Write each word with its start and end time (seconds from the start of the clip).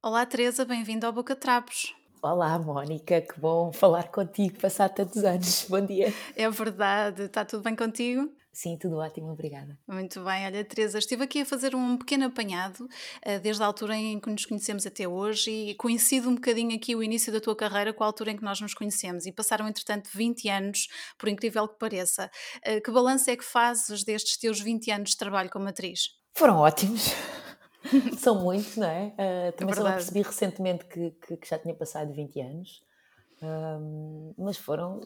Olá 0.02 0.24
Teresa, 0.24 0.64
bem-vinda 0.64 1.06
ao 1.06 1.12
Boca 1.12 1.36
Trapos. 1.36 1.99
Olá, 2.22 2.58
Mónica, 2.58 3.22
que 3.22 3.40
bom 3.40 3.72
falar 3.72 4.10
contigo, 4.10 4.60
passar 4.60 4.90
tantos 4.90 5.24
anos. 5.24 5.64
Bom 5.70 5.80
dia. 5.80 6.12
É 6.36 6.50
verdade, 6.50 7.22
está 7.22 7.46
tudo 7.46 7.62
bem 7.62 7.74
contigo? 7.74 8.30
Sim, 8.52 8.77
tudo 8.77 8.96
ótimo, 8.98 9.32
obrigada. 9.32 9.78
Muito 9.88 10.22
bem, 10.22 10.44
olha, 10.44 10.62
Teresa, 10.62 10.98
estive 10.98 11.24
aqui 11.24 11.40
a 11.40 11.46
fazer 11.46 11.74
um 11.74 11.96
pequeno 11.96 12.27
apanhado 12.27 12.86
eh, 13.22 13.38
desde 13.38 13.62
a 13.62 13.66
altura 13.66 13.96
em 13.96 14.20
que 14.20 14.28
nos 14.28 14.44
conhecemos 14.44 14.84
até 14.84 15.08
hoje 15.08 15.50
e 15.50 15.74
coincide 15.77 16.28
um 16.28 16.34
bocadinho 16.34 16.77
aqui 16.77 16.94
o 16.94 17.02
início 17.02 17.32
da 17.32 17.40
tua 17.40 17.56
carreira 17.56 17.90
com 17.94 18.04
a 18.04 18.06
altura 18.06 18.32
em 18.32 18.36
que 18.36 18.44
nós 18.44 18.60
nos 18.60 18.74
conhecemos 18.74 19.24
e 19.24 19.32
passaram, 19.32 19.66
entretanto, 19.66 20.10
20 20.12 20.46
anos, 20.50 20.88
por 21.16 21.27
incrível 21.27 21.66
que 21.66 21.78
pareça. 21.78 22.30
Eh, 22.62 22.80
que 22.80 22.90
balanço 22.90 23.30
é 23.30 23.36
que 23.36 23.44
fazes 23.44 24.05
destes 24.05 24.36
teus 24.36 24.60
20 24.60 24.90
anos 24.90 25.10
de 25.10 25.16
trabalho 25.16 25.48
como 25.48 25.68
atriz? 25.68 26.10
Foram 26.34 26.58
ótimos. 26.58 27.14
São 28.19 28.41
muitos, 28.41 28.77
não 28.77 28.86
é? 28.86 29.14
Uh, 29.19 29.53
também 29.56 29.73
é 29.73 29.77
só 29.77 29.84
percebi 29.84 30.23
recentemente 30.23 30.84
que, 30.84 31.11
que, 31.12 31.36
que, 31.36 31.48
já 31.48 31.59
tinha 31.59 31.75
passado 31.75 32.12
20 32.12 32.41
anos, 32.41 32.83
um, 33.42 34.34
mas 34.36 34.56
foram, 34.56 35.00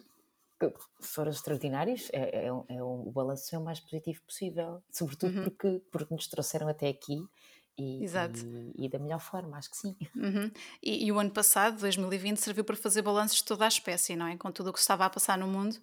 foram 0.99 1.31
extraordinários. 1.31 2.09
É, 2.11 2.45
é, 2.45 2.47
é, 2.47 2.83
o 2.83 3.11
balanço 3.11 3.55
é 3.55 3.57
o 3.57 3.63
mais 3.63 3.79
positivo 3.79 4.21
possível, 4.23 4.81
sobretudo 4.91 5.37
uhum. 5.37 5.43
porque, 5.45 5.81
porque 5.91 6.13
nos 6.13 6.27
trouxeram 6.27 6.67
até 6.67 6.87
aqui. 6.87 7.23
E, 7.77 8.05
e, 8.05 8.85
e, 8.85 8.89
da 8.89 8.97
melhor 8.97 9.19
forma, 9.19 9.57
acho 9.57 9.69
que 9.69 9.75
sim. 9.75 9.97
Uhum. 10.15 10.49
E, 10.81 11.05
e, 11.05 11.11
o 11.11 11.19
ano 11.19 11.31
passado, 11.31 11.77
2020, 11.81 12.37
serviu 12.37 12.63
para 12.63 12.77
fazer 12.77 13.01
balanços 13.01 13.39
de 13.39 13.43
toda 13.43 13.65
a 13.65 13.67
espécie, 13.67 14.15
não 14.15 14.27
é? 14.27 14.37
Com 14.37 14.49
tudo 14.49 14.69
o 14.69 14.73
que 14.73 14.79
estava 14.79 15.03
a 15.03 15.09
passar 15.09 15.37
no 15.37 15.45
mundo. 15.45 15.75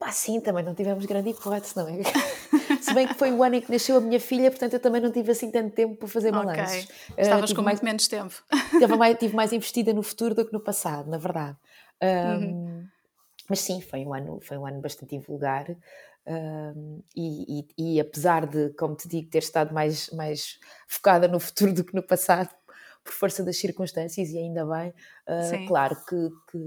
Pá, 0.00 0.10
sim, 0.10 0.40
também 0.40 0.64
não 0.64 0.74
tivemos 0.74 1.06
grande 1.06 1.30
hipótese, 1.30 1.76
não 1.76 1.88
é? 1.88 1.98
Se 2.86 2.94
bem 2.94 3.08
que 3.08 3.14
foi 3.14 3.32
o 3.32 3.42
ano 3.42 3.56
em 3.56 3.60
que 3.60 3.70
nasceu 3.70 3.96
a 3.96 4.00
minha 4.00 4.20
filha, 4.20 4.48
portanto 4.48 4.74
eu 4.74 4.80
também 4.80 5.00
não 5.00 5.10
tive 5.10 5.32
assim 5.32 5.50
tanto 5.50 5.74
tempo 5.74 5.96
para 5.96 6.06
fazer 6.06 6.30
balanços. 6.30 6.84
Okay. 7.10 7.24
Estavas 7.24 7.50
uh, 7.50 7.54
com 7.56 7.62
mais, 7.62 7.80
muito 7.80 7.84
menos 7.84 8.06
tempo. 8.06 8.34
Tive 8.70 8.86
mais, 8.96 9.18
tive 9.18 9.34
mais 9.34 9.52
investida 9.52 9.92
no 9.92 10.04
futuro 10.04 10.36
do 10.36 10.46
que 10.46 10.52
no 10.52 10.60
passado, 10.60 11.10
na 11.10 11.18
verdade. 11.18 11.56
Um, 12.00 12.44
uhum. 12.44 12.88
Mas 13.48 13.60
sim, 13.60 13.80
foi 13.80 14.04
um 14.04 14.14
ano, 14.14 14.38
foi 14.40 14.56
um 14.56 14.64
ano 14.64 14.80
bastante 14.80 15.16
invulgar. 15.16 15.66
Um, 16.28 17.02
e, 17.14 17.60
e, 17.60 17.66
e, 17.76 18.00
apesar 18.00 18.46
de, 18.46 18.70
como 18.70 18.94
te 18.94 19.08
digo, 19.08 19.28
ter 19.30 19.38
estado 19.38 19.74
mais, 19.74 20.08
mais 20.10 20.58
focada 20.86 21.26
no 21.26 21.40
futuro 21.40 21.72
do 21.72 21.84
que 21.84 21.94
no 21.94 22.02
passado, 22.04 22.50
por 23.02 23.12
força 23.12 23.42
das 23.42 23.56
circunstâncias, 23.56 24.30
e 24.30 24.38
ainda 24.38 24.64
bem, 24.64 24.90
uh, 24.90 25.66
claro 25.66 25.96
que, 26.08 26.28
que, 26.50 26.58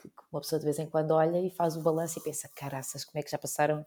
que, 0.00 0.08
uma 0.30 0.40
pessoa 0.40 0.58
de 0.58 0.64
vez 0.64 0.78
em 0.78 0.86
quando 0.86 1.10
olha 1.10 1.40
e 1.40 1.50
faz 1.50 1.76
o 1.76 1.82
balanço 1.82 2.18
e 2.18 2.22
pensa: 2.22 2.50
caraças, 2.54 3.04
como 3.04 3.18
é 3.18 3.22
que 3.22 3.30
já 3.30 3.38
passaram 3.38 3.84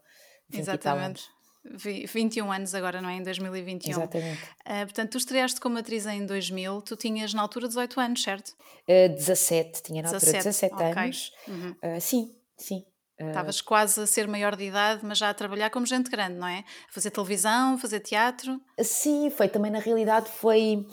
20 0.48 0.60
Exatamente. 0.60 1.41
21 1.64 2.50
anos 2.50 2.74
agora, 2.74 3.00
não 3.00 3.08
é? 3.08 3.16
Em 3.16 3.22
2021. 3.22 3.90
Exatamente. 3.90 4.42
Uh, 4.42 4.84
portanto, 4.84 5.10
tu 5.10 5.18
estreaste 5.18 5.60
como 5.60 5.78
atriz 5.78 6.06
em 6.06 6.26
2000, 6.26 6.82
tu 6.82 6.96
tinhas 6.96 7.32
na 7.32 7.42
altura 7.42 7.68
18 7.68 8.00
anos, 8.00 8.22
certo? 8.22 8.50
Uh, 8.88 9.08
17, 9.14 9.82
tinha 9.82 10.02
na 10.02 10.10
17, 10.10 10.36
altura 10.36 10.42
17 10.44 10.74
okay. 10.74 11.04
anos. 11.04 11.32
Uhum. 11.46 11.70
Uh, 11.70 12.00
sim, 12.00 12.34
sim. 12.56 12.84
Estavas 13.18 13.60
quase 13.60 14.00
a 14.00 14.06
ser 14.06 14.26
maior 14.26 14.56
de 14.56 14.64
idade, 14.64 15.04
mas 15.04 15.16
já 15.18 15.30
a 15.30 15.34
trabalhar 15.34 15.70
como 15.70 15.86
gente 15.86 16.10
grande, 16.10 16.34
não 16.34 16.48
é? 16.48 16.64
fazer 16.90 17.12
televisão, 17.12 17.78
fazer 17.78 18.00
teatro. 18.00 18.60
Sim, 18.80 19.30
foi 19.30 19.46
também 19.46 19.70
na 19.70 19.78
realidade 19.78 20.28
foi 20.28 20.84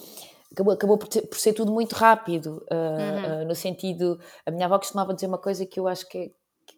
acabou, 0.51 0.73
acabou 0.73 0.97
por, 0.99 1.07
ter, 1.07 1.23
por 1.23 1.39
ser 1.39 1.53
tudo 1.53 1.71
muito 1.71 1.93
rápido, 1.93 2.63
uhum. 2.71 3.47
no 3.47 3.55
sentido, 3.55 4.19
a 4.45 4.51
minha 4.51 4.67
avó 4.67 4.77
costumava 4.77 5.11
dizer 5.11 5.25
uma 5.25 5.39
coisa 5.39 5.65
que 5.65 5.79
eu 5.79 5.87
acho 5.87 6.07
que, 6.07 6.17
é, 6.19 6.29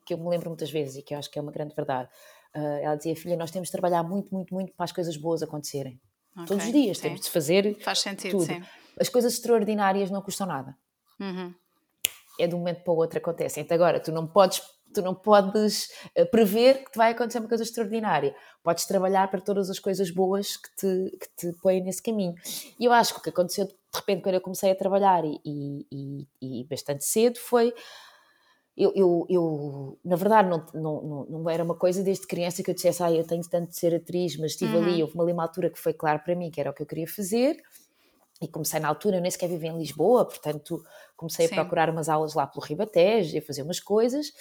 que 0.05 0.13
eu 0.13 0.17
me 0.17 0.29
lembro 0.29 0.49
muitas 0.49 0.71
vezes 0.71 0.95
e 0.95 1.01
que 1.01 1.13
eu 1.13 1.17
acho 1.17 1.29
que 1.29 1.37
é 1.37 1.41
uma 1.41 1.51
grande 1.51 1.75
verdade 1.75 2.07
ela 2.53 2.95
dizia, 2.95 3.15
filha, 3.15 3.37
nós 3.37 3.51
temos 3.51 3.67
de 3.67 3.71
trabalhar 3.71 4.03
muito, 4.03 4.33
muito, 4.33 4.53
muito 4.53 4.73
para 4.73 4.83
as 4.83 4.91
coisas 4.91 5.15
boas 5.17 5.41
acontecerem. 5.41 5.99
Okay, 6.33 6.45
Todos 6.45 6.65
os 6.65 6.71
dias 6.71 6.97
sim. 6.97 7.03
temos 7.03 7.21
de 7.21 7.29
fazer 7.29 7.77
Faz 7.81 7.99
sentido, 7.99 8.31
tudo. 8.31 8.45
Sim. 8.45 8.63
As 8.99 9.09
coisas 9.09 9.33
extraordinárias 9.33 10.09
não 10.09 10.21
custam 10.21 10.47
nada. 10.47 10.75
Uhum. 11.19 11.53
É 12.39 12.47
de 12.47 12.55
um 12.55 12.59
momento 12.59 12.83
para 12.83 12.93
o 12.93 12.97
outro 12.97 13.17
acontecem. 13.19 13.63
Então 13.63 13.75
agora, 13.75 13.99
tu 13.99 14.11
não 14.11 14.27
podes 14.27 14.61
tu 14.93 15.01
não 15.01 15.15
podes 15.15 15.89
uh, 16.17 16.25
prever 16.29 16.83
que 16.83 16.91
te 16.91 16.97
vai 16.97 17.11
acontecer 17.11 17.39
uma 17.39 17.47
coisa 17.47 17.63
extraordinária. 17.63 18.35
Podes 18.61 18.85
trabalhar 18.85 19.29
para 19.29 19.39
todas 19.39 19.69
as 19.69 19.79
coisas 19.79 20.11
boas 20.11 20.57
que 20.57 20.75
te, 20.75 21.17
que 21.17 21.27
te 21.37 21.57
põem 21.61 21.81
nesse 21.81 22.03
caminho. 22.03 22.35
E 22.79 22.85
eu 22.85 22.91
acho 22.91 23.13
que 23.13 23.19
o 23.19 23.23
que 23.23 23.29
aconteceu 23.29 23.65
de 23.65 23.73
repente 23.93 24.21
quando 24.21 24.35
eu 24.35 24.41
comecei 24.41 24.71
a 24.71 24.75
trabalhar 24.75 25.23
e, 25.25 25.39
e, 25.45 26.27
e 26.41 26.63
bastante 26.65 27.03
cedo 27.03 27.39
foi 27.39 27.73
eu, 28.81 28.91
eu, 28.95 29.25
eu, 29.29 29.99
na 30.03 30.15
verdade, 30.15 30.49
não, 30.49 30.65
não, 30.73 31.25
não, 31.29 31.49
era 31.49 31.63
uma 31.63 31.75
coisa 31.75 32.03
desde 32.03 32.25
criança 32.25 32.63
que 32.63 32.71
eu 32.71 32.73
dissesse, 32.73 33.03
ah, 33.03 33.11
eu 33.11 33.23
tenho 33.23 33.43
tanto 33.47 33.69
de 33.69 33.75
ser 33.75 33.93
atriz, 33.93 34.35
mas 34.37 34.53
estive 34.53 34.75
uhum. 34.75 34.83
ali, 34.83 35.03
houve 35.03 35.31
uma, 35.31 35.43
altura 35.43 35.69
que 35.69 35.77
foi 35.77 35.93
claro 35.93 36.19
para 36.25 36.35
mim 36.35 36.49
que 36.49 36.59
era 36.59 36.71
o 36.71 36.73
que 36.73 36.81
eu 36.81 36.87
queria 36.87 37.07
fazer, 37.07 37.57
e 38.41 38.47
comecei 38.47 38.79
na 38.79 38.87
altura, 38.87 39.17
eu 39.17 39.21
nem 39.21 39.29
sequer 39.29 39.47
vivia 39.47 39.69
em 39.69 39.77
Lisboa, 39.77 40.25
portanto 40.25 40.83
comecei 41.15 41.47
Sim. 41.47 41.53
a 41.53 41.57
procurar 41.57 41.89
umas 41.89 42.09
aulas 42.09 42.33
lá 42.33 42.47
pelo 42.47 42.65
Ribatejo, 42.65 43.37
a 43.37 43.41
fazer 43.41 43.61
umas 43.61 43.79
coisas, 43.79 44.31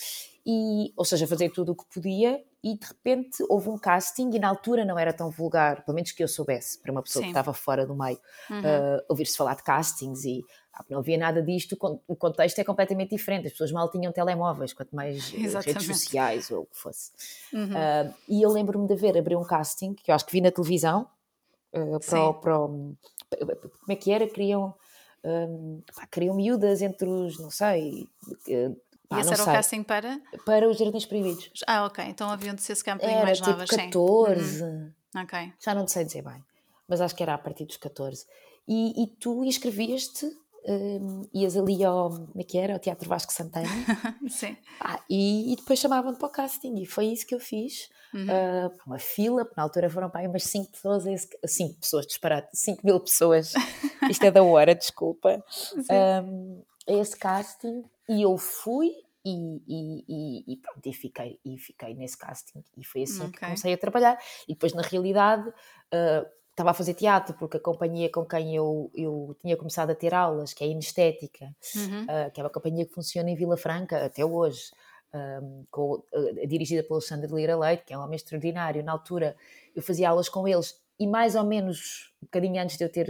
e, 0.47 0.95
ou 0.97 1.05
seja, 1.05 1.27
fazer 1.27 1.51
tudo 1.51 1.73
o 1.73 1.77
que 1.77 1.85
podia, 1.93 2.43
e 2.65 2.79
de 2.79 2.87
repente 2.87 3.45
houve 3.51 3.69
um 3.69 3.77
casting, 3.77 4.31
e 4.33 4.39
na 4.39 4.49
altura 4.49 4.85
não 4.87 4.99
era 4.99 5.13
tão 5.13 5.31
vulgar, 5.31 5.85
pelo 5.85 5.95
menos 5.95 6.13
que 6.13 6.23
eu 6.23 6.29
soubesse, 6.29 6.81
para 6.81 6.91
uma 6.91 7.03
pessoa 7.03 7.21
Sim. 7.21 7.27
que 7.27 7.39
estava 7.39 7.53
fora 7.53 7.87
do 7.87 7.95
meio, 7.95 8.19
uhum. 8.49 8.61
uh, 8.61 9.05
ouvir-se 9.11 9.37
falar 9.37 9.55
de 9.57 9.63
castings 9.63 10.25
e 10.25 10.43
não 10.89 11.01
havia 11.01 11.19
nada 11.19 11.43
disto, 11.43 11.77
o 12.09 12.17
contexto 12.17 12.59
é 12.59 12.65
completamente 12.65 13.11
diferente, 13.11 13.49
as 13.49 13.53
pessoas 13.53 13.71
mal 13.71 13.91
tinham 13.91 14.11
telemóveis, 14.13 14.73
quanto 14.73 14.97
mais 14.97 15.35
Exatamente. 15.35 15.85
redes 15.85 15.87
sociais 15.87 16.51
ou 16.51 16.63
o 16.63 16.67
que 16.67 16.77
fosse. 16.79 17.11
Uhum. 17.53 17.73
Uh, 17.75 18.15
e 18.27 18.41
eu 18.41 18.51
lembro-me 18.51 18.87
de 18.87 18.95
ver, 18.95 19.19
abrir 19.19 19.37
um 19.37 19.45
casting, 19.45 19.93
que 19.93 20.11
eu 20.11 20.15
acho 20.15 20.25
que 20.25 20.33
vi 20.33 20.41
na 20.41 20.51
televisão, 20.51 21.07
uh, 21.75 22.01
para, 22.05 22.21
o, 22.21 22.35
para 22.35 22.59
o, 22.59 22.69
como 22.69 23.91
é 23.91 23.97
que 23.97 24.11
era? 24.11 24.29
Queriam, 24.29 24.75
um, 25.25 25.83
pá, 25.95 26.07
queriam 26.07 26.35
miúdas 26.35 26.83
entre 26.83 27.09
os, 27.09 27.39
não 27.39 27.51
sei... 27.51 28.09
Pá, 29.09 29.19
e 29.19 29.21
esse 29.21 29.29
era 29.33 29.43
sei, 29.43 29.53
o 29.53 29.57
casting 29.57 29.83
para? 29.83 30.21
Para 30.45 30.69
os 30.69 30.79
Jardins 30.79 31.05
Proibidos. 31.05 31.51
Ah, 31.67 31.85
ok, 31.85 32.05
então 32.05 32.31
haviam 32.31 32.55
de 32.55 32.63
ser 32.63 32.77
se 32.77 32.85
calhar 32.85 33.01
um 33.03 33.23
mais 33.23 33.39
tipo 33.39 33.51
novas, 33.51 33.71
14, 33.71 34.59
sim. 34.59 34.65
Uhum. 34.65 34.93
Ok. 35.17 35.53
Já 35.59 35.75
não 35.75 35.87
sei 35.89 36.05
dizer 36.05 36.23
bem, 36.23 36.45
mas 36.87 37.01
acho 37.01 37.15
que 37.17 37.23
era 37.23 37.35
a 37.35 37.39
partir 37.39 37.65
dos 37.65 37.77
14. 37.77 38.25
E, 38.69 39.03
e 39.03 39.07
tu 39.09 39.45
inscrevias-te 39.45 40.31
um, 40.67 41.23
ias 41.33 41.57
ali 41.57 41.83
ao, 41.85 42.11
como 42.11 42.41
é 42.41 42.45
que 42.45 42.59
era, 42.59 42.75
ao 42.75 42.79
Teatro 42.79 43.09
Vasco 43.09 43.33
Santana 43.33 43.69
Sim. 44.29 44.57
Ah, 44.81 45.03
e, 45.09 45.53
e, 45.53 45.57
depois 45.57 45.79
chamavam-te 45.79 46.19
para 46.19 46.29
o 46.29 46.31
casting 46.31 46.75
e 46.81 46.87
foi 46.87 47.07
isso 47.07 47.27
que 47.27 47.35
eu 47.35 47.41
fiz. 47.41 47.89
Uhum. 48.13 48.25
uh, 48.25 48.73
uma 48.87 48.99
fila, 48.99 49.49
na 49.57 49.63
altura 49.63 49.89
foram 49.89 50.11
para 50.11 50.23
aí 50.23 50.27
umas 50.27 50.43
5 50.43 50.73
pessoas 50.73 51.05
5 51.45 51.81
pessoas, 51.81 52.07
disparate 52.07 52.49
5 52.53 52.85
mil 52.85 52.99
pessoas. 53.01 53.53
Isto 54.11 54.25
é 54.25 54.31
da 54.31 54.43
hora, 54.43 54.75
desculpa. 54.75 55.43
Um, 55.91 56.63
a 56.89 56.93
esse 56.93 57.17
casting 57.17 57.85
e 58.09 58.23
eu 58.23 58.37
fui 58.37 58.91
e, 59.25 59.63
e, 59.69 60.05
e, 60.09 60.53
e, 60.53 60.57
pronto, 60.57 60.87
e 60.87 60.93
fiquei, 60.93 61.39
e 61.45 61.59
fiquei 61.59 61.95
nesse 61.95 62.17
casting. 62.17 62.65
E 62.77 62.85
foi 62.85 63.03
assim 63.03 63.21
okay. 63.21 63.33
que 63.33 63.41
comecei 63.41 63.73
a 63.73 63.79
trabalhar. 63.79 64.19
E 64.49 64.55
depois 64.55 64.73
na 64.73 64.83
realidade 64.83 65.49
uh, 65.49 66.27
estava 66.61 66.71
a 66.71 66.75
fazer 66.75 66.95
teatro, 66.95 67.35
porque 67.35 67.57
a 67.57 67.61
companhia 67.61 68.11
com 68.11 68.25
quem 68.25 68.55
eu, 68.55 68.91
eu 68.95 69.37
tinha 69.41 69.57
começado 69.57 69.91
a 69.91 69.95
ter 69.95 70.13
aulas, 70.15 70.53
que 70.53 70.63
é 70.63 70.67
a 70.67 70.71
Inestética, 70.71 71.47
uhum. 71.75 72.03
uh, 72.05 72.31
que 72.33 72.41
é 72.41 72.45
uma 72.45 72.51
companhia 72.51 72.85
que 72.85 72.93
funciona 72.93 73.31
em 73.31 73.35
Vila 73.35 73.57
Franca 73.57 74.05
até 74.05 74.25
hoje, 74.25 74.71
um, 75.13 75.65
com, 75.71 75.95
uh, 75.95 76.47
dirigida 76.47 76.83
pelo 76.83 76.97
Alexandre 76.97 77.33
Lira 77.33 77.57
Leite, 77.57 77.85
que 77.87 77.95
é 77.95 77.99
um 77.99 78.03
homem 78.03 78.17
extraordinário. 78.17 78.85
Na 78.85 78.93
altura 78.93 79.35
eu 79.75 79.83
fazia 79.83 80.11
aulas 80.11 80.29
com 80.29 80.47
eles 80.47 80.79
e 80.99 81.07
mais 81.07 81.35
ou 81.35 81.45
menos 81.45 82.13
um 82.23 82.27
bocadinho 82.27 82.63
antes 82.63 82.77
de 82.77 82.85
eu 82.85 82.93
ter 82.93 83.09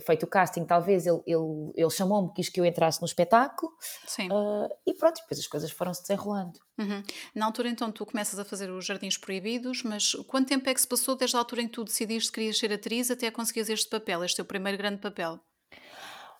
feito 0.00 0.24
o 0.24 0.26
casting, 0.26 0.64
talvez 0.64 1.06
ele, 1.06 1.20
ele, 1.26 1.72
ele 1.74 1.90
chamou-me, 1.90 2.32
quis 2.32 2.48
que 2.48 2.60
eu 2.60 2.64
entrasse 2.64 3.00
no 3.00 3.06
espetáculo 3.06 3.72
Sim. 4.06 4.28
Uh, 4.28 4.68
e 4.86 4.92
pronto, 4.94 5.16
depois 5.20 5.38
as 5.38 5.46
coisas 5.46 5.70
foram-se 5.70 6.02
desenrolando. 6.02 6.58
Uhum. 6.78 7.02
Na 7.34 7.46
altura 7.46 7.68
então 7.68 7.90
tu 7.92 8.04
começas 8.04 8.38
a 8.38 8.44
fazer 8.44 8.70
os 8.70 8.84
Jardins 8.84 9.16
Proibidos, 9.16 9.82
mas 9.82 10.14
quanto 10.26 10.48
tempo 10.48 10.68
é 10.68 10.74
que 10.74 10.80
se 10.80 10.88
passou 10.88 11.16
desde 11.16 11.36
a 11.36 11.38
altura 11.38 11.62
em 11.62 11.66
que 11.66 11.74
tu 11.74 11.84
decidiste 11.84 12.30
que 12.30 12.36
querias 12.36 12.58
ser 12.58 12.72
atriz 12.72 13.10
até 13.10 13.30
conseguires 13.30 13.68
este 13.68 13.88
papel, 13.88 14.24
este 14.24 14.36
teu 14.36 14.44
primeiro 14.44 14.76
grande 14.76 15.00
papel? 15.00 15.38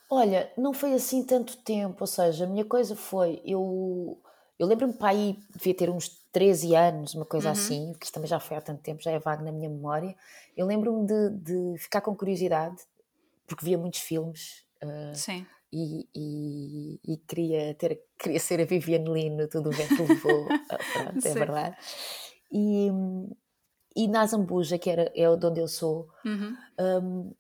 Olha, 0.08 0.52
não 0.56 0.72
foi 0.72 0.94
assim 0.94 1.24
tanto 1.24 1.56
tempo, 1.58 1.96
ou 2.00 2.06
seja, 2.06 2.44
a 2.44 2.46
minha 2.46 2.64
coisa 2.64 2.94
foi, 2.94 3.42
eu 3.44 4.20
eu 4.58 4.66
lembro-me 4.66 4.94
para 4.94 5.10
aí, 5.10 5.38
devia 5.50 5.74
ter 5.74 5.90
uns 5.90 6.08
13 6.32 6.74
anos, 6.74 7.14
uma 7.14 7.26
coisa 7.26 7.48
uhum. 7.48 7.52
assim, 7.52 7.92
que 8.00 8.06
isto 8.06 8.14
também 8.14 8.28
já 8.28 8.40
foi 8.40 8.56
há 8.56 8.60
tanto 8.60 8.82
tempo, 8.82 9.02
já 9.02 9.10
é 9.10 9.18
vago 9.18 9.44
na 9.44 9.52
minha 9.52 9.68
memória. 9.68 10.14
Eu 10.56 10.66
lembro-me 10.66 11.06
de, 11.06 11.30
de, 11.30 11.78
ficar 11.78 12.00
com 12.00 12.16
curiosidade, 12.16 12.76
porque 13.46 13.64
via 13.64 13.78
muitos 13.78 14.00
filmes. 14.00 14.64
Uh, 14.82 15.14
Sim. 15.14 15.46
E, 15.72 16.08
e, 16.14 17.00
e, 17.04 17.16
queria, 17.26 17.74
ter, 17.74 18.00
queria 18.18 18.38
ser 18.38 18.60
a 18.60 18.64
Viviane 18.64 19.10
Lino, 19.10 19.48
tudo 19.48 19.68
o 19.68 19.72
vento 19.72 20.02
levou, 20.02 20.46
ah, 20.70 20.78
pronto, 20.92 21.26
é 21.26 21.34
verdade. 21.34 21.76
E, 22.50 22.88
e 23.94 24.08
na 24.08 24.24
Zambuja, 24.24 24.78
que 24.78 24.88
era, 24.88 25.12
é 25.14 25.36
de 25.36 25.46
onde 25.46 25.60
eu 25.60 25.66
sou, 25.66 26.08
uhum. 26.24 26.56
um, 27.02 27.34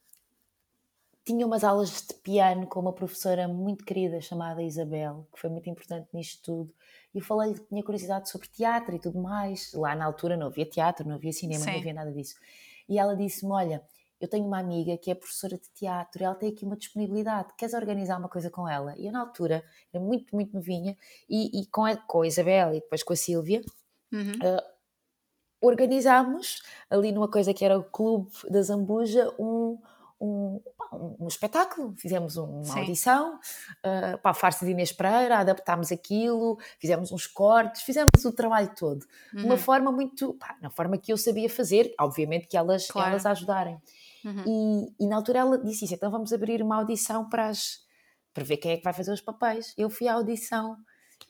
tinha 1.24 1.46
umas 1.46 1.64
aulas 1.64 2.06
de 2.06 2.14
piano 2.14 2.66
com 2.66 2.80
uma 2.80 2.92
professora 2.92 3.48
muito 3.48 3.84
querida 3.84 4.20
chamada 4.20 4.62
Isabel, 4.62 5.26
que 5.32 5.40
foi 5.40 5.50
muito 5.50 5.68
importante 5.68 6.08
nisto 6.12 6.42
tudo. 6.42 6.74
E 7.14 7.20
falei-lhe 7.20 7.58
que 7.58 7.66
tinha 7.66 7.82
curiosidade 7.82 8.28
sobre 8.28 8.46
teatro 8.48 8.94
e 8.94 8.98
tudo 8.98 9.18
mais. 9.20 9.72
Lá 9.72 9.96
na 9.96 10.04
altura 10.04 10.36
não 10.36 10.46
havia 10.46 10.64
teatro, 10.64 11.08
não 11.08 11.16
havia 11.16 11.32
cinema, 11.32 11.64
Sim. 11.64 11.70
não 11.70 11.78
havia 11.78 11.94
nada 11.94 12.12
disso. 12.12 12.36
E 12.88 12.98
ela 12.98 13.16
disse-me: 13.16 13.50
Olha, 13.52 13.82
eu 14.20 14.28
tenho 14.28 14.46
uma 14.46 14.58
amiga 14.58 14.96
que 14.96 15.10
é 15.10 15.14
professora 15.14 15.56
de 15.56 15.68
teatro 15.70 16.22
e 16.22 16.24
ela 16.24 16.34
tem 16.34 16.50
aqui 16.50 16.64
uma 16.64 16.76
disponibilidade, 16.76 17.54
queres 17.56 17.74
organizar 17.74 18.18
uma 18.18 18.28
coisa 18.28 18.50
com 18.50 18.68
ela? 18.68 18.94
E 18.96 19.06
eu, 19.06 19.12
na 19.12 19.20
altura, 19.20 19.64
era 19.92 20.02
muito, 20.02 20.34
muito 20.34 20.54
novinha, 20.54 20.96
e, 21.28 21.60
e 21.60 21.66
com, 21.66 21.84
a, 21.84 21.96
com 21.96 22.22
a 22.22 22.26
Isabel 22.26 22.70
e 22.70 22.80
depois 22.80 23.02
com 23.02 23.12
a 23.12 23.16
Sílvia, 23.16 23.62
uhum. 24.12 24.32
uh, 24.32 24.62
organizámos 25.60 26.62
ali 26.88 27.12
numa 27.12 27.28
coisa 27.28 27.52
que 27.52 27.64
era 27.64 27.78
o 27.78 27.84
Clube 27.84 28.30
da 28.48 28.62
Zambuja 28.62 29.32
um 29.38 29.78
um, 30.20 30.60
um, 31.20 31.28
espetáculo, 31.28 31.94
fizemos 31.96 32.36
uma 32.36 32.64
Sim. 32.64 32.80
audição 32.80 33.34
uh, 33.34 34.18
para 34.18 34.30
a 34.30 34.34
farsa 34.34 34.64
de 34.64 34.72
Inês 34.72 34.92
Pereira, 34.92 35.38
adaptámos 35.38 35.92
aquilo, 35.92 36.58
fizemos 36.78 37.12
uns 37.12 37.26
cortes, 37.26 37.82
fizemos 37.82 38.24
o 38.24 38.32
trabalho 38.32 38.70
todo. 38.74 39.04
Uhum. 39.32 39.40
De 39.40 39.44
uma 39.44 39.54
uhum. 39.54 39.60
forma 39.60 39.92
muito, 39.92 40.34
pá, 40.34 40.56
na 40.60 40.70
forma 40.70 40.96
que 40.96 41.12
eu 41.12 41.18
sabia 41.18 41.50
fazer, 41.50 41.94
obviamente 42.00 42.46
que 42.46 42.56
elas, 42.56 42.86
claro. 42.86 43.10
elas 43.10 43.26
ajudarem. 43.26 43.80
Uhum. 44.26 44.88
E, 44.98 45.04
e, 45.04 45.06
na 45.06 45.14
altura 45.14 45.38
ela 45.38 45.58
disse 45.58 45.84
isso, 45.84 45.94
então 45.94 46.10
vamos 46.10 46.32
abrir 46.32 46.60
uma 46.60 46.76
audição 46.76 47.28
para, 47.28 47.46
as, 47.46 47.78
para 48.34 48.42
ver 48.42 48.56
quem 48.56 48.72
é 48.72 48.76
que 48.76 48.82
vai 48.82 48.92
fazer 48.92 49.12
os 49.12 49.20
papéis. 49.20 49.72
Eu 49.78 49.88
fui 49.88 50.08
à 50.08 50.14
audição 50.14 50.76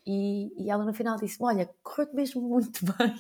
e, 0.07 0.51
e 0.57 0.71
ela 0.71 0.83
no 0.83 0.95
final 0.95 1.17
disse 1.17 1.37
olha, 1.41 1.69
correu 1.83 2.09
mesmo 2.15 2.41
muito 2.41 2.81
bem. 2.97 3.15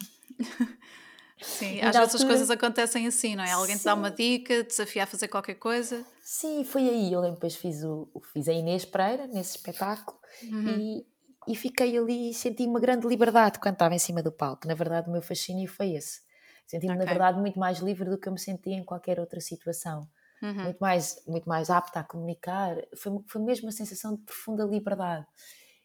Sim, 1.42 1.82
às 1.82 1.94
vezes 1.94 2.14
as 2.14 2.24
coisas 2.24 2.50
acontecem 2.50 3.06
assim, 3.06 3.36
não 3.36 3.44
é? 3.44 3.52
Alguém 3.52 3.76
Sim. 3.76 3.82
te 3.82 3.84
dá 3.84 3.94
uma 3.94 4.10
dica, 4.10 4.64
desafia 4.64 5.04
a 5.04 5.06
fazer 5.06 5.28
qualquer 5.28 5.56
coisa. 5.56 6.02
Sim, 6.22 6.64
foi 6.64 6.88
aí. 6.88 7.12
Eu 7.12 7.20
lembro 7.20 7.36
depois 7.36 7.54
fiz, 7.54 7.84
o, 7.84 8.08
fiz 8.32 8.48
a 8.48 8.54
Inês 8.54 8.86
Pereira 8.86 9.26
nesse 9.26 9.56
espetáculo 9.56 10.18
uhum. 10.42 10.68
e, 10.68 11.06
e 11.48 11.54
fiquei 11.54 11.98
ali 11.98 12.30
e 12.30 12.34
senti 12.34 12.64
uma 12.64 12.80
grande 12.80 13.06
liberdade 13.06 13.58
quando 13.58 13.74
estava 13.74 13.94
em 13.94 13.98
cima 13.98 14.22
do 14.22 14.32
palco. 14.32 14.66
Na 14.66 14.74
verdade, 14.74 15.10
o 15.10 15.12
meu 15.12 15.20
fascínio 15.20 15.68
foi 15.68 15.90
esse. 15.90 16.25
Senti-me, 16.66 16.94
okay. 16.94 17.04
na 17.04 17.10
verdade, 17.10 17.40
muito 17.40 17.58
mais 17.58 17.78
livre 17.78 18.08
do 18.08 18.18
que 18.18 18.28
eu 18.28 18.32
me 18.32 18.38
sentia 18.38 18.74
em 18.74 18.84
qualquer 18.84 19.20
outra 19.20 19.40
situação. 19.40 20.08
Uhum. 20.42 20.64
Muito, 20.64 20.78
mais, 20.78 21.22
muito 21.26 21.48
mais 21.48 21.70
apta 21.70 22.00
a 22.00 22.04
comunicar. 22.04 22.76
Foi, 22.96 23.12
foi 23.26 23.42
mesmo 23.42 23.66
uma 23.66 23.72
sensação 23.72 24.14
de 24.14 24.22
profunda 24.22 24.64
liberdade. 24.64 25.26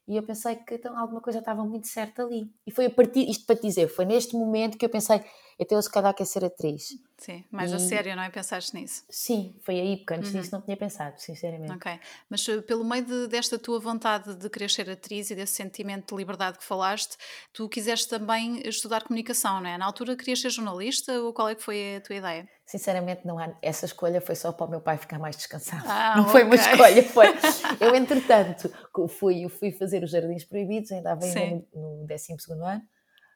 E 0.08 0.18
eu 0.18 0.24
pensei 0.24 0.56
que 0.56 0.76
então, 0.76 0.98
alguma 0.98 1.22
coisa 1.22 1.40
estava 1.40 1.64
muito 1.64 1.88
certa 1.88 2.24
ali. 2.24 2.52
E 2.66 2.72
foi 2.72 2.88
a 2.88 2.90
partir, 2.90 3.30
isto 3.30 3.46
para 3.46 3.56
te 3.56 3.62
dizer, 3.62 3.88
foi 3.88 4.04
neste 4.04 4.36
momento 4.36 4.78
que 4.78 4.86
eu 4.86 4.90
pensei, 4.90 5.24
então 5.62 5.78
eu 5.78 5.82
se 5.84 5.92
calhar 5.92 6.12
quero 6.16 6.28
ser 6.28 6.44
atriz. 6.44 6.98
Sim, 7.20 7.46
mais 7.52 7.72
e... 7.72 7.76
a 7.76 7.78
sério, 7.80 8.16
não 8.16 8.24
é? 8.24 8.32
Pensaste 8.32 8.74
nisso? 8.74 9.04
Sim, 9.08 9.56
foi 9.62 9.80
aí, 9.80 9.98
porque 9.98 10.16
antes 10.16 10.34
uhum. 10.34 10.42
disso 10.42 10.52
não 10.52 10.60
tinha 10.60 10.76
pensado, 10.76 11.22
sinceramente. 11.22 11.72
Ok, 11.72 12.00
mas 12.28 12.50
eh, 12.50 12.62
pelo 12.62 12.84
meio 12.84 13.06
de, 13.06 13.28
desta 13.28 13.60
tua 13.60 13.80
vontade 13.80 14.34
de 14.34 14.50
querer 14.50 14.72
ser 14.72 14.90
atriz 14.90 15.30
e 15.30 15.36
desse 15.36 15.54
sentimento 15.54 16.16
de 16.16 16.20
liberdade 16.20 16.58
que 16.58 16.64
falaste, 16.64 17.16
tu 17.54 17.70
quiseste 17.70 18.10
também 18.10 18.68
estudar 18.68 19.04
comunicação, 19.04 19.62
não 19.62 19.70
é? 19.70 19.78
Na 19.78 19.86
altura 19.86 20.16
querias 20.16 20.42
ser 20.42 20.50
jornalista 20.50 21.14
ou 21.22 21.32
qual 21.32 21.48
é 21.48 21.54
que 21.54 21.62
foi 21.62 21.98
a 21.98 22.02
tua 22.02 22.16
ideia? 22.16 22.50
Sinceramente, 22.66 23.22
não 23.24 23.38
há, 23.38 23.56
essa 23.62 23.86
escolha 23.86 24.20
foi 24.20 24.34
só 24.34 24.52
para 24.52 24.66
o 24.66 24.70
meu 24.72 24.82
pai 24.82 24.98
ficar 24.98 25.20
mais 25.20 25.36
descansado. 25.36 25.84
Ah, 25.88 26.16
não 26.18 26.24
okay. 26.24 26.32
foi 26.32 26.44
uma 26.44 26.56
escolha, 26.56 27.04
foi. 27.04 27.28
Eu, 27.80 27.94
entretanto, 27.94 28.74
fui, 29.10 29.48
fui 29.48 29.72
fazer 29.72 30.04
os 30.04 30.10
Jardins 30.10 30.44
Proibidos, 30.44 30.92
ainda 30.92 31.14
estava 31.14 31.64
no, 31.76 32.00
no 32.00 32.08
12 32.08 32.34
ano. 32.50 32.82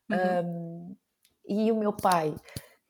Uhum. 0.10 0.96
Um, 0.98 0.98
e 1.48 1.72
o 1.72 1.76
meu 1.76 1.94
pai, 1.94 2.34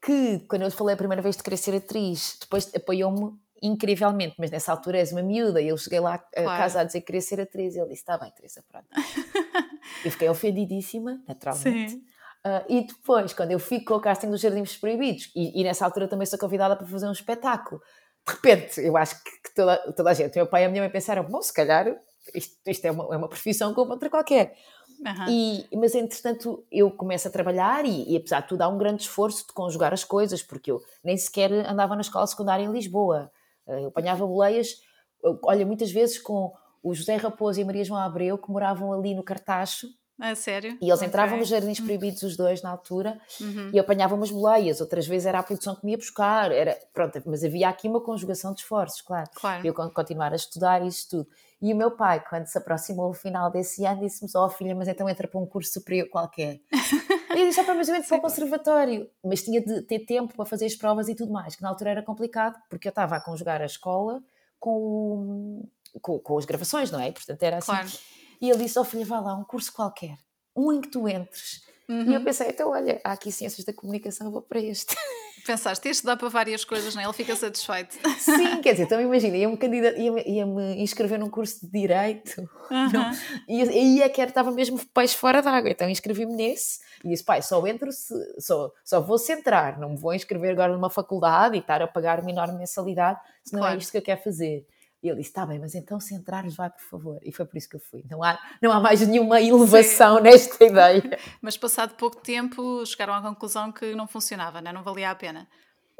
que 0.01 0.39
quando 0.47 0.63
eu 0.63 0.71
falei 0.71 0.93
a 0.93 0.97
primeira 0.97 1.21
vez 1.21 1.35
de 1.35 1.43
querer 1.43 1.57
ser 1.57 1.75
atriz, 1.75 2.37
depois 2.39 2.71
apoiou-me 2.75 3.33
incrivelmente, 3.61 4.35
mas 4.37 4.51
nessa 4.51 4.71
altura 4.71 4.99
és 4.99 5.11
uma 5.11 5.23
miúda, 5.23 5.61
e 5.61 5.69
eu 5.69 5.77
cheguei 5.77 5.99
lá 5.99 6.15
a 6.35 6.43
casa 6.43 6.81
a 6.81 6.83
dizer 6.83 6.99
que 7.01 7.07
queria 7.07 7.21
ser 7.21 7.41
atriz, 7.41 7.75
e 7.75 7.79
ele 7.79 7.89
disse: 7.89 8.01
Está 8.01 8.17
bem, 8.17 8.31
Teresa, 8.31 8.63
pronto. 8.69 8.87
eu 10.05 10.11
fiquei 10.11 10.29
ofendidíssima, 10.29 11.21
naturalmente. 11.27 11.91
Sim. 11.91 12.03
Uh, 12.45 12.63
e 12.69 12.81
depois, 12.85 13.33
quando 13.33 13.51
eu 13.51 13.59
fico 13.59 13.85
com 13.85 13.95
o 13.95 13.99
casting 13.99 14.29
dos 14.29 14.39
Jardins 14.39 14.77
Proibidos, 14.77 15.31
e, 15.35 15.59
e, 15.59 15.63
nessa 15.63 15.83
altura 15.83 16.07
também 16.07 16.27
sou 16.27 16.37
convidada 16.37 16.75
para 16.75 16.85
fazer 16.85 17.07
um 17.07 17.11
espetáculo, 17.11 17.81
de 18.27 18.33
repente, 18.33 18.81
eu 18.81 18.95
acho 18.95 19.15
que, 19.23 19.31
que 19.31 19.55
toda, 19.55 19.77
toda 19.93 20.11
a 20.11 20.13
gente, 20.13 20.35
meu 20.35 20.47
pai 20.47 20.63
e 20.63 20.65
a 20.65 20.69
minha 20.69 20.83
mãe 20.83 20.91
pensaram: 20.91 21.23
bom, 21.23 21.41
se 21.41 21.51
calhar 21.51 21.87
isto, 22.33 22.55
isto 22.67 22.85
é, 22.85 22.91
uma, 22.91 23.13
é 23.13 23.17
uma 23.17 23.27
profissão 23.27 23.73
como 23.73 23.91
outra 23.91 24.09
qualquer. 24.09 24.55
Uhum. 25.05 25.25
E, 25.29 25.77
mas, 25.77 25.93
entretanto, 25.93 26.65
eu 26.71 26.89
começo 26.89 27.27
a 27.27 27.31
trabalhar 27.31 27.85
e, 27.85 28.11
e, 28.11 28.17
apesar 28.17 28.41
de 28.41 28.47
tudo, 28.47 28.63
há 28.63 28.67
um 28.67 28.77
grande 28.77 29.03
esforço 29.03 29.45
de 29.45 29.53
conjugar 29.53 29.93
as 29.93 30.03
coisas, 30.03 30.41
porque 30.41 30.71
eu 30.71 30.81
nem 31.03 31.15
sequer 31.15 31.51
andava 31.51 31.93
na 31.95 32.01
escola 32.01 32.25
secundária 32.25 32.63
em 32.63 32.71
Lisboa. 32.71 33.31
Eh, 33.67 33.83
eu 33.83 33.87
apanhava 33.89 34.25
boleias, 34.25 34.81
olha, 35.43 35.65
muitas 35.65 35.91
vezes 35.91 36.17
com 36.17 36.51
o 36.81 36.93
José 36.93 37.15
Raposo 37.17 37.59
e 37.59 37.63
a 37.63 37.65
Maria 37.65 37.83
João 37.83 37.99
Abreu, 37.99 38.37
que 38.37 38.49
moravam 38.49 38.91
ali 38.93 39.13
no 39.13 39.23
Cartacho. 39.23 39.87
Ah, 40.19 40.33
sério? 40.33 40.77
E 40.81 40.89
eles 40.89 41.01
entravam 41.01 41.35
okay. 41.35 41.39
nos 41.39 41.49
Jardins 41.49 41.79
uhum. 41.79 41.85
Proibidos, 41.85 42.23
os 42.23 42.37
dois, 42.37 42.61
na 42.61 42.69
altura, 42.69 43.19
uhum. 43.41 43.69
e 43.73 43.79
apanhavam 43.79 44.17
umas 44.17 44.31
boleias. 44.31 44.79
Outras 44.79 45.05
vezes 45.05 45.25
era 45.25 45.39
a 45.39 45.43
produção 45.43 45.75
que 45.75 45.85
me 45.85 45.91
ia 45.91 45.97
buscar. 45.97 46.51
Era, 46.51 46.77
pronto, 46.93 47.21
mas 47.25 47.43
havia 47.43 47.67
aqui 47.67 47.87
uma 47.87 47.99
conjugação 47.99 48.53
de 48.53 48.61
esforços, 48.61 49.01
claro. 49.01 49.29
claro. 49.35 49.67
Eu 49.67 49.73
continuar 49.73 50.31
a 50.31 50.35
estudar 50.35 50.83
e 50.83 50.87
isso 50.87 51.09
tudo. 51.09 51.27
E 51.61 51.73
o 51.73 51.75
meu 51.75 51.91
pai, 51.91 52.23
quando 52.27 52.45
se 52.45 52.57
aproximou 52.57 53.09
o 53.09 53.13
final 53.13 53.49
desse 53.49 53.85
ano, 53.85 54.01
disse-me: 54.01 54.29
Ó 54.35 54.45
oh, 54.45 54.49
filha, 54.49 54.75
mas 54.75 54.87
então 54.87 55.09
entra 55.09 55.27
para 55.27 55.39
um 55.39 55.45
curso 55.45 55.71
superior 55.71 56.09
qualquer. 56.09 56.59
e 57.35 57.39
eu 57.39 57.47
disse: 57.47 57.63
para 57.63 57.73
mas 57.73 57.87
eu 57.87 57.95
entro 57.95 58.09
para 58.09 58.17
o 58.17 58.21
conservatório. 58.21 59.09
Mas 59.23 59.43
tinha 59.43 59.61
de 59.61 59.81
ter 59.83 59.99
tempo 59.99 60.35
para 60.35 60.45
fazer 60.45 60.65
as 60.65 60.75
provas 60.75 61.07
e 61.07 61.15
tudo 61.15 61.31
mais, 61.31 61.55
que 61.55 61.61
na 61.61 61.69
altura 61.69 61.91
era 61.91 62.03
complicado, 62.03 62.61
porque 62.69 62.87
eu 62.87 62.89
estava 62.89 63.15
a 63.15 63.21
conjugar 63.21 63.61
a 63.61 63.65
escola 63.65 64.21
com, 64.59 65.67
com, 66.01 66.19
com 66.19 66.37
as 66.37 66.45
gravações, 66.45 66.91
não 66.91 66.99
é? 66.99 67.11
Portanto, 67.11 67.41
era 67.41 67.57
assim. 67.57 67.71
Claro. 67.71 67.89
E 68.41 68.49
ele 68.49 68.63
disse: 68.63 68.77
oh, 68.77 68.83
filha, 68.83 69.05
vá 69.05 69.19
lá, 69.19 69.35
um 69.35 69.43
curso 69.43 69.71
qualquer, 69.71 70.17
um 70.55 70.73
em 70.73 70.81
que 70.81 70.89
tu 70.89 71.07
entres. 71.07 71.63
Uhum. 71.87 72.01
E 72.03 72.13
eu 72.13 72.19
uhum. 72.19 72.23
pensei: 72.25 72.49
então, 72.49 72.69
olha, 72.69 72.99
há 73.03 73.13
aqui 73.13 73.31
ciências 73.31 73.65
da 73.65 73.73
comunicação, 73.73 74.29
vou 74.29 74.41
para 74.41 74.59
este. 74.59 74.95
Pensaste, 75.45 75.87
este 75.87 76.05
dá 76.05 76.17
para 76.17 76.27
várias 76.27 76.65
coisas, 76.65 76.95
não 76.95 77.01
é? 77.01 77.05
Ele 77.05 77.13
fica 77.13 77.35
satisfeito. 77.35 77.95
Sim, 78.17 78.61
quer 78.61 78.71
dizer, 78.71 78.83
então 78.83 78.99
imagina, 78.99 79.37
ia-me 79.37 79.57
ia, 79.61 80.29
ia 80.29 80.45
-me 80.45 80.81
inscrever 80.81 81.19
num 81.19 81.29
curso 81.29 81.65
de 81.65 81.71
Direito 81.71 82.41
uhum. 82.71 83.11
e 83.47 83.61
aí 83.61 84.01
é 84.01 84.09
que 84.09 84.21
estava 84.21 84.51
mesmo 84.51 84.79
peixe 84.93 85.15
fora 85.15 85.41
d'água, 85.41 85.69
então 85.69 85.87
inscrevi-me 85.87 86.33
nesse 86.33 86.79
e 87.03 87.09
disse, 87.09 87.23
pai, 87.23 87.41
só 87.41 87.65
entro 87.67 87.91
se, 87.91 88.13
só, 88.39 88.71
só 88.83 88.99
vou 88.99 89.19
se 89.19 89.33
entrar, 89.33 89.77
não 89.77 89.89
me 89.89 89.97
vou 89.97 90.13
inscrever 90.13 90.51
agora 90.51 90.73
numa 90.73 90.89
faculdade 90.89 91.55
e 91.55 91.59
estar 91.59 91.81
a 91.81 91.87
pagar 91.87 92.19
uma 92.21 92.31
enorme 92.31 92.57
mensalidade, 92.57 93.19
se 93.43 93.53
não 93.53 93.59
é 93.59 93.61
claro. 93.61 93.75
é 93.75 93.77
isto 93.77 93.91
que 93.91 93.97
eu 93.97 94.01
quero 94.01 94.21
fazer. 94.21 94.65
E 95.05 95.09
ele 95.09 95.17
disse: 95.17 95.29
Está 95.29 95.45
bem, 95.45 95.59
mas 95.59 95.75
então 95.75 95.99
se 95.99 96.15
entrares, 96.15 96.55
vai 96.55 96.67
por 96.67 96.81
favor. 96.81 97.19
E 97.21 97.31
foi 97.31 97.45
por 97.45 97.55
isso 97.55 97.69
que 97.69 97.75
eu 97.75 97.79
fui. 97.79 98.03
Não 98.09 98.23
há, 98.23 98.39
não 98.59 98.71
há 98.71 98.79
mais 98.79 99.07
nenhuma 99.07 99.39
elevação 99.39 100.17
Sim. 100.17 100.23
nesta 100.23 100.65
ideia. 100.65 101.03
Mas 101.39 101.55
passado 101.55 101.93
pouco 101.93 102.17
tempo 102.17 102.83
chegaram 102.87 103.13
à 103.13 103.21
conclusão 103.21 103.71
que 103.71 103.93
não 103.93 104.07
funcionava, 104.07 104.61
não, 104.61 104.71
é? 104.71 104.73
não 104.73 104.81
valia 104.81 105.11
a 105.11 105.15
pena. 105.15 105.47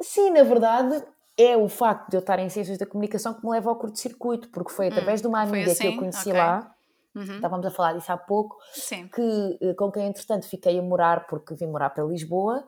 Sim, 0.01 0.31
na 0.31 0.41
verdade, 0.41 1.03
é 1.37 1.55
o 1.55 1.69
facto 1.69 2.09
de 2.09 2.17
eu 2.17 2.19
estar 2.19 2.39
em 2.39 2.49
Ciências 2.49 2.79
da 2.79 2.85
Comunicação 2.87 3.35
que 3.35 3.45
me 3.45 3.51
leva 3.51 3.69
ao 3.69 3.75
curto-circuito, 3.75 4.49
porque 4.49 4.71
foi 4.71 4.87
através 4.87 5.19
hum, 5.19 5.23
de 5.23 5.27
uma 5.27 5.41
amiga 5.43 5.71
assim? 5.71 5.81
que 5.81 5.85
eu 5.85 5.89
assim? 5.91 5.99
conheci 5.99 6.29
okay. 6.29 6.41
lá. 6.41 6.75
Uhum. 7.13 7.35
Estávamos 7.35 7.65
a 7.67 7.71
falar 7.71 7.93
disso 7.93 8.11
há 8.11 8.17
pouco, 8.17 8.57
Sim. 8.73 9.07
que 9.07 9.57
eh, 9.61 9.73
com 9.75 9.91
quem 9.91 10.07
entretanto 10.07 10.49
fiquei 10.49 10.79
a 10.79 10.81
morar 10.81 11.27
porque 11.27 11.53
vim 11.53 11.67
morar 11.67 11.91
para 11.91 12.03
Lisboa 12.03 12.65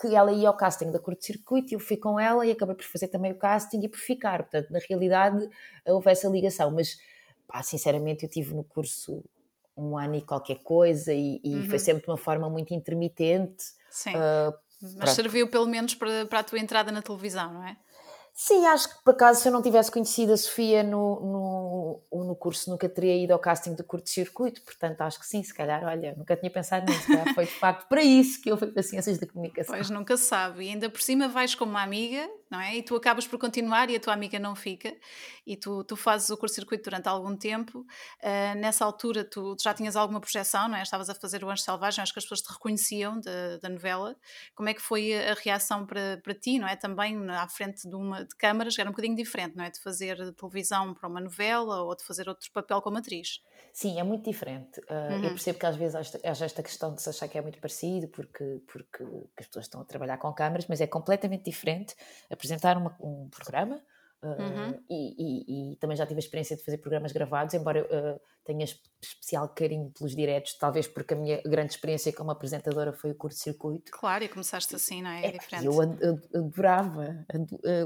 que 0.00 0.14
ela 0.14 0.32
ia 0.32 0.48
ao 0.48 0.56
casting 0.56 0.90
da 0.90 0.98
curto-circuito 0.98 1.72
e 1.72 1.74
eu 1.74 1.80
fui 1.80 1.96
com 1.96 2.18
ela 2.18 2.46
e 2.46 2.50
acabei 2.50 2.74
por 2.74 2.84
fazer 2.84 3.08
também 3.08 3.32
o 3.32 3.38
casting 3.38 3.80
e 3.82 3.88
por 3.88 3.98
ficar. 3.98 4.44
Portanto, 4.44 4.70
na 4.70 4.78
realidade, 4.88 5.48
houve 5.86 6.10
essa 6.10 6.28
ligação. 6.28 6.70
Mas, 6.70 6.96
pá, 7.46 7.62
sinceramente, 7.62 8.24
eu 8.24 8.30
tive 8.30 8.54
no 8.54 8.64
curso 8.64 9.22
um 9.76 9.98
ano 9.98 10.16
e 10.16 10.22
qualquer 10.22 10.62
coisa 10.62 11.12
e, 11.12 11.40
e 11.44 11.54
uhum. 11.54 11.68
foi 11.68 11.78
sempre 11.78 12.02
de 12.02 12.10
uma 12.10 12.16
forma 12.16 12.48
muito 12.48 12.72
intermitente. 12.72 13.62
Sim. 13.90 14.14
Uh, 14.14 14.54
Mas 14.98 15.10
serviu 15.10 15.48
pelo 15.48 15.66
menos 15.66 15.94
para, 15.94 16.24
para 16.26 16.38
a 16.38 16.44
tua 16.44 16.58
entrada 16.58 16.90
na 16.90 17.02
televisão, 17.02 17.52
não 17.52 17.64
é? 17.64 17.76
Sim, 18.42 18.64
acho 18.64 18.88
que 18.88 19.04
por 19.04 19.10
acaso 19.10 19.42
se 19.42 19.48
eu 19.48 19.52
não 19.52 19.60
tivesse 19.60 19.92
conhecido 19.92 20.32
a 20.32 20.36
Sofia 20.38 20.82
no, 20.82 22.00
no, 22.10 22.24
no 22.24 22.34
curso, 22.34 22.70
nunca 22.70 22.88
teria 22.88 23.14
ido 23.14 23.34
ao 23.34 23.38
casting 23.38 23.74
do 23.74 23.84
curto-circuito, 23.84 24.62
portanto 24.62 24.98
acho 25.02 25.20
que 25.20 25.26
sim, 25.26 25.42
se 25.42 25.52
calhar, 25.52 25.84
olha, 25.84 26.14
nunca 26.16 26.34
tinha 26.34 26.50
pensado 26.50 26.90
nisso, 26.90 27.04
foi 27.34 27.44
de 27.44 27.52
facto 27.52 27.86
para 27.86 28.02
isso 28.02 28.40
que 28.40 28.50
eu 28.50 28.56
fui 28.56 28.68
para 28.68 28.82
Ciências 28.82 29.18
da 29.18 29.26
Comunicação. 29.26 29.74
Pois 29.74 29.90
nunca 29.90 30.16
sabe, 30.16 30.64
e 30.64 30.70
ainda 30.70 30.88
por 30.88 31.02
cima 31.02 31.28
vais 31.28 31.54
como 31.54 31.72
uma 31.72 31.82
amiga 31.82 32.26
não 32.50 32.60
é? 32.60 32.76
E 32.76 32.82
tu 32.82 32.96
acabas 32.96 33.26
por 33.26 33.38
continuar 33.38 33.88
e 33.88 33.96
a 33.96 34.00
tua 34.00 34.12
amiga 34.12 34.38
não 34.38 34.56
fica, 34.56 34.94
e 35.46 35.56
tu, 35.56 35.84
tu 35.84 35.96
fazes 35.96 36.28
o 36.30 36.36
curso-circuito 36.36 36.84
durante 36.84 37.08
algum 37.08 37.36
tempo. 37.36 37.80
Uh, 38.22 38.58
nessa 38.58 38.84
altura, 38.84 39.24
tu, 39.24 39.54
tu, 39.54 39.62
já 39.62 39.72
tinhas 39.72 39.94
alguma 39.94 40.20
projeção, 40.20 40.68
não 40.68 40.76
é? 40.76 40.82
Estavas 40.82 41.08
a 41.08 41.14
fazer 41.14 41.44
o 41.44 41.50
Anjo 41.50 41.62
Selvagem, 41.62 42.02
acho 42.02 42.12
que 42.12 42.18
as 42.18 42.24
pessoas 42.24 42.42
te 42.42 42.52
reconheciam 42.52 43.20
da, 43.20 43.58
da 43.58 43.68
novela. 43.68 44.16
Como 44.54 44.68
é 44.68 44.74
que 44.74 44.82
foi 44.82 45.14
a, 45.14 45.32
a 45.32 45.34
reação 45.34 45.86
para, 45.86 46.20
para 46.22 46.34
ti, 46.34 46.58
não 46.58 46.66
é? 46.66 46.74
Também 46.76 47.16
à 47.30 47.48
frente 47.48 47.88
de 47.88 47.94
uma 47.94 48.24
de 48.24 48.34
câmaras, 48.36 48.78
era 48.78 48.88
um 48.88 48.92
bocadinho 48.92 49.16
diferente, 49.16 49.56
não 49.56 49.64
é? 49.64 49.70
De 49.70 49.80
fazer 49.80 50.16
televisão 50.34 50.92
para 50.92 51.08
uma 51.08 51.20
novela 51.20 51.82
ou 51.82 51.94
de 51.94 52.02
fazer 52.04 52.28
outro 52.28 52.50
papel 52.52 52.82
como 52.82 52.98
atriz. 52.98 53.40
Sim, 53.72 54.00
é 54.00 54.02
muito 54.02 54.24
diferente. 54.28 54.80
Uh, 54.80 55.12
uhum. 55.12 55.24
Eu 55.24 55.30
percebo 55.30 55.58
que 55.58 55.66
às 55.66 55.76
vezes 55.76 55.94
haja 56.24 56.44
esta 56.44 56.62
questão 56.62 56.94
de 56.94 57.02
se 57.02 57.08
achar 57.08 57.28
que 57.28 57.38
é 57.38 57.42
muito 57.42 57.60
parecido, 57.60 58.08
porque, 58.08 58.60
porque 58.66 59.04
as 59.38 59.46
pessoas 59.46 59.66
estão 59.66 59.80
a 59.80 59.84
trabalhar 59.84 60.18
com 60.18 60.32
câmaras, 60.32 60.66
mas 60.68 60.80
é 60.80 60.86
completamente 60.86 61.44
diferente 61.44 61.94
apresentar 62.40 62.78
uma, 62.78 62.96
um 63.00 63.28
programa. 63.28 63.80
Uh, 64.22 64.26
uhum. 64.26 64.84
e, 64.90 65.14
e, 65.18 65.72
e, 65.72 65.76
também 65.76 65.96
já 65.96 66.04
tive 66.04 66.18
a 66.18 66.22
experiência 66.22 66.54
de 66.54 66.62
fazer 66.62 66.76
programas 66.76 67.10
gravados, 67.10 67.54
embora 67.54 67.78
eu 67.78 67.84
uh, 67.86 68.20
tenha 68.44 68.66
especial 69.00 69.48
carinho 69.48 69.90
pelos 69.96 70.14
diretos, 70.14 70.58
talvez 70.58 70.86
porque 70.86 71.14
a 71.14 71.16
minha 71.16 71.40
grande 71.40 71.72
experiência 71.72 72.12
como 72.12 72.30
apresentadora 72.30 72.92
foi 72.92 73.12
o 73.12 73.14
curto-circuito. 73.14 73.90
Claro, 73.90 74.22
e 74.22 74.28
começaste 74.28 74.76
assim, 74.76 75.00
não 75.00 75.08
é? 75.08 75.22
É, 75.22 75.26
é 75.28 75.32
diferente. 75.32 75.64
Eu 75.64 75.80
adorava, 75.80 77.24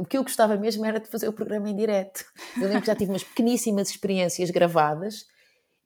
o 0.00 0.04
que 0.04 0.18
eu 0.18 0.24
gostava 0.24 0.56
mesmo 0.56 0.84
era 0.84 0.98
de 0.98 1.06
fazer 1.06 1.28
o 1.28 1.32
programa 1.32 1.70
em 1.70 1.76
direto. 1.76 2.24
Eu 2.56 2.64
lembro 2.64 2.80
que 2.80 2.88
já 2.88 2.96
tive 2.96 3.12
umas 3.12 3.22
pequeníssimas 3.22 3.90
experiências 3.90 4.50
gravadas 4.50 5.26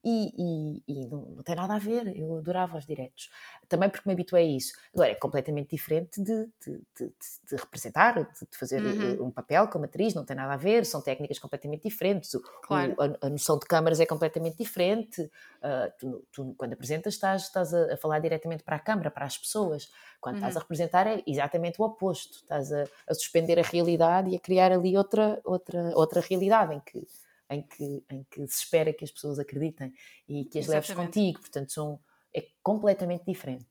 e, 0.05 0.33
e, 0.39 0.83
e 0.87 1.07
não, 1.09 1.23
não, 1.23 1.43
tem 1.43 1.57
nada 1.57 1.75
a 1.75 1.79
ver, 1.79 2.17
eu 2.17 2.37
adorava 2.39 2.79
os 2.79 2.87
diretos. 2.87 3.31
Também 3.69 3.91
porque 3.91 4.09
me 4.09 4.13
habituei 4.13 4.45
a 4.45 4.57
isso. 4.57 4.73
Agora, 4.95 5.11
é 5.11 5.15
completamente 5.17 5.71
diferente 5.71 6.23
de, 6.23 6.47
de, 6.65 6.81
de, 6.99 7.13
de 7.51 7.57
representar, 7.57 8.15
de, 8.15 8.59
fazer 8.59 8.81
uhum. 8.81 9.13
Eh, 9.13 9.23
um 9.23 9.31
papel 9.31 9.67
como 9.69 9.85
atriz, 9.87 10.15
não 10.15 10.25
tem 10.25 10.37
nada 10.37 10.55
a 10.55 10.57
ver, 10.57 10.87
são 10.87 11.03
técnicas 11.03 11.39
completamente 11.39 11.83
diferentes. 11.83 12.31
Claro. 12.63 12.95
O, 12.97 13.03
a, 13.03 13.27
a, 13.27 13.29
noção 13.29 13.59
de 13.59 13.67
câmaras 13.67 13.99
é 13.99 14.07
completamente 14.07 14.57
diferente. 14.57 15.21
Uh, 15.23 15.93
tu, 15.99 16.27
tu, 16.33 16.55
quando 16.57 16.75
apresentas, 16.75 17.15
estás, 17.15 17.43
estás 17.43 17.75
a, 17.75 17.95
a, 17.95 17.97
falar 17.97 18.21
diretamente 18.21 18.63
para 18.63 18.77
a 18.77 18.81
câmara, 18.81 19.11
para 19.11 19.25
as 19.25 19.37
pessoas. 19.37 19.91
Quando 20.21 20.37
uhum. 20.37 20.41
estás 20.41 20.57
a 20.57 20.61
representar, 20.61 21.07
é 21.09 21.23
exatamente 21.27 21.81
o 21.81 21.85
oposto. 21.85 22.37
Estás 22.37 22.73
a, 22.73 22.85
a 23.09 23.15
suspender 23.15 23.59
a 23.59 23.63
realidade 23.63 24.31
e 24.31 24.37
a 24.37 24.41
criar 24.41 24.71
ali 24.71 24.97
outra, 24.97 25.41
outra, 25.45 25.93
outra 25.97 26.21
realidade 26.21 26.75
em 26.75 26.81
que 26.81 27.05
em 27.51 27.63
que, 27.63 28.05
em 28.11 28.25
que 28.31 28.47
se 28.47 28.65
espera 28.65 28.93
que 28.93 29.05
as 29.05 29.11
pessoas 29.11 29.39
acreditem 29.39 29.93
e 30.29 30.45
que 30.45 30.59
as 30.59 30.67
Exatamente. 30.67 30.89
leves 30.89 31.07
contigo, 31.07 31.41
portanto 31.41 31.73
são, 31.73 32.01
é 32.35 32.47
completamente 32.63 33.25
diferente. 33.27 33.67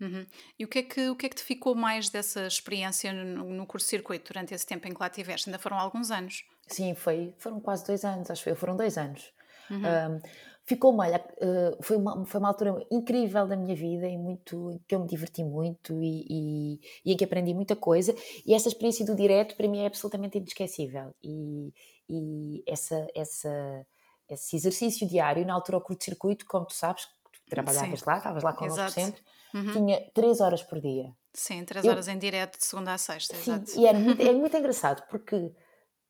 Uhum. 0.00 0.24
E 0.58 0.64
o 0.64 0.68
que, 0.68 0.78
é 0.78 0.82
que, 0.82 1.08
o 1.08 1.16
que 1.16 1.26
é 1.26 1.28
que 1.28 1.36
te 1.36 1.42
ficou 1.42 1.74
mais 1.74 2.08
dessa 2.08 2.46
experiência 2.46 3.12
no, 3.12 3.44
no 3.52 3.66
curso-circuito 3.66 4.32
durante 4.32 4.54
esse 4.54 4.64
tempo 4.64 4.86
em 4.86 4.94
que 4.94 5.00
lá 5.00 5.08
estiveste? 5.08 5.48
Ainda 5.48 5.58
foram 5.58 5.76
alguns 5.76 6.10
anos? 6.10 6.44
Sim, 6.68 6.94
foi, 6.94 7.34
foram 7.38 7.60
quase 7.60 7.84
dois 7.84 8.04
anos, 8.04 8.30
acho 8.30 8.44
que 8.44 8.54
foram 8.54 8.76
dois 8.76 8.96
anos. 8.96 9.32
Uhum. 9.70 9.78
Um, 9.78 10.20
ficou 10.64 10.92
mal, 10.92 11.10
uh, 11.10 11.82
foi, 11.82 11.96
uma, 11.96 12.24
foi 12.24 12.38
uma 12.38 12.48
altura 12.48 12.86
incrível 12.90 13.46
da 13.46 13.56
minha 13.56 13.74
vida 13.74 14.06
e 14.06 14.16
muito, 14.16 14.80
que 14.86 14.94
eu 14.94 15.00
me 15.00 15.06
diverti 15.06 15.42
muito 15.42 16.00
e, 16.02 16.24
e, 16.28 16.80
e 17.04 17.12
em 17.12 17.16
que 17.16 17.24
aprendi 17.24 17.52
muita 17.52 17.74
coisa 17.74 18.14
e 18.46 18.54
essa 18.54 18.68
experiência 18.68 19.04
do 19.04 19.16
direto 19.16 19.56
para 19.56 19.66
mim 19.66 19.80
é 19.80 19.86
absolutamente 19.86 20.38
inesquecível 20.38 21.14
e, 21.22 21.72
e 22.08 22.62
essa, 22.66 23.06
essa, 23.14 23.86
esse 24.28 24.56
exercício 24.56 25.06
diário, 25.06 25.46
na 25.46 25.54
altura 25.54 25.76
ao 25.76 25.82
curto-circuito, 25.82 26.46
como 26.46 26.66
tu 26.66 26.74
sabes, 26.74 27.06
tu 27.32 27.40
trabalhavas 27.48 28.00
Sim. 28.00 28.06
lá, 28.06 28.16
estavas 28.16 28.42
lá 28.42 28.52
connosco 28.52 28.90
sempre, 28.90 29.22
uhum. 29.54 29.72
tinha 29.72 30.10
3 30.12 30.40
horas 30.40 30.62
por 30.62 30.80
dia. 30.80 31.12
Sim, 31.34 31.64
3 31.64 31.84
horas 31.86 32.08
em 32.08 32.18
direto 32.18 32.58
de 32.58 32.64
segunda 32.64 32.94
a 32.94 32.98
sexta, 32.98 33.36
Sim, 33.36 33.52
exato. 33.52 33.78
E 33.78 33.86
era 33.86 33.98
muito, 33.98 34.22
é 34.22 34.32
muito 34.32 34.56
engraçado, 34.56 35.06
porque 35.08 35.52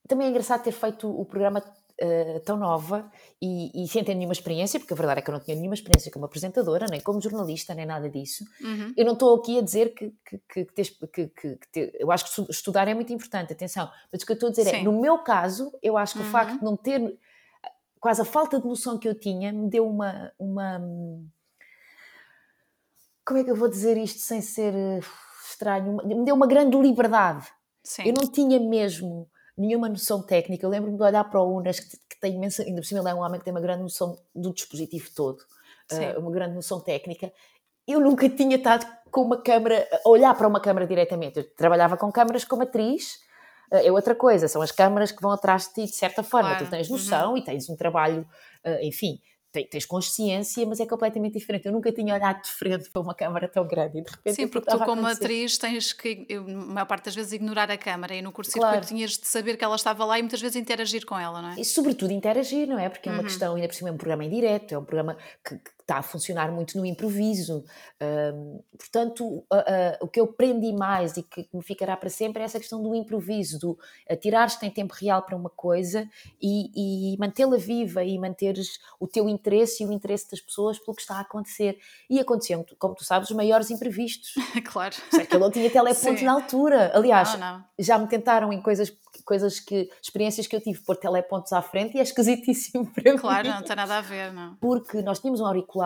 também 0.06 0.28
é 0.28 0.30
engraçado 0.30 0.62
ter 0.62 0.72
feito 0.72 1.08
o 1.08 1.24
programa 1.24 1.62
uh, 2.02 2.40
tão 2.40 2.56
nova 2.56 3.10
e, 3.40 3.84
e, 3.84 3.88
sem 3.88 4.02
ter 4.04 4.14
nenhuma 4.14 4.32
experiência, 4.32 4.78
porque 4.78 4.92
a 4.92 4.96
verdade 4.96 5.20
é 5.20 5.22
que 5.22 5.30
eu 5.30 5.32
não 5.32 5.40
tinha 5.40 5.56
nenhuma 5.56 5.74
experiência 5.74 6.10
como 6.10 6.24
apresentadora, 6.24 6.86
nem 6.90 7.00
como 7.00 7.20
jornalista, 7.20 7.74
nem 7.74 7.86
nada 7.86 8.08
disso. 8.08 8.44
Uhum. 8.60 8.92
Eu 8.96 9.04
não 9.04 9.12
estou 9.12 9.36
aqui 9.36 9.58
a 9.58 9.62
dizer 9.62 9.94
que, 9.94 10.12
que, 10.24 10.64
que, 10.64 11.60
que, 11.72 11.92
eu 11.98 12.10
acho 12.10 12.24
que 12.24 12.50
estudar 12.50 12.88
é 12.88 12.94
muito 12.94 13.12
importante, 13.12 13.52
atenção, 13.52 13.90
mas 14.12 14.22
o 14.22 14.26
que 14.26 14.32
eu 14.32 14.34
estou 14.34 14.48
a 14.48 14.50
dizer 14.50 14.66
é, 14.68 14.70
Sim. 14.70 14.76
é, 14.76 14.82
no 14.82 15.00
meu 15.00 15.18
caso, 15.18 15.72
eu 15.82 15.96
acho 15.96 16.14
que 16.14 16.20
uhum. 16.20 16.28
o 16.28 16.30
facto 16.30 16.58
de 16.58 16.64
não 16.64 16.76
ter 16.76 17.18
quase 18.00 18.22
a 18.22 18.24
falta 18.24 18.60
de 18.60 18.66
noção 18.66 18.98
que 18.98 19.08
eu 19.08 19.14
tinha 19.14 19.52
me 19.52 19.68
deu 19.68 19.88
uma, 19.88 20.32
uma 20.38 20.80
como 23.28 23.40
é 23.40 23.44
que 23.44 23.50
eu 23.50 23.56
vou 23.56 23.68
dizer 23.68 23.98
isto 23.98 24.20
sem 24.20 24.40
ser 24.40 24.74
eh, 24.74 25.00
estranho? 25.46 25.98
Me 26.02 26.24
deu 26.24 26.34
uma 26.34 26.46
grande 26.46 26.78
liberdade. 26.78 27.46
Sim. 27.84 28.04
Eu 28.06 28.14
não 28.14 28.26
tinha 28.26 28.58
mesmo 28.58 29.28
nenhuma 29.58 29.88
noção 29.88 30.22
técnica. 30.22 30.64
Eu 30.64 30.70
lembro-me 30.70 30.96
de 30.96 31.02
olhar 31.02 31.24
para 31.24 31.42
o 31.42 31.56
Unas, 31.56 31.80
que, 31.80 31.96
que 32.08 32.20
tem 32.20 32.34
imensa, 32.34 32.62
ainda 32.62 32.80
por 32.80 32.86
cima 32.86 33.00
ele 33.00 33.08
é 33.08 33.14
um 33.14 33.18
homem 33.18 33.38
que 33.38 33.44
tem 33.44 33.52
uma 33.52 33.60
grande 33.60 33.82
noção 33.82 34.16
do 34.34 34.52
dispositivo 34.52 35.10
todo, 35.14 35.40
uh, 35.92 36.20
uma 36.20 36.30
grande 36.30 36.54
noção 36.54 36.80
técnica. 36.80 37.32
Eu 37.86 38.00
nunca 38.00 38.28
tinha 38.28 38.56
estado 38.56 38.86
com 39.10 39.22
uma 39.22 39.42
câmara, 39.42 39.86
a 40.04 40.08
olhar 40.08 40.34
para 40.34 40.46
uma 40.46 40.60
câmara 40.60 40.86
diretamente. 40.86 41.38
Eu 41.38 41.54
trabalhava 41.54 41.96
com 41.96 42.10
câmaras 42.12 42.44
como 42.44 42.62
atriz, 42.62 43.16
uh, 43.72 43.76
é 43.76 43.90
outra 43.90 44.14
coisa, 44.14 44.46
são 44.46 44.62
as 44.62 44.70
câmaras 44.70 45.10
que 45.10 45.20
vão 45.20 45.32
atrás 45.32 45.68
de 45.68 45.74
ti 45.74 45.84
de 45.86 45.96
certa 45.96 46.22
forma. 46.22 46.50
Claro. 46.50 46.64
Tu 46.64 46.70
tens 46.70 46.88
noção 46.88 47.32
uhum. 47.32 47.36
e 47.38 47.44
tens 47.44 47.68
um 47.68 47.76
trabalho, 47.76 48.26
uh, 48.64 48.82
enfim, 48.82 49.20
tens 49.52 49.86
consciência, 49.86 50.66
mas 50.66 50.80
é 50.80 50.86
completamente 50.86 51.38
diferente. 51.38 51.66
Eu 51.66 51.72
nunca 51.72 51.90
tinha 51.90 52.14
olhado 52.14 52.42
de 52.42 52.50
frente 52.50 52.90
para 52.90 53.00
uma 53.00 53.14
câmara 53.14 53.48
tão 53.48 53.66
grande 53.66 53.98
e 53.98 54.02
de 54.02 54.10
repente. 54.10 54.34
Sim, 54.34 54.48
porque 54.48 54.70
tu, 54.70 54.78
como 54.80 55.06
atriz, 55.06 55.58
tens 55.58 55.92
que, 55.92 56.26
eu, 56.28 56.42
a 56.42 56.46
maior 56.46 56.86
parte 56.86 57.06
das 57.06 57.14
vezes, 57.14 57.32
ignorar 57.32 57.70
a 57.70 57.78
câmara 57.78 58.14
e 58.14 58.22
no 58.22 58.32
curso 58.32 58.52
claro. 58.52 58.84
tinhas 58.84 59.12
de 59.12 59.26
saber 59.26 59.56
que 59.56 59.64
ela 59.64 59.76
estava 59.76 60.04
lá 60.04 60.18
e 60.18 60.22
muitas 60.22 60.40
vezes 60.40 60.56
interagir 60.56 61.06
com 61.06 61.18
ela, 61.18 61.40
não 61.40 61.50
é? 61.50 61.60
E 61.60 61.64
sobretudo 61.64 62.12
interagir, 62.12 62.68
não 62.68 62.78
é? 62.78 62.88
Porque 62.88 63.08
é 63.08 63.12
uma 63.12 63.18
uhum. 63.18 63.24
questão, 63.24 63.54
ainda 63.54 63.68
por 63.68 63.74
cima, 63.74 63.88
é 63.88 63.92
um 63.92 63.96
programa 63.96 64.24
em 64.24 64.30
direto, 64.30 64.74
é 64.74 64.78
um 64.78 64.84
programa 64.84 65.16
que, 65.44 65.56
que 65.56 65.77
está 65.88 65.98
a 65.98 66.02
funcionar 66.02 66.52
muito 66.52 66.76
no 66.76 66.84
improviso. 66.84 67.64
Um, 68.00 68.60
portanto, 68.78 69.24
uh, 69.26 69.42
uh, 69.42 70.04
o 70.04 70.06
que 70.06 70.20
eu 70.20 70.24
aprendi 70.24 70.70
mais 70.70 71.16
e 71.16 71.22
que 71.22 71.48
me 71.50 71.62
ficará 71.62 71.96
para 71.96 72.10
sempre 72.10 72.42
é 72.42 72.44
essa 72.44 72.60
questão 72.60 72.82
do 72.82 72.94
improviso, 72.94 73.58
do 73.58 73.78
atirares-te 74.08 74.66
em 74.66 74.70
tempo 74.70 74.94
real 74.94 75.22
para 75.22 75.34
uma 75.34 75.48
coisa 75.48 76.06
e, 76.40 77.14
e 77.14 77.16
mantê-la 77.16 77.56
viva 77.56 78.04
e 78.04 78.18
manteres 78.18 78.78
o 79.00 79.08
teu 79.08 79.26
interesse 79.30 79.82
e 79.82 79.86
o 79.86 79.90
interesse 79.90 80.30
das 80.30 80.42
pessoas 80.42 80.78
pelo 80.78 80.94
que 80.94 81.00
está 81.00 81.16
a 81.16 81.20
acontecer. 81.20 81.78
E 82.10 82.20
aconteciam, 82.20 82.64
como 82.78 82.94
tu 82.94 83.04
sabes, 83.04 83.30
os 83.30 83.36
maiores 83.36 83.70
imprevistos. 83.70 84.34
claro. 84.70 84.94
Sei 85.10 85.24
que 85.24 85.34
ele 85.34 85.42
não 85.42 85.50
tinha 85.50 85.70
telepontos 85.70 86.22
na 86.22 86.32
altura. 86.32 86.92
Aliás, 86.94 87.32
não, 87.38 87.58
não. 87.58 87.64
já 87.78 87.98
me 87.98 88.06
tentaram 88.06 88.52
em 88.52 88.60
coisas 88.60 88.94
coisas 89.24 89.60
que, 89.60 89.90
experiências 90.02 90.46
que 90.46 90.56
eu 90.56 90.60
tive 90.60 90.80
por 90.80 90.96
telepontos 90.96 91.52
à 91.52 91.60
frente 91.60 91.96
e 91.96 92.00
é 92.00 92.02
esquisitíssimo 92.02 92.86
para 92.92 93.02
claro, 93.02 93.16
mim. 93.16 93.20
Claro, 93.20 93.48
não 93.48 93.62
tem 93.62 93.76
nada 93.76 93.98
a 93.98 94.00
ver, 94.00 94.32
não. 94.32 94.54
Porque 94.56 95.02
nós 95.02 95.18
tínhamos 95.18 95.40
um 95.40 95.46
auricular 95.46 95.77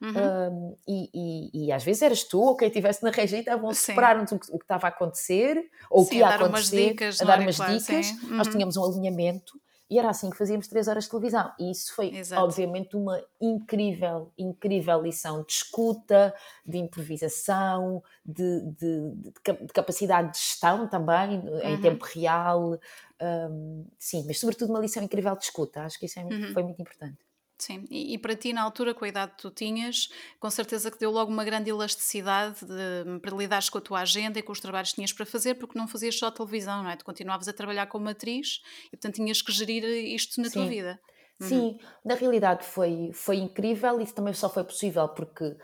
uhum. 0.00 0.10
um, 0.10 0.76
e, 0.86 1.10
e, 1.14 1.66
e, 1.66 1.72
às 1.72 1.84
vezes 1.84 2.02
eras 2.02 2.24
tu 2.24 2.40
ou 2.40 2.56
quem 2.56 2.68
estivesse 2.68 3.02
na 3.02 3.10
regia 3.10 3.38
estavam 3.38 3.70
a 3.70 3.74
separar-nos 3.74 4.32
o, 4.32 4.36
o, 4.36 4.58
que 4.58 4.64
estava 4.64 4.86
a 4.86 4.90
acontecer 4.90 5.70
ou 5.90 6.02
o 6.02 6.06
que 6.06 6.16
ia 6.16 6.26
a 6.26 6.34
acontecer, 6.34 6.76
umas 6.76 6.88
dicas, 6.88 7.20
a 7.20 7.24
dar 7.24 7.40
umas 7.40 7.56
dicas. 7.56 8.10
Uhum. 8.22 8.36
Nós 8.36 8.48
tínhamos 8.48 8.76
um 8.76 8.84
alinhamento 8.84 9.52
e 9.90 9.98
era 9.98 10.08
assim 10.08 10.30
que 10.30 10.36
fazíamos 10.36 10.66
três 10.66 10.88
horas 10.88 11.04
de 11.04 11.10
televisão. 11.10 11.52
E 11.58 11.70
isso 11.70 11.94
foi, 11.94 12.14
Exato. 12.14 12.42
obviamente, 12.42 12.96
uma 12.96 13.22
incrível, 13.40 14.32
incrível 14.38 15.02
lição 15.02 15.44
de 15.44 15.52
escuta, 15.52 16.34
de 16.64 16.78
improvisação, 16.78 18.02
de, 18.24 18.60
de, 18.72 19.10
de, 19.10 19.66
de 19.66 19.72
capacidade 19.72 20.32
de 20.32 20.38
gestão 20.38 20.88
também, 20.88 21.38
uhum. 21.38 21.60
em 21.60 21.80
tempo 21.80 22.04
real. 22.06 22.78
Um, 23.20 23.86
sim, 23.98 24.24
mas 24.26 24.40
sobretudo 24.40 24.70
uma 24.70 24.80
lição 24.80 25.02
incrível 25.02 25.36
de 25.36 25.44
escuta. 25.44 25.82
Acho 25.82 25.98
que 25.98 26.06
isso 26.06 26.18
é, 26.18 26.24
uhum. 26.24 26.52
foi 26.52 26.62
muito 26.62 26.80
importante. 26.80 27.18
Sim, 27.56 27.84
e, 27.88 28.14
e, 28.14 28.18
para 28.18 28.34
ti, 28.34 28.52
na 28.52 28.62
altura, 28.62 28.92
com 28.92 29.04
a 29.04 29.08
idade 29.08 29.32
que 29.32 29.42
tu 29.42 29.50
tinhas, 29.50 30.08
com 30.40 30.50
certeza 30.50 30.90
que 30.90 30.98
deu 30.98 31.10
logo 31.10 31.30
uma 31.30 31.44
grande 31.44 31.70
elasticidade 31.70 32.56
de, 32.60 33.20
para 33.20 33.36
lidares 33.36 33.68
com 33.68 33.78
a 33.78 33.80
tua 33.80 34.00
agenda 34.00 34.38
e 34.38 34.42
com 34.42 34.52
os 34.52 34.60
trabalhos 34.60 34.90
que 34.90 34.96
tinhas 34.96 35.12
para 35.12 35.24
fazer, 35.24 35.54
porque 35.54 35.78
não 35.78 35.86
fazias 35.86 36.18
só 36.18 36.30
televisão, 36.30 36.82
não 36.82 36.90
é? 36.90 36.96
Tu 36.96 37.04
continuavas 37.04 37.46
a 37.46 37.52
trabalhar 37.52 37.86
como 37.86 38.08
atriz 38.08 38.60
e, 38.86 38.90
portanto, 38.90 39.14
tinhas 39.14 39.40
que 39.40 39.52
gerir 39.52 39.84
isto 39.84 40.40
na 40.40 40.48
Sim. 40.48 40.52
tua 40.52 40.66
vida. 40.66 41.00
Sim, 41.40 41.60
uhum. 41.60 41.78
na 42.04 42.14
realidade 42.14 42.64
foi, 42.64 43.10
foi 43.12 43.36
incrível 43.36 44.00
e 44.00 44.04
isso 44.04 44.14
também 44.14 44.34
só 44.34 44.48
foi 44.48 44.64
possível 44.64 45.08
porque 45.08 45.56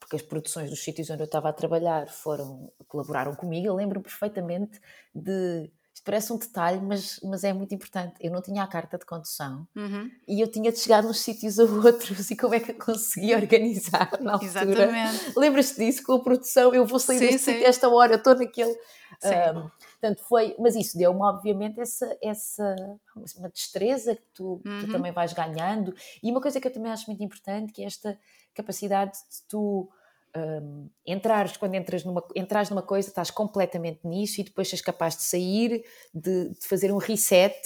porque 0.00 0.16
as 0.16 0.22
produções 0.22 0.70
dos 0.70 0.82
sítios 0.82 1.10
onde 1.10 1.22
eu 1.22 1.26
estava 1.26 1.50
a 1.50 1.52
trabalhar 1.52 2.08
foram, 2.08 2.72
colaboraram 2.88 3.34
comigo. 3.34 3.66
Eu 3.66 3.74
lembro 3.74 4.00
perfeitamente 4.00 4.80
de. 5.14 5.70
Isto 6.00 6.04
parece 6.04 6.32
um 6.32 6.38
detalhe, 6.38 6.80
mas, 6.80 7.20
mas 7.22 7.44
é 7.44 7.52
muito 7.52 7.74
importante. 7.74 8.14
Eu 8.20 8.30
não 8.32 8.40
tinha 8.40 8.62
a 8.62 8.66
carta 8.66 8.96
de 8.96 9.04
condução 9.04 9.68
uhum. 9.76 10.10
e 10.26 10.40
eu 10.40 10.50
tinha 10.50 10.72
de 10.72 10.78
chegar 10.78 11.04
uns 11.04 11.20
sítios 11.20 11.58
a 11.58 11.64
outros 11.64 12.30
e 12.30 12.36
como 12.36 12.54
é 12.54 12.60
que 12.60 12.70
eu 12.70 12.78
conseguia 12.78 13.36
organizar 13.36 14.10
na 14.18 14.32
altura. 14.32 14.50
Exatamente. 14.50 15.38
Lembras-te 15.38 15.76
disso 15.76 16.02
com 16.02 16.14
a 16.14 16.22
produção? 16.22 16.74
Eu 16.74 16.86
vou 16.86 16.98
sair 16.98 17.18
sim, 17.18 17.26
deste 17.26 17.40
sítio 17.40 17.66
esta 17.66 17.88
hora, 17.90 18.14
eu 18.14 18.16
estou 18.16 18.34
naquele. 18.34 18.72
Um, 19.22 19.68
portanto, 20.00 20.24
foi, 20.26 20.56
mas 20.58 20.74
isso 20.74 20.96
deu-me, 20.96 21.20
obviamente, 21.20 21.78
essa, 21.78 22.16
essa 22.22 22.74
uma 23.36 23.50
destreza 23.50 24.16
que 24.16 24.24
tu, 24.32 24.62
uhum. 24.64 24.80
tu, 24.80 24.92
também 24.92 25.12
vais 25.12 25.34
ganhando. 25.34 25.94
E 26.22 26.30
uma 26.30 26.40
coisa 26.40 26.58
que 26.58 26.66
eu 26.66 26.72
também 26.72 26.90
acho 26.90 27.06
muito 27.08 27.22
importante, 27.22 27.72
que 27.72 27.82
é 27.82 27.86
esta 27.86 28.18
capacidade 28.54 29.12
de 29.12 29.46
tu 29.46 29.90
um, 30.36 30.88
entrares, 31.06 31.56
quando 31.56 31.74
entras 31.74 32.04
numa, 32.04 32.24
entras 32.36 32.70
numa 32.70 32.82
coisa, 32.82 33.08
estás 33.08 33.30
completamente 33.30 34.06
nisso 34.06 34.40
e 34.40 34.44
depois 34.44 34.72
és 34.72 34.80
capaz 34.80 35.16
de 35.16 35.24
sair, 35.24 35.84
de, 36.14 36.50
de 36.50 36.66
fazer 36.66 36.92
um 36.92 36.98
reset. 36.98 37.56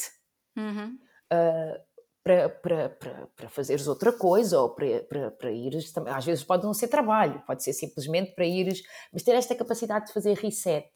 Uhum. 0.57 0.99
Uh, 1.33 1.95
para, 2.23 2.49
para, 2.49 2.89
para, 2.89 3.27
para 3.37 3.51
fazeres 3.51 3.87
outra 3.87 4.11
coisa 4.11 4.59
ou 4.59 4.71
para, 4.71 5.03
para, 5.03 5.31
para 5.31 5.53
ires. 5.53 5.93
Às 6.07 6.25
vezes 6.25 6.43
pode 6.43 6.65
não 6.65 6.73
ser 6.73 6.89
trabalho, 6.89 7.43
pode 7.47 7.63
ser 7.63 7.75
simplesmente 7.75 8.35
para 8.35 8.47
ires, 8.47 8.83
mas 9.13 9.23
ter 9.23 9.33
esta 9.33 9.55
capacidade 9.55 10.07
de 10.07 10.13
fazer 10.15 10.35
reset 10.39 10.89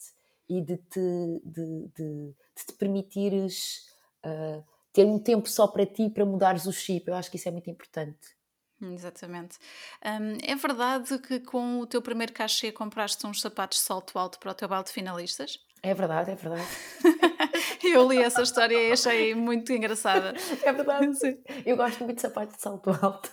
e 0.49 0.63
de 0.63 0.79
te, 0.79 1.43
de, 1.45 1.89
de, 1.95 2.35
de 2.57 2.65
te 2.67 2.73
permitires 2.79 3.85
uh, 4.25 4.65
ter 4.91 5.05
um 5.05 5.19
tempo 5.19 5.47
só 5.51 5.67
para 5.67 5.85
ti 5.85 6.09
para 6.09 6.25
mudares 6.25 6.65
o 6.65 6.73
chip. 6.73 7.07
Eu 7.07 7.15
acho 7.15 7.31
que 7.31 7.37
isso 7.37 7.49
é 7.49 7.53
muito 7.53 7.69
importante. 7.69 8.38
Exatamente. 8.81 9.59
Um, 10.05 10.39
é 10.43 10.55
verdade 10.55 11.19
que 11.19 11.41
com 11.41 11.81
o 11.81 11.87
teu 11.87 12.01
primeiro 12.01 12.33
cachê 12.33 12.71
compraste 12.71 13.27
uns 13.27 13.41
sapatos 13.41 13.79
de 13.79 13.85
salto 13.85 14.19
alto 14.19 14.39
para 14.39 14.53
o 14.53 14.55
teu 14.55 14.69
balde 14.69 14.89
de 14.89 14.93
finalistas? 14.95 15.59
É 15.83 15.95
verdade, 15.95 16.31
é 16.33 16.35
verdade. 16.35 16.67
Eu 17.83 18.09
li 18.09 18.19
essa 18.19 18.43
história 18.43 18.77
e 18.77 18.93
achei 18.93 19.35
muito 19.35 19.73
engraçada. 19.73 20.35
É 20.63 20.73
verdade. 20.73 21.15
Sim. 21.17 21.39
Eu 21.65 21.77
gosto 21.77 22.05
muito 22.05 22.17
de 22.17 22.23
sapatos 22.23 22.57
de 22.57 22.63
salto 22.63 22.91
alto. 22.91 23.31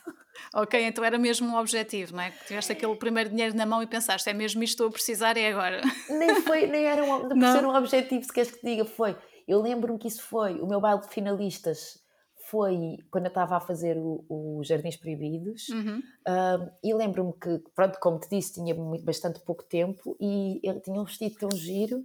Ok, 0.54 0.80
então 0.86 1.04
era 1.04 1.18
mesmo 1.18 1.48
um 1.48 1.58
objetivo, 1.58 2.16
não 2.16 2.22
é? 2.22 2.32
Que 2.32 2.46
tiveste 2.46 2.72
aquele 2.72 2.96
primeiro 2.96 3.30
dinheiro 3.30 3.56
na 3.56 3.66
mão 3.66 3.82
e 3.82 3.88
pensaste, 3.88 4.30
é 4.30 4.34
mesmo 4.34 4.62
isto 4.64 4.78
que 4.78 4.84
estou 4.84 4.88
a 4.88 4.92
precisar, 4.92 5.38
é 5.38 5.50
agora. 5.50 5.82
Nem 6.10 6.42
foi, 6.42 6.68
nem 6.68 6.86
era 6.86 7.04
um, 7.04 7.30
ser 7.30 7.66
um 7.66 7.74
objetivo, 7.74 8.24
se 8.24 8.34
queres 8.34 8.52
que 8.52 8.60
te 8.60 8.66
diga, 8.66 8.86
foi. 8.86 9.16
Eu 9.48 9.62
lembro-me 9.62 9.98
que 9.98 10.08
isso 10.08 10.22
foi, 10.24 10.60
o 10.60 10.68
meu 10.68 10.82
baile 10.82 11.02
de 11.02 11.10
finalistas 11.10 12.05
foi 12.46 12.98
quando 13.12 13.26
eu 13.26 13.30
estava 13.30 13.58
a 13.58 13.60
fazer 13.60 13.98
os 13.98 14.68
Jardins 14.68 14.96
Proibidos 14.96 15.70
uhum. 15.70 16.00
uh, 16.28 16.72
e 16.84 16.94
lembro-me 16.94 17.34
que, 17.34 17.64
pronto, 17.76 18.00
como 18.00 18.20
te 18.20 18.30
disse, 18.30 18.54
tinha 18.54 18.76
bastante 19.02 19.40
pouco 19.40 19.64
tempo 19.64 20.16
e 20.20 20.60
ele 20.64 20.80
tinha 20.80 21.00
um 21.00 21.06
vestido 21.06 21.36
tão 21.36 21.52
giro 21.52 21.98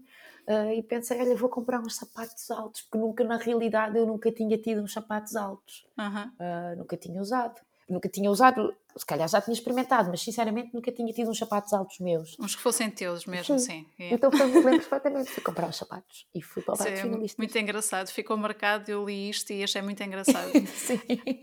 uh, 0.49 0.73
e 0.75 0.82
pensei, 0.82 1.20
olha, 1.20 1.37
vou 1.37 1.49
comprar 1.49 1.80
uns 1.80 1.97
sapatos 1.97 2.50
altos, 2.50 2.82
porque 2.82 2.99
nunca, 2.99 3.25
na 3.25 3.37
realidade, 3.37 3.99
eu 3.99 4.06
nunca 4.06 4.30
tinha 4.32 4.56
tido 4.56 4.82
uns 4.82 4.92
sapatos 4.92 5.37
altos, 5.37 5.87
uhum. 5.99 6.25
uh, 6.25 6.76
nunca 6.76 6.97
tinha 6.97 7.20
usado 7.20 7.61
nunca 7.90 8.09
tinha 8.09 8.30
usado, 8.30 8.73
se 8.97 9.06
calhar 9.06 9.28
já 9.28 9.40
tinha 9.40 9.54
experimentado, 9.54 10.11
mas 10.11 10.20
sinceramente 10.20 10.70
nunca 10.75 10.90
tinha 10.90 11.12
tido 11.12 11.30
uns 11.30 11.38
sapatos 11.38 11.73
altos 11.73 11.99
meus. 12.00 12.37
Uns 12.38 12.54
que 12.54 12.62
fossem 12.62 12.90
teus 12.90 13.26
mesmo, 13.26 13.59
sim. 13.59 13.66
sim. 13.66 13.87
É. 13.99 14.14
Então 14.14 14.30
foi, 14.30 14.47
lembro 14.47 14.62
perfeitamente, 14.80 15.30
fui 15.30 15.42
comprar 15.42 15.68
os 15.68 15.76
sapatos 15.76 16.26
e 16.35 16.42
fui 16.42 16.62
para 16.62 16.75
o 16.75 16.76
sim, 16.76 16.97
finalista. 16.97 17.37
Muito 17.40 17.59
engraçado, 17.59 18.09
ficou 18.09 18.37
marcado, 18.37 18.90
eu 18.90 19.04
li 19.04 19.30
isto 19.30 19.52
e 19.52 19.62
achei 19.62 19.82
muito 19.82 20.02
engraçado. 20.02 20.50
sim. 20.75 21.00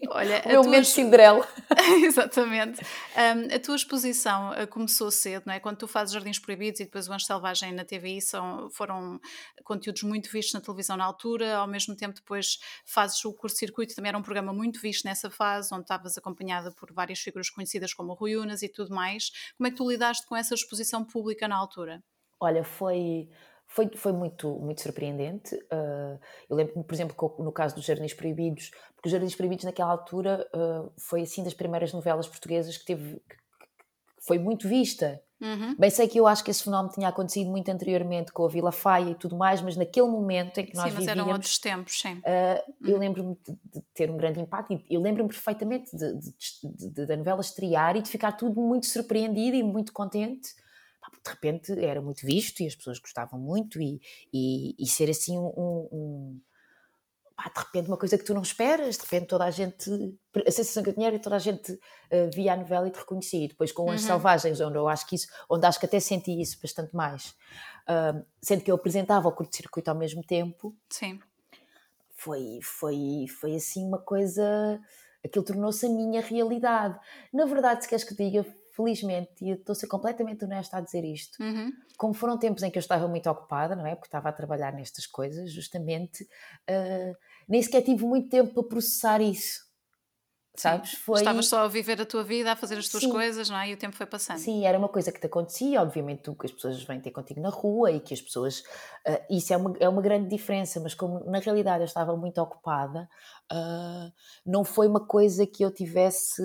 Olha, 0.09 0.41
o 0.45 0.47
meu 0.47 0.61
tua... 0.61 0.63
momento 0.63 0.85
Cinderela. 0.85 1.47
Exatamente. 2.03 2.81
Um, 3.15 3.55
a 3.55 3.59
tua 3.59 3.75
exposição 3.75 4.51
uh, 4.51 4.67
começou 4.67 5.11
cedo, 5.11 5.43
não 5.45 5.53
é? 5.53 5.59
Quando 5.59 5.77
tu 5.77 5.87
fazes 5.87 6.13
Jardins 6.13 6.39
Proibidos 6.39 6.79
e 6.79 6.85
depois 6.85 7.07
o 7.07 7.13
Anjo 7.13 7.25
Selvagem 7.25 7.73
na 7.73 7.85
TVI 7.85 8.21
são, 8.21 8.69
foram 8.69 9.19
conteúdos 9.63 10.03
muito 10.03 10.31
vistos 10.31 10.53
na 10.53 10.61
televisão 10.61 10.97
na 10.97 11.05
altura, 11.05 11.57
ao 11.57 11.67
mesmo 11.67 11.95
tempo 11.95 12.15
depois 12.15 12.59
fazes 12.85 13.23
o 13.25 13.33
curso-circuito, 13.33 13.95
também 13.95 14.09
era 14.09 14.17
um 14.17 14.21
programa 14.21 14.53
muito 14.53 14.79
visto 14.81 15.05
nessa 15.05 15.29
fase, 15.29 15.73
onde 15.73 15.83
estavas 15.83 16.17
acompanhada 16.17 16.71
por 16.71 16.91
várias 16.91 17.19
figuras 17.19 17.36
conhecidas 17.49 17.93
como 17.93 18.13
Rui 18.13 18.35
Unas 18.35 18.61
e 18.61 18.69
tudo 18.69 18.93
mais. 18.93 19.29
Como 19.57 19.67
é 19.67 19.71
que 19.71 19.77
tu 19.77 19.89
lidaste 19.89 20.25
com 20.27 20.35
essa 20.35 20.53
exposição 20.53 21.05
pública 21.05 21.47
na 21.47 21.55
altura? 21.55 22.03
Olha, 22.39 22.63
foi, 22.63 23.29
foi, 23.67 23.89
foi 23.95 24.11
muito, 24.11 24.59
muito 24.59 24.81
surpreendente. 24.81 25.55
Uh, 25.55 26.19
eu 26.49 26.55
lembro-me, 26.55 26.83
por 26.83 26.93
exemplo, 26.93 27.35
no 27.39 27.51
caso 27.51 27.75
dos 27.75 27.85
Jardins 27.85 28.13
Proibidos, 28.13 28.71
porque 28.95 29.07
os 29.07 29.11
Jardins 29.11 29.35
Proibidos 29.35 29.65
naquela 29.65 29.91
altura 29.91 30.47
uh, 30.55 30.91
foi 30.99 31.21
assim 31.21 31.43
das 31.43 31.53
primeiras 31.53 31.93
novelas 31.93 32.27
portuguesas 32.27 32.77
que 32.77 32.85
teve 32.85 33.21
que 33.29 33.47
foi 34.25 34.37
muito 34.37 34.67
vista. 34.67 35.21
Uhum. 35.39 35.75
Bem, 35.77 35.89
sei 35.89 36.07
que 36.07 36.19
eu 36.19 36.25
acho 36.25 36.43
que 36.43 36.49
esse 36.49 36.63
fenómeno 36.63 36.91
tinha 36.93 37.09
acontecido 37.09 37.49
muito 37.49 37.69
anteriormente 37.69 38.31
com 38.31 38.45
a 38.45 38.47
Vila 38.47 38.71
Faia 38.71 39.11
e 39.11 39.15
tudo 39.15 39.37
mais, 39.37 39.61
mas 39.61 39.75
naquele 39.75 40.07
momento 40.07 40.57
em 40.59 40.65
que 40.65 40.75
nós 40.75 40.85
sim, 40.85 40.95
mas 40.95 41.05
vivíamos... 41.05 41.21
eram 41.21 41.31
outros 41.31 41.59
tempos, 41.59 41.99
sim. 41.99 42.13
Uh, 42.15 42.73
eu 42.81 42.93
uhum. 42.93 42.99
lembro-me 42.99 43.37
de, 43.45 43.81
ter 43.93 44.09
um 44.09 44.17
grande 44.17 44.39
impacto 44.39 44.73
e 44.73 44.83
eu 44.89 45.01
lembro-me 45.01 45.29
perfeitamente 45.29 45.91
da 45.95 47.17
novela 47.17 47.41
estrear 47.41 47.95
e 47.95 48.01
de 48.01 48.09
ficar 48.09 48.31
tudo 48.31 48.59
muito 48.59 48.87
surpreendido 48.87 49.55
e 49.55 49.63
muito 49.63 49.93
contente. 49.93 50.55
De 51.23 51.31
repente 51.31 51.71
era 51.83 52.01
muito 52.01 52.25
visto 52.25 52.61
e 52.61 52.67
as 52.67 52.75
pessoas 52.75 52.99
gostavam 52.99 53.39
muito 53.39 53.81
e, 53.81 54.01
e, 54.33 54.75
e 54.79 54.87
ser 54.87 55.09
assim 55.09 55.37
um, 55.37 55.87
um 55.91 56.41
pá, 57.37 57.51
de 57.53 57.59
repente 57.59 57.87
uma 57.87 57.97
coisa 57.97 58.17
que 58.17 58.23
tu 58.23 58.33
não 58.33 58.41
esperas, 58.41 58.97
de 58.97 59.03
repente 59.03 59.27
toda 59.27 59.45
a 59.45 59.51
gente, 59.51 59.89
a 60.35 60.51
sensação 60.51 60.81
que 60.81 60.89
eu 60.89 60.93
tinha 60.93 61.07
era 61.07 61.19
toda 61.19 61.35
a 61.35 61.39
gente 61.39 61.71
uh, 61.71 62.29
via 62.33 62.53
a 62.53 62.57
novela 62.57 62.87
e 62.87 62.91
te 62.91 62.97
reconhecia, 62.97 63.45
e 63.45 63.47
depois 63.47 63.71
com 63.71 63.83
uhum. 63.83 63.91
As 63.91 64.01
Selvagens, 64.01 64.59
onde 64.59 64.77
eu 64.77 64.87
acho 64.89 65.07
que 65.07 65.15
isso, 65.15 65.27
onde 65.47 65.65
acho 65.67 65.79
que 65.79 65.85
até 65.85 65.99
senti 65.99 66.41
isso 66.41 66.59
bastante 66.59 66.95
mais, 66.95 67.35
uh, 67.87 68.25
sendo 68.41 68.63
que 68.63 68.71
eu 68.71 68.75
apresentava 68.75 69.27
o 69.27 69.31
curto-circuito 69.31 69.89
ao 69.89 69.95
mesmo 69.95 70.23
tempo, 70.23 70.75
Sim. 70.89 71.19
Foi, 72.19 72.59
foi, 72.63 73.25
foi 73.39 73.55
assim 73.55 73.87
uma 73.87 73.99
coisa, 73.99 74.81
aquilo 75.23 75.45
tornou-se 75.45 75.85
a 75.85 75.89
minha 75.89 76.19
realidade. 76.19 76.99
Na 77.31 77.45
verdade, 77.45 77.83
se 77.83 77.87
queres 77.87 78.03
que 78.03 78.15
diga, 78.15 78.43
felizmente, 78.77 79.43
e 79.43 79.49
eu 79.49 79.55
estou 79.55 79.73
a 79.73 79.75
ser 79.75 79.87
completamente 79.87 80.43
honesta 80.43 80.77
a 80.77 80.81
dizer 80.81 81.03
isto, 81.03 81.41
uhum. 81.41 81.71
como 81.97 82.13
foram 82.13 82.37
tempos 82.37 82.61
em 82.63 82.69
que 82.69 82.77
eu 82.77 82.81
estava 82.81 83.07
muito 83.07 83.29
ocupada, 83.29 83.75
não 83.75 83.85
é? 83.85 83.95
Porque 83.95 84.07
estava 84.07 84.29
a 84.29 84.31
trabalhar 84.31 84.71
nestas 84.73 85.07
coisas, 85.07 85.51
justamente, 85.51 86.23
uh, 86.23 87.15
nem 87.47 87.61
sequer 87.61 87.81
tive 87.81 88.05
muito 88.05 88.29
tempo 88.29 88.53
para 88.53 88.63
processar 88.63 89.21
isso. 89.21 89.67
Sabes? 90.57 90.93
Foi... 90.93 91.19
Estavas 91.19 91.47
só 91.47 91.59
a 91.59 91.67
viver 91.67 92.01
a 92.01 92.05
tua 92.05 92.23
vida, 92.23 92.51
a 92.51 92.55
fazer 92.55 92.79
as 92.79 92.89
tuas 92.89 93.03
Sim. 93.03 93.11
coisas, 93.11 93.47
não 93.47 93.59
é? 93.59 93.69
E 93.69 93.73
o 93.75 93.77
tempo 93.77 93.95
foi 93.95 94.07
passando. 94.07 94.39
Sim, 94.39 94.65
era 94.65 94.75
uma 94.75 94.89
coisa 94.89 95.11
que 95.11 95.19
te 95.19 95.27
acontecia, 95.27 95.79
obviamente 95.79 96.23
tu, 96.23 96.35
que 96.35 96.47
as 96.47 96.51
pessoas 96.51 96.81
vêm 96.83 96.99
ter 96.99 97.11
contigo 97.11 97.39
na 97.39 97.49
rua 97.49 97.91
e 97.91 97.99
que 97.99 98.11
as 98.11 98.21
pessoas. 98.21 98.61
Uh, 99.07 99.37
isso 99.37 99.53
é 99.53 99.57
uma, 99.57 99.75
é 99.79 99.87
uma 99.87 100.01
grande 100.01 100.27
diferença, 100.27 100.79
mas 100.79 100.95
como 100.95 101.23
na 101.29 101.37
realidade 101.37 101.83
eu 101.83 101.85
estava 101.85 102.17
muito 102.17 102.41
ocupada, 102.41 103.07
uh, 103.53 104.11
não 104.43 104.63
foi 104.63 104.87
uma 104.87 105.05
coisa 105.05 105.45
que 105.45 105.63
eu 105.63 105.71
tivesse 105.71 106.41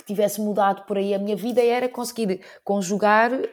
que 0.00 0.04
tivesse 0.06 0.40
mudado 0.40 0.86
por 0.86 0.96
aí 0.96 1.14
a 1.14 1.18
minha 1.18 1.36
vida 1.36 1.62
era 1.62 1.88
conseguir 1.88 2.40
conjugar 2.64 3.32
uh, 3.32 3.46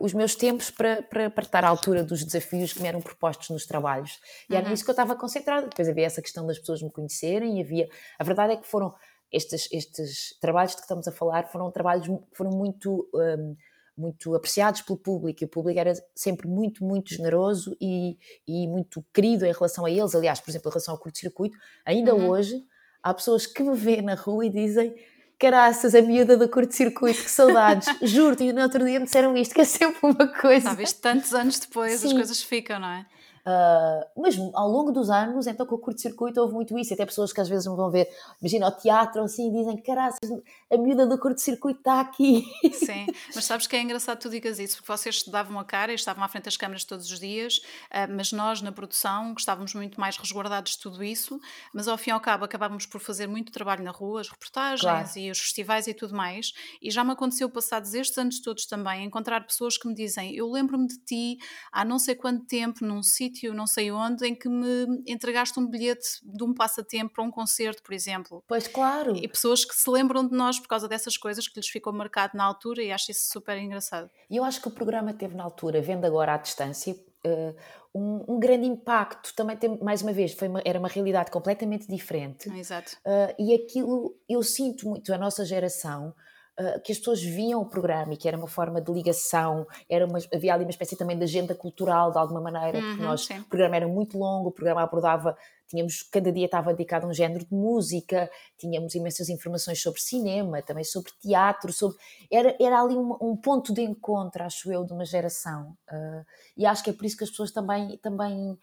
os 0.00 0.12
meus 0.12 0.34
tempos 0.34 0.70
para, 0.70 1.02
para, 1.02 1.30
para, 1.30 1.44
estar 1.44 1.64
à 1.64 1.68
altura 1.68 2.04
dos 2.04 2.22
desafios 2.22 2.72
que 2.72 2.82
me 2.82 2.88
eram 2.88 3.00
propostos 3.00 3.50
nos 3.50 3.66
trabalhos. 3.66 4.20
E 4.48 4.54
era 4.54 4.64
uhum. 4.64 4.70
nisso 4.70 4.84
que 4.84 4.90
eu 4.90 4.92
estava 4.92 5.16
concentrada. 5.16 5.68
Depois 5.68 5.88
havia 5.88 6.06
essa 6.06 6.22
questão 6.22 6.46
das 6.46 6.58
pessoas 6.58 6.82
me 6.82 6.90
conhecerem, 6.90 7.58
e 7.58 7.62
havia. 7.62 7.88
A 8.18 8.24
verdade 8.24 8.52
é 8.52 8.56
que 8.56 8.66
foram 8.66 8.94
estes, 9.32 9.68
estes 9.72 10.38
trabalhos 10.40 10.72
de 10.72 10.76
que 10.76 10.82
estamos 10.82 11.08
a 11.08 11.12
falar 11.12 11.48
foram 11.48 11.70
trabalhos 11.70 12.06
foram 12.32 12.50
muito. 12.50 13.08
Um, 13.14 13.20
ehm, 13.20 13.56
muito 13.96 14.34
apreciados 14.34 14.82
pelo 14.82 14.98
público 14.98 15.42
e 15.42 15.46
o 15.46 15.48
público 15.48 15.78
era 15.78 15.92
sempre 16.16 16.48
muito, 16.48 16.84
muito 16.84 17.14
generoso 17.14 17.76
e, 17.80 18.18
e 18.46 18.66
muito 18.66 19.04
querido 19.14 19.46
em 19.46 19.52
relação 19.52 19.84
a 19.84 19.90
eles. 19.90 20.14
Aliás, 20.14 20.40
por 20.40 20.50
exemplo, 20.50 20.68
em 20.68 20.72
relação 20.72 20.94
ao 20.94 21.00
curto-circuito, 21.00 21.56
ainda 21.86 22.12
uhum. 22.12 22.28
hoje 22.28 22.60
há 23.02 23.14
pessoas 23.14 23.46
que 23.46 23.62
me 23.62 23.76
vêem 23.76 24.02
na 24.02 24.14
rua 24.14 24.46
e 24.46 24.50
dizem 24.50 24.94
caraças, 25.44 25.94
a 25.94 26.00
miúda 26.00 26.38
do 26.38 26.48
curto-circuito, 26.48 27.22
que 27.22 27.30
saudades. 27.30 27.86
Juro-te, 28.00 28.50
no 28.50 28.62
outro 28.62 28.82
dia 28.82 28.98
me 28.98 29.04
disseram 29.04 29.36
isto, 29.36 29.54
que 29.54 29.60
é 29.60 29.64
sempre 29.64 29.98
uma 30.02 30.26
coisa. 30.26 30.70
Sabes, 30.70 30.92
tantos 30.94 31.34
anos 31.34 31.58
depois 31.58 32.00
Sim. 32.00 32.06
as 32.08 32.12
coisas 32.14 32.42
ficam, 32.42 32.80
não 32.80 32.88
é? 32.88 33.06
Uh, 33.46 34.22
mas 34.22 34.38
ao 34.54 34.66
longo 34.66 34.90
dos 34.90 35.10
anos, 35.10 35.46
então 35.46 35.66
com 35.66 35.74
o 35.74 35.78
curto-circuito 35.78 36.40
houve 36.40 36.54
muito 36.54 36.78
isso, 36.78 36.94
até 36.94 37.04
pessoas 37.04 37.30
que 37.30 37.42
às 37.42 37.48
vezes 37.48 37.66
me 37.66 37.76
vão 37.76 37.90
ver, 37.90 38.08
imagina, 38.40 38.64
ao 38.64 38.72
teatro 38.72 39.22
assim, 39.22 39.52
dizem, 39.52 39.76
caraças, 39.76 40.30
a 40.74 40.78
miúda 40.78 41.06
do 41.06 41.18
curto-circuito 41.18 41.78
está 41.78 42.00
aqui. 42.00 42.44
Sim, 42.72 43.06
mas 43.34 43.44
sabes 43.44 43.66
que 43.66 43.76
é 43.76 43.80
engraçado 43.80 44.18
que 44.18 44.22
tu 44.22 44.30
digas 44.30 44.58
isso, 44.58 44.76
porque 44.76 44.92
vocês 44.92 45.22
davam 45.24 45.58
a 45.58 45.64
cara 45.64 45.92
e 45.92 45.94
estavam 45.94 46.22
à 46.24 46.28
frente 46.28 46.44
das 46.44 46.56
câmaras 46.56 46.84
todos 46.84 47.10
os 47.10 47.18
dias, 47.18 47.58
uh, 47.58 48.12
mas 48.14 48.32
nós 48.32 48.60
na 48.60 48.72
produção 48.72 49.32
gostávamos 49.32 49.74
muito 49.74 50.00
mais 50.00 50.16
resguardados 50.16 50.72
de 50.72 50.78
tudo 50.80 51.02
isso, 51.02 51.40
mas 51.72 51.88
ao 51.88 51.96
fim 51.96 52.10
e 52.10 52.12
ao 52.12 52.20
cabo 52.20 52.44
acabávamos 52.44 52.86
por 52.86 53.00
fazer 53.00 53.26
muito 53.26 53.52
trabalho 53.52 53.84
na 53.84 53.90
rua, 53.90 54.20
as 54.20 54.28
reportagens 54.28 54.80
claro. 54.82 55.18
e 55.18 55.30
os 55.30 55.38
festivais 55.38 55.86
e 55.86 55.94
tudo 55.94 56.14
mais, 56.14 56.52
e 56.82 56.90
já 56.90 57.04
me 57.04 57.12
aconteceu 57.12 57.48
passados 57.48 57.94
estes 57.94 58.18
anos 58.18 58.40
todos 58.40 58.66
também, 58.66 59.04
encontrar 59.04 59.40
pessoas 59.46 59.78
que 59.78 59.86
me 59.86 59.94
dizem, 59.94 60.34
eu 60.34 60.50
lembro-me 60.50 60.86
de 60.86 60.98
ti 60.98 61.38
há 61.72 61.84
não 61.84 61.98
sei 61.98 62.14
quanto 62.14 62.44
tempo 62.46 62.84
num 62.84 63.02
sítio, 63.02 63.54
não 63.54 63.66
sei 63.66 63.90
onde, 63.90 64.26
em 64.26 64.34
que 64.34 64.48
me 64.48 65.02
entregaste 65.06 65.58
um 65.58 65.66
bilhete 65.66 66.06
de 66.22 66.42
um 66.44 66.52
passatempo 66.52 67.14
para 67.14 67.24
um 67.24 67.30
concerto, 67.30 67.82
por 67.82 67.92
exemplo. 67.92 68.42
Pois 68.46 68.66
claro. 68.66 69.16
E 69.16 69.28
pessoas 69.28 69.64
que 69.64 69.74
se 69.74 69.88
lembram 69.88 70.26
de 70.26 70.34
nós 70.34 70.58
por 70.64 70.68
causa 70.68 70.88
dessas 70.88 71.18
coisas 71.18 71.46
que 71.46 71.60
lhes 71.60 71.68
ficou 71.68 71.92
marcado 71.92 72.36
na 72.36 72.42
altura 72.42 72.82
e 72.82 72.90
acho 72.90 73.10
isso 73.10 73.30
super 73.30 73.58
engraçado. 73.58 74.10
E 74.30 74.36
eu 74.36 74.44
acho 74.44 74.60
que 74.62 74.68
o 74.68 74.70
programa 74.70 75.12
teve 75.12 75.36
na 75.36 75.44
altura, 75.44 75.82
vendo 75.82 76.06
agora 76.06 76.32
à 76.32 76.36
distância, 76.38 76.94
uh, 76.94 77.54
um, 77.94 78.24
um, 78.34 78.40
grande 78.40 78.66
impacto. 78.66 79.34
Também 79.36 79.56
tem, 79.58 79.78
mais 79.82 80.00
uma 80.00 80.12
vez, 80.12 80.32
foi 80.32 80.48
uma, 80.48 80.62
era 80.64 80.78
uma 80.78 80.88
realidade 80.88 81.30
completamente 81.30 81.86
diferente. 81.86 82.48
Exato. 82.48 82.96
Uh, 83.04 83.34
e 83.38 83.54
aquilo, 83.54 84.16
eu 84.26 84.42
sinto 84.42 84.88
muito 84.88 85.12
a 85.12 85.18
nossa 85.18 85.44
geração 85.44 86.14
uh, 86.58 86.80
que 86.82 86.92
as 86.92 86.98
pessoas 86.98 87.22
viam 87.22 87.60
o 87.60 87.66
programa 87.66 88.14
e 88.14 88.16
que 88.16 88.28
era 88.28 88.36
uma 88.36 88.46
forma 88.46 88.80
de 88.80 88.92
ligação, 88.92 89.66
era 89.88 90.06
uma, 90.06 90.18
havia 90.32 90.54
ali 90.54 90.64
uma 90.64 90.70
espécie 90.70 90.96
também 90.96 91.16
de 91.16 91.24
agenda 91.24 91.54
cultural 91.54 92.10
de 92.10 92.18
alguma 92.18 92.40
maneira, 92.40 92.78
uhum, 92.78 92.88
porque 92.88 93.02
nós, 93.02 93.28
o 93.28 93.48
programa 93.48 93.76
era 93.76 93.88
muito 93.88 94.18
longo, 94.18 94.48
o 94.48 94.52
programa 94.52 94.82
abordava, 94.82 95.36
tínhamos, 95.68 96.02
cada 96.02 96.30
dia 96.30 96.46
estava 96.46 96.72
dedicado 96.72 97.06
a 97.06 97.10
um 97.10 97.14
género 97.14 97.44
de 97.44 97.54
música, 97.54 98.30
tínhamos 98.58 98.94
imensas 98.94 99.28
informações 99.28 99.80
sobre 99.80 100.00
cinema, 100.00 100.62
também 100.62 100.84
sobre 100.84 101.12
teatro, 101.20 101.72
sobre, 101.72 101.96
era, 102.30 102.56
era 102.60 102.80
ali 102.80 102.96
um, 102.96 103.16
um 103.20 103.36
ponto 103.36 103.72
de 103.72 103.82
encontro, 103.82 104.42
acho 104.44 104.72
eu, 104.72 104.84
de 104.84 104.92
uma 104.92 105.04
geração, 105.04 105.76
uh, 105.90 106.24
e 106.56 106.66
acho 106.66 106.82
que 106.82 106.90
é 106.90 106.92
por 106.92 107.04
isso 107.04 107.16
que 107.16 107.24
as 107.24 107.30
pessoas 107.30 107.50
também, 107.50 107.98
também 107.98 108.58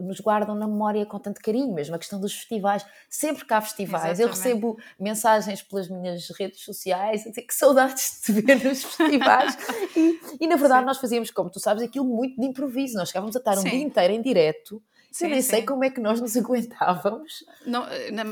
nos 0.00 0.20
guardam 0.20 0.54
na 0.54 0.66
memória 0.66 1.04
com 1.04 1.18
tanto 1.18 1.40
carinho, 1.40 1.72
mesmo 1.72 1.94
a 1.94 1.98
questão 1.98 2.20
dos 2.20 2.32
festivais. 2.32 2.84
Sempre 3.08 3.44
que 3.44 3.52
há 3.52 3.60
festivais, 3.60 4.18
Exatamente. 4.18 4.22
eu 4.22 4.28
recebo 4.28 4.78
mensagens 4.98 5.62
pelas 5.62 5.88
minhas 5.88 6.28
redes 6.30 6.60
sociais 6.62 7.26
a 7.26 7.30
dizer 7.30 7.42
que 7.42 7.54
saudades 7.54 8.20
de 8.20 8.32
te 8.34 8.40
ver 8.40 8.64
nos 8.64 8.84
festivais. 8.84 9.56
e, 9.96 10.20
e, 10.40 10.46
na 10.46 10.56
verdade, 10.56 10.80
Sim. 10.80 10.86
nós 10.86 10.98
fazíamos, 10.98 11.30
como 11.30 11.50
tu 11.50 11.60
sabes, 11.60 11.82
aquilo 11.82 12.04
muito 12.04 12.40
de 12.40 12.46
improviso. 12.46 12.96
Nós 12.96 13.08
chegávamos 13.08 13.36
a 13.36 13.38
estar 13.38 13.58
um 13.58 13.62
Sim. 13.62 13.70
dia 13.70 13.82
inteiro 13.82 14.14
em 14.14 14.22
direto 14.22 14.82
Sim, 15.14 15.26
eu 15.26 15.30
nem 15.30 15.42
sim. 15.42 15.50
sei 15.50 15.62
como 15.62 15.84
é 15.84 15.90
que 15.90 16.00
nós 16.00 16.20
nos 16.20 16.36
aguentávamos. 16.36 17.44
Não, 17.64 17.86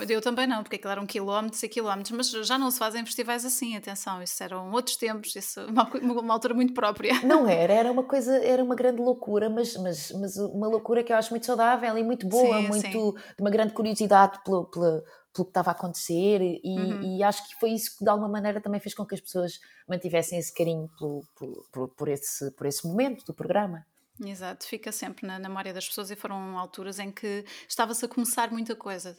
eu 0.09 0.21
também 0.21 0.49
não, 0.49 0.65
porque 0.65 0.75
aquilo 0.75 0.91
eram 0.91 1.07
quilómetros 1.07 1.63
e 1.63 1.69
quilómetros, 1.69 2.11
mas 2.11 2.31
já 2.45 2.59
não 2.59 2.73
se 2.73 2.79
fazem 2.81 3.07
festivais 3.07 3.45
assim, 3.45 3.77
atenção, 3.77 4.21
isso 4.21 4.43
eram 4.43 4.69
outros 4.73 4.97
tempos, 4.97 5.37
isso 5.37 5.61
uma, 5.67 5.89
uma 6.21 6.35
altura 6.35 6.55
muito 6.55 6.75
própria. 6.75 7.23
Não 7.23 7.47
era, 7.47 7.73
era 7.73 7.93
uma 7.93 8.03
coisa, 8.03 8.37
era 8.45 8.65
uma 8.65 8.75
grande 8.75 9.01
loucura, 9.01 9.49
mas, 9.49 9.77
mas, 9.77 10.11
mas 10.11 10.37
uma 10.37 10.67
loucura 10.67 11.05
que 11.05 11.13
eu 11.13 11.17
acho 11.17 11.31
muito 11.31 11.47
saudável 11.47 11.97
e 11.97 12.03
muito 12.03 12.27
boa, 12.27 12.61
sim, 12.61 12.67
muito 12.67 13.13
de 13.13 13.41
uma 13.41 13.51
grande 13.51 13.73
curiosidade 13.75 14.43
pelo, 14.43 14.65
pelo, 14.65 15.05
pelo 15.33 15.45
que 15.45 15.51
estava 15.51 15.71
a 15.71 15.75
acontecer 15.75 16.41
e, 16.43 16.61
uhum. 16.81 17.17
e, 17.17 17.23
acho 17.23 17.49
que 17.49 17.55
foi 17.61 17.71
isso 17.71 17.97
que 17.97 18.03
de 18.05 18.11
alguma 18.11 18.29
maneira 18.29 18.61
também 18.61 18.81
fez 18.81 18.93
com 18.93 19.07
que 19.07 19.15
as 19.15 19.21
pessoas 19.21 19.61
mantivessem 19.89 20.37
esse 20.37 20.53
carinho 20.53 20.91
por, 20.99 21.23
por, 21.71 21.89
por 21.91 22.09
esse, 22.09 22.51
por 22.51 22.67
esse 22.67 22.85
momento 22.85 23.25
do 23.25 23.33
programa. 23.33 23.87
Exato, 24.21 24.67
fica 24.67 24.93
sempre 24.93 25.27
na, 25.27 25.39
na 25.39 25.49
memória 25.49 25.73
das 25.73 25.89
pessoas 25.89 26.11
e 26.11 26.17
foram 26.17 26.59
alturas 26.59 26.99
em 26.99 27.11
que 27.11 27.45
estava-se 27.69 28.05
a 28.05 28.09
começar 28.09 28.51
muita 28.51 28.77
coisa. 28.77 29.17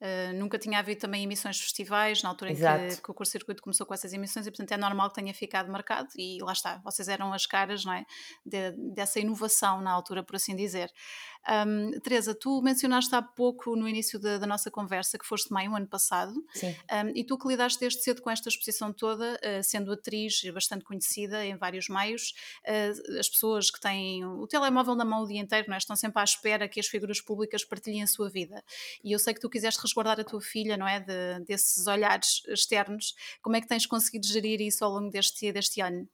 Uh, 0.00 0.34
nunca 0.34 0.58
tinha 0.58 0.80
havido 0.80 1.00
também 1.00 1.22
emissões 1.22 1.56
de 1.56 1.62
festivais, 1.62 2.22
na 2.22 2.28
altura 2.28 2.50
em 2.50 2.54
que, 2.54 3.00
que, 3.00 3.10
o 3.10 3.14
curso 3.14 3.32
circuito 3.32 3.62
começou 3.62 3.86
com 3.86 3.94
essas 3.94 4.12
emissões, 4.12 4.46
e 4.46 4.50
portanto 4.50 4.72
é 4.72 4.76
normal 4.76 5.08
que 5.08 5.14
tenha 5.14 5.32
ficado 5.32 5.72
marcado. 5.72 6.08
E 6.16 6.38
lá 6.42 6.52
está, 6.52 6.78
vocês 6.84 7.08
eram 7.08 7.32
as 7.32 7.46
caras 7.46 7.84
não 7.84 7.92
é? 7.92 8.04
De, 8.44 8.72
dessa 8.92 9.18
inovação 9.18 9.80
na 9.80 9.90
altura, 9.90 10.22
por 10.22 10.36
assim 10.36 10.54
dizer. 10.54 10.90
Um, 11.66 11.98
Teresa, 12.00 12.34
tu 12.34 12.62
mencionaste 12.62 13.14
há 13.14 13.20
pouco 13.20 13.76
no 13.76 13.88
início 13.88 14.18
da, 14.18 14.38
da, 14.38 14.46
nossa 14.46 14.70
conversa 14.70 15.18
que 15.18 15.26
foste 15.26 15.52
mãe 15.52 15.68
o 15.68 15.76
ano 15.76 15.86
passado. 15.86 16.34
Sim. 16.54 16.74
Um, 16.90 17.12
e 17.14 17.24
tu 17.24 17.36
que 17.36 17.46
lidaste 17.46 17.78
desde 17.78 18.02
cedo 18.02 18.22
com 18.22 18.30
esta 18.30 18.48
exposição 18.48 18.92
toda, 18.92 19.34
uh, 19.34 19.62
sendo 19.62 19.92
atriz 19.92 20.42
bastante 20.52 20.84
conhecida 20.84 21.44
em 21.44 21.56
vários 21.56 21.88
meios, 21.88 22.34
uh, 22.66 23.18
as 23.18 23.28
pessoas 23.28 23.70
que 23.70 23.80
têm 23.80 24.24
o 24.24 24.46
telemóvel 24.46 24.94
na 24.94 25.04
mão 25.04 25.22
o 25.22 25.26
dia 25.26 25.40
inteiro 25.40 25.66
não 25.68 25.74
é? 25.74 25.78
estão 25.78 25.96
sempre 25.96 26.20
à 26.20 26.24
espera 26.24 26.68
que 26.68 26.80
as 26.80 26.86
figuras 26.86 27.20
públicas 27.20 27.64
partilhem 27.64 28.02
a 28.02 28.06
sua 28.06 28.30
vida. 28.30 28.64
E 29.02 29.12
eu 29.12 29.18
sei 29.18 29.34
que 29.34 29.40
tu 29.40 29.50
quiseste 29.50 29.80
resguardar 29.82 30.18
a 30.18 30.24
tua 30.24 30.40
filha, 30.40 30.76
não 30.76 30.88
é? 30.88 31.00
De, 31.00 31.44
desses 31.46 31.86
olhares 31.86 32.42
externos. 32.48 33.14
Como 33.42 33.56
é 33.56 33.60
que 33.60 33.66
tens 33.66 33.86
conseguido 33.86 34.26
gerir 34.26 34.60
isso 34.60 34.84
ao 34.84 34.90
longo 34.90 35.10
deste, 35.10 35.52
deste 35.52 35.80
ano? 35.80 36.08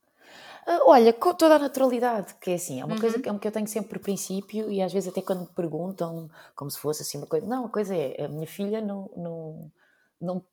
Uh, 0.67 0.91
olha, 0.91 1.13
com 1.13 1.35
toda 1.35 1.57
a 1.57 1.59
naturalidade, 1.59 2.35
que 2.35 2.51
é 2.51 2.55
assim, 2.55 2.81
é 2.81 2.85
uma 2.85 2.95
uhum. 2.95 3.01
coisa 3.01 3.19
que, 3.19 3.39
que, 3.39 3.49
eu 3.49 3.53
tenho 3.53 3.67
sempre 3.67 3.91
por 3.91 3.99
princípio 3.99 4.71
e 4.71 4.83
às 4.83 4.93
vezes 4.93 5.09
até 5.11 5.23
quando 5.23 5.41
me 5.41 5.47
perguntam, 5.47 6.31
como 6.55 6.71
se 6.71 6.79
fosse 6.79 7.03
assim 7.03 7.19
uma 7.19 7.27
coisa, 7.27 7.47
não, 7.47 7.67
a 7.67 7.69
coisa 7.69 7.95
é, 7.95 8.25
a 8.25 8.29
minha 8.29 8.47
filha 8.47 8.81
não, 8.81 9.11
não, 9.17 9.73
não 10.21 10.45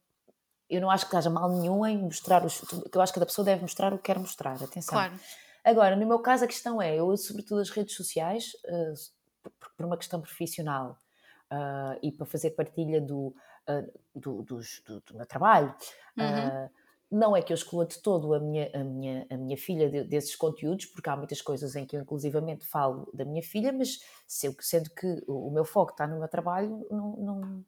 eu 0.70 0.82
não 0.82 0.90
acho 0.90 1.10
que 1.10 1.16
haja 1.16 1.30
mal 1.30 1.50
nenhum 1.50 1.86
em 1.86 1.98
mostrar 1.98 2.46
os, 2.46 2.62
eu 2.94 3.02
acho 3.02 3.12
que 3.12 3.20
cada 3.20 3.26
pessoa 3.26 3.46
deve 3.46 3.62
mostrar 3.62 3.94
o 3.94 3.98
que 3.98 4.06
quer 4.06 4.18
mostrar, 4.18 4.54
atenção. 4.54 4.98
Claro. 4.98 5.14
Agora, 5.64 5.96
no 5.96 6.08
meu 6.08 6.20
caso 6.20 6.46
a 6.46 6.48
questão 6.48 6.82
é, 6.82 6.96
eu 6.96 7.08
uso 7.08 7.24
sobretudo 7.24 7.62
as 7.62 7.70
redes 7.70 7.96
sociais 7.96 8.54
uh, 8.66 9.50
por, 9.76 9.86
uma 9.86 9.98
questão 9.98 10.22
profissional 10.22 10.98
uh, 11.52 12.00
e 12.02 12.12
para 12.12 12.26
fazer 12.26 12.52
partilha 12.52 13.02
do, 13.02 13.36
do, 14.16 14.42
do, 14.44 14.62
do, 15.06 15.16
meu 15.16 15.26
trabalho. 15.26 15.76
Uhum 16.18 16.70
não 17.12 17.36
é 17.36 17.42
que 17.42 17.54
eu 17.54 17.56
exclua 17.56 17.86
de 17.86 18.00
todo 18.00 18.34
a 18.34 18.40
minha, 18.40 18.70
a 18.74 18.84
minha, 18.84 19.26
a 19.30 19.38
minha 19.38 19.58
filha 19.58 19.90
de, 19.90 20.04
desses 20.04 20.36
conteúdos, 20.36 20.86
porque 20.88 21.10
há 21.10 21.16
muitas 21.16 21.42
coisas 21.42 21.76
em 21.76 21.86
que 21.86 21.96
eu 21.96 22.02
inclusivamente 22.02 22.66
falo 22.66 23.10
da 23.14 23.24
minha 23.24 23.42
filha, 23.42 23.72
mas 23.72 24.00
eu, 24.44 24.54
sendo 24.60 24.90
que 24.90 25.24
o, 25.28 25.48
o 25.48 25.52
meu 25.52 25.64
foco 25.64 25.92
está 25.92 26.06
no 26.06 26.20
meu 26.20 26.28
trabalho, 26.28 26.86
não, 26.92 27.16
não, 27.18 27.66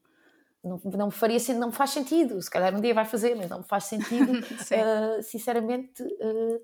não, 0.64 0.82
não 0.84 1.06
me 1.08 1.12
faria 1.12 1.40
não 1.56 1.68
me 1.68 1.74
faz 1.74 1.92
sentido. 1.92 2.42
Se 2.42 2.50
calhar 2.50 2.76
um 2.76 2.82
dia 2.82 2.94
vai 2.94 3.06
fazer, 3.06 3.36
mas 3.36 3.50
não 3.50 3.60
me 3.60 3.66
faz 3.66 3.86
sentido, 3.86 4.32
uh, 4.40 5.24
sinceramente, 5.24 6.04
uh, 6.04 6.62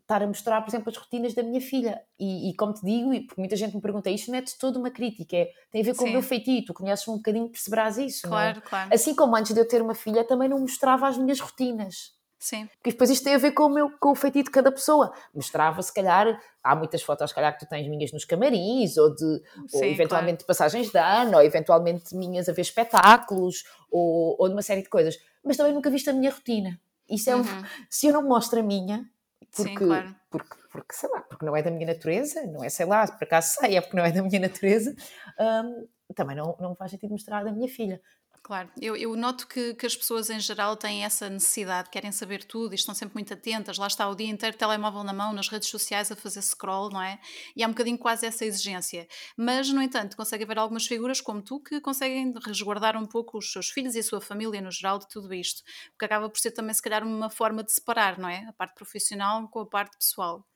estar 0.00 0.22
a 0.22 0.26
mostrar, 0.26 0.60
por 0.62 0.70
exemplo, 0.70 0.90
as 0.90 0.96
rotinas 0.96 1.32
da 1.32 1.44
minha 1.44 1.60
filha. 1.60 2.02
E, 2.18 2.50
e, 2.50 2.54
como 2.54 2.72
te 2.74 2.84
digo, 2.84 3.14
e 3.14 3.20
porque 3.20 3.40
muita 3.40 3.54
gente 3.54 3.74
me 3.74 3.80
pergunta, 3.80 4.10
isto 4.10 4.32
não 4.32 4.38
é 4.38 4.40
de 4.40 4.56
toda 4.56 4.80
uma 4.80 4.90
crítica, 4.90 5.36
é, 5.36 5.52
tem 5.70 5.80
a 5.80 5.84
ver 5.84 5.94
com 5.94 6.04
Sim. 6.04 6.10
o 6.10 6.12
meu 6.12 6.22
feitio, 6.22 6.64
tu 6.64 6.74
conheces-me 6.74 7.14
um 7.14 7.16
bocadinho, 7.18 7.48
perceberás 7.48 7.98
isso. 7.98 8.26
Claro, 8.26 8.58
é? 8.58 8.60
claro. 8.60 8.90
Assim 8.92 9.14
como 9.14 9.36
antes 9.36 9.52
de 9.52 9.60
eu 9.60 9.66
ter 9.66 9.80
uma 9.80 9.94
filha, 9.94 10.24
também 10.24 10.48
não 10.48 10.58
mostrava 10.58 11.06
as 11.06 11.16
minhas 11.16 11.38
rotinas. 11.38 12.15
Sim. 12.46 12.68
Porque 12.76 12.92
depois 12.92 13.10
isto 13.10 13.24
tem 13.24 13.34
a 13.34 13.38
ver 13.38 13.50
com 13.50 13.64
o, 13.64 13.68
meu, 13.68 13.90
com 13.98 14.12
o 14.12 14.14
feitiço 14.14 14.44
de 14.44 14.50
cada 14.52 14.70
pessoa. 14.70 15.12
Mostrava, 15.34 15.82
se 15.82 15.92
calhar, 15.92 16.40
há 16.62 16.76
muitas 16.76 17.02
fotos, 17.02 17.28
se 17.28 17.34
calhar, 17.34 17.52
que 17.52 17.66
tu 17.66 17.68
tens 17.68 17.88
minhas 17.88 18.12
nos 18.12 18.24
camarins, 18.24 18.96
ou, 18.96 19.12
de, 19.12 19.42
Sim, 19.66 19.78
ou 19.78 19.84
eventualmente 19.84 20.10
claro. 20.10 20.38
de 20.38 20.44
passagens 20.44 20.92
de 20.92 20.96
ano, 20.96 21.38
ou 21.38 21.42
eventualmente 21.42 22.14
minhas 22.14 22.48
a 22.48 22.52
ver 22.52 22.62
espetáculos, 22.62 23.64
ou, 23.90 24.36
ou 24.38 24.46
de 24.46 24.54
uma 24.54 24.62
série 24.62 24.82
de 24.82 24.88
coisas. 24.88 25.18
Mas 25.42 25.56
também 25.56 25.72
nunca 25.72 25.90
viste 25.90 26.08
a 26.08 26.12
minha 26.12 26.30
rotina. 26.30 26.80
Isso 27.10 27.28
é 27.28 27.34
um, 27.34 27.40
uhum. 27.40 27.64
se 27.90 28.06
eu 28.06 28.12
não 28.12 28.22
mostro 28.22 28.60
a 28.60 28.62
minha, 28.62 29.10
porque, 29.50 29.70
Sim, 29.70 29.74
claro. 29.74 30.14
porque, 30.30 30.56
porque, 30.70 30.94
sei 30.94 31.10
lá, 31.10 31.22
porque 31.22 31.44
não 31.44 31.56
é 31.56 31.64
da 31.64 31.70
minha 31.72 31.86
natureza, 31.88 32.46
não 32.46 32.62
é, 32.62 32.68
sei 32.68 32.86
lá, 32.86 33.08
por 33.08 33.24
acaso 33.24 33.56
sei, 33.58 33.76
é 33.76 33.80
porque 33.80 33.96
não 33.96 34.04
é 34.04 34.12
da 34.12 34.22
minha 34.22 34.38
natureza, 34.46 34.94
hum, 35.40 35.88
também 36.14 36.36
não, 36.36 36.56
não 36.60 36.76
faz 36.76 36.92
sentido 36.92 37.10
mostrar 37.10 37.44
a 37.44 37.52
minha 37.52 37.68
filha. 37.68 38.00
Claro, 38.46 38.70
eu, 38.80 38.94
eu 38.94 39.16
noto 39.16 39.44
que, 39.48 39.74
que, 39.74 39.86
as 39.86 39.96
pessoas 39.96 40.30
em 40.30 40.38
geral 40.38 40.76
têm 40.76 41.04
essa 41.04 41.28
necessidade, 41.28 41.90
querem 41.90 42.12
saber 42.12 42.44
tudo 42.44 42.74
e 42.74 42.76
estão 42.76 42.94
sempre 42.94 43.14
muito 43.14 43.34
atentas. 43.34 43.76
Lá 43.76 43.88
está 43.88 44.08
o 44.08 44.14
dia 44.14 44.28
inteiro, 44.28 44.56
telemóvel 44.56 45.02
na 45.02 45.12
mão, 45.12 45.32
nas 45.32 45.48
redes 45.48 45.68
sociais, 45.68 46.12
a 46.12 46.14
fazer 46.14 46.40
scroll, 46.42 46.88
não 46.88 47.02
é? 47.02 47.18
E 47.56 47.64
há 47.64 47.66
um 47.66 47.72
bocadinho 47.72 47.98
quase 47.98 48.24
essa 48.24 48.44
exigência. 48.44 49.08
Mas, 49.36 49.68
no 49.70 49.82
entanto, 49.82 50.16
consegue 50.16 50.44
haver 50.44 50.60
algumas 50.60 50.86
figuras 50.86 51.20
como 51.20 51.42
tu 51.42 51.58
que 51.58 51.80
conseguem 51.80 52.32
resguardar 52.46 52.96
um 52.96 53.04
pouco 53.04 53.36
os 53.36 53.50
seus 53.50 53.68
filhos 53.68 53.96
e 53.96 53.98
a 53.98 54.02
sua 54.04 54.20
família 54.20 54.60
no 54.60 54.70
geral 54.70 55.00
de 55.00 55.08
tudo 55.08 55.34
isto. 55.34 55.64
Porque 55.90 56.04
acaba 56.04 56.30
por 56.30 56.38
ser 56.38 56.52
também, 56.52 56.72
se 56.72 56.80
calhar, 56.80 57.04
uma 57.04 57.28
forma 57.28 57.64
de 57.64 57.72
separar, 57.72 58.16
não 58.16 58.28
é? 58.28 58.46
A 58.48 58.52
parte 58.52 58.76
profissional 58.76 59.48
com 59.48 59.58
a 59.58 59.66
parte 59.66 59.98
pessoal. 59.98 60.46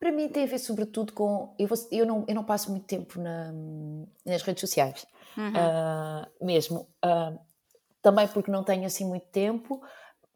Para 0.00 0.10
mim 0.10 0.28
tem 0.30 0.44
a 0.44 0.46
ver 0.46 0.58
sobretudo 0.58 1.12
com. 1.12 1.54
Eu, 1.58 1.68
vou, 1.68 1.76
eu, 1.92 2.06
não, 2.06 2.24
eu 2.26 2.34
não 2.34 2.42
passo 2.42 2.70
muito 2.70 2.86
tempo 2.86 3.20
na, 3.20 3.52
nas 4.24 4.40
redes 4.40 4.62
sociais 4.62 5.06
uhum. 5.36 5.50
uh, 5.50 6.44
mesmo. 6.44 6.88
Uh, 7.04 7.38
também 8.00 8.26
porque 8.26 8.50
não 8.50 8.64
tenho 8.64 8.86
assim 8.86 9.06
muito 9.06 9.26
tempo, 9.26 9.82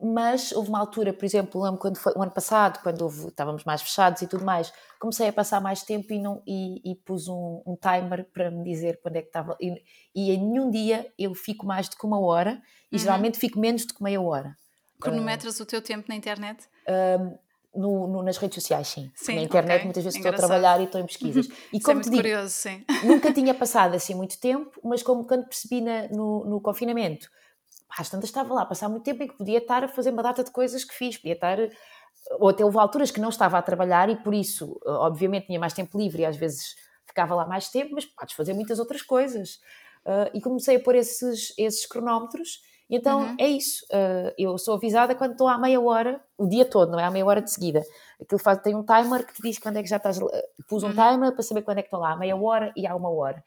mas 0.00 0.52
houve 0.52 0.68
uma 0.68 0.78
altura, 0.78 1.14
por 1.14 1.24
exemplo, 1.24 1.62
lembro 1.62 1.80
quando 1.80 1.96
foi 1.96 2.12
o 2.14 2.22
ano 2.22 2.30
passado, 2.30 2.82
quando 2.82 3.00
houve, 3.00 3.28
estávamos 3.28 3.64
mais 3.64 3.80
fechados 3.80 4.20
e 4.20 4.26
tudo 4.26 4.44
mais, 4.44 4.70
comecei 4.98 5.28
a 5.28 5.32
passar 5.32 5.62
mais 5.62 5.82
tempo 5.82 6.12
e, 6.12 6.18
não, 6.18 6.42
e, 6.46 6.92
e 6.92 6.94
pus 6.96 7.26
um, 7.26 7.62
um, 7.66 7.74
timer 7.74 8.26
para 8.32 8.50
me 8.50 8.62
dizer 8.64 9.00
quando 9.00 9.16
é 9.16 9.22
que 9.22 9.28
estava. 9.28 9.56
E, 9.58 9.82
e, 10.14 10.30
em 10.30 10.46
nenhum 10.46 10.70
dia 10.70 11.10
eu 11.18 11.34
fico 11.34 11.64
mais 11.64 11.88
do 11.88 11.96
que 11.96 12.04
uma 12.04 12.20
hora 12.20 12.60
e 12.92 12.96
uhum. 12.96 13.00
geralmente 13.00 13.38
fico 13.38 13.58
menos 13.58 13.86
do 13.86 13.94
que 13.94 14.02
meia 14.02 14.20
hora. 14.20 14.54
Cronometras 15.00 15.58
uh, 15.58 15.62
o 15.62 15.66
teu 15.66 15.80
tempo 15.80 16.06
na 16.08 16.14
internet? 16.14 16.68
No, 17.74 18.06
no, 18.06 18.22
nas 18.22 18.36
redes 18.36 18.56
sociais, 18.56 18.88
sim. 18.88 19.10
sim 19.14 19.36
na 19.36 19.42
internet 19.42 19.76
okay. 19.76 19.84
muitas 19.84 20.04
vezes 20.04 20.18
Engraçado. 20.18 20.42
estou 20.42 20.46
a 20.46 20.58
trabalhar 20.58 20.80
e 20.80 20.84
estou 20.84 21.00
em 21.00 21.06
pesquisas. 21.06 21.48
E 21.72 21.80
como 21.80 22.00
é 22.00 22.02
te 22.02 22.10
digo, 22.10 22.22
curioso, 22.22 22.68
nunca 23.04 23.32
tinha 23.32 23.52
passado 23.54 23.94
assim 23.94 24.14
muito 24.14 24.38
tempo, 24.38 24.80
mas 24.82 25.02
como 25.02 25.24
quando 25.24 25.46
percebi 25.46 25.80
na, 25.80 26.08
no, 26.08 26.44
no 26.44 26.60
confinamento, 26.60 27.28
às 27.98 28.08
tantas 28.08 28.28
estava 28.28 28.52
lá 28.52 28.62
a 28.62 28.66
passar 28.66 28.88
muito 28.88 29.04
tempo 29.04 29.22
em 29.22 29.28
que 29.28 29.36
podia 29.36 29.58
estar 29.58 29.84
a 29.84 29.88
fazer 29.88 30.10
uma 30.10 30.22
data 30.22 30.42
de 30.42 30.50
coisas 30.50 30.84
que 30.84 30.94
fiz, 30.94 31.16
podia 31.16 31.34
estar, 31.34 31.58
ou 32.38 32.48
até 32.48 32.64
houve 32.64 32.78
alturas 32.78 33.10
que 33.10 33.20
não 33.20 33.28
estava 33.28 33.58
a 33.58 33.62
trabalhar 33.62 34.08
e 34.08 34.16
por 34.16 34.34
isso, 34.34 34.80
obviamente, 34.86 35.46
tinha 35.46 35.60
mais 35.60 35.72
tempo 35.72 35.98
livre 35.98 36.22
e 36.22 36.26
às 36.26 36.36
vezes 36.36 36.74
ficava 37.06 37.34
lá 37.34 37.46
mais 37.46 37.68
tempo, 37.68 37.94
mas 37.94 38.04
podes 38.04 38.34
fazer 38.34 38.54
muitas 38.54 38.78
outras 38.78 39.02
coisas. 39.02 39.60
Uh, 40.04 40.28
e 40.34 40.40
comecei 40.40 40.76
a 40.76 40.80
pôr 40.80 40.96
esses, 40.96 41.54
esses 41.56 41.86
cronómetros 41.86 42.60
Então 42.88 43.20
uhum. 43.20 43.36
é 43.38 43.48
isso. 43.48 43.84
Uh, 43.86 44.32
eu 44.36 44.58
sou 44.58 44.74
avisada 44.74 45.14
quando 45.14 45.32
estou 45.32 45.48
à 45.48 45.58
meia 45.58 45.80
hora, 45.80 46.20
o 46.36 46.46
dia 46.46 46.64
todo, 46.64 46.92
não 46.92 47.00
é 47.00 47.04
à 47.04 47.10
meia 47.10 47.24
hora 47.24 47.40
de 47.40 47.50
seguida. 47.50 47.82
Aquilo 48.20 48.38
faz, 48.38 48.58
tem 48.58 48.74
um 48.74 48.84
timer 48.84 49.26
que 49.26 49.34
te 49.34 49.42
diz 49.42 49.58
quando 49.58 49.78
é 49.78 49.82
que 49.82 49.88
já 49.88 49.96
estás. 49.96 50.18
Pus 50.68 50.82
um 50.82 50.88
uhum. 50.88 50.92
timer 50.92 51.32
para 51.32 51.42
saber 51.42 51.62
quando 51.62 51.78
é 51.78 51.82
que 51.82 51.88
estou 51.88 52.00
lá, 52.00 52.12
à 52.12 52.16
meia 52.16 52.36
hora 52.36 52.72
e 52.76 52.86
há 52.86 52.94
uma 52.94 53.10
hora. 53.10 53.42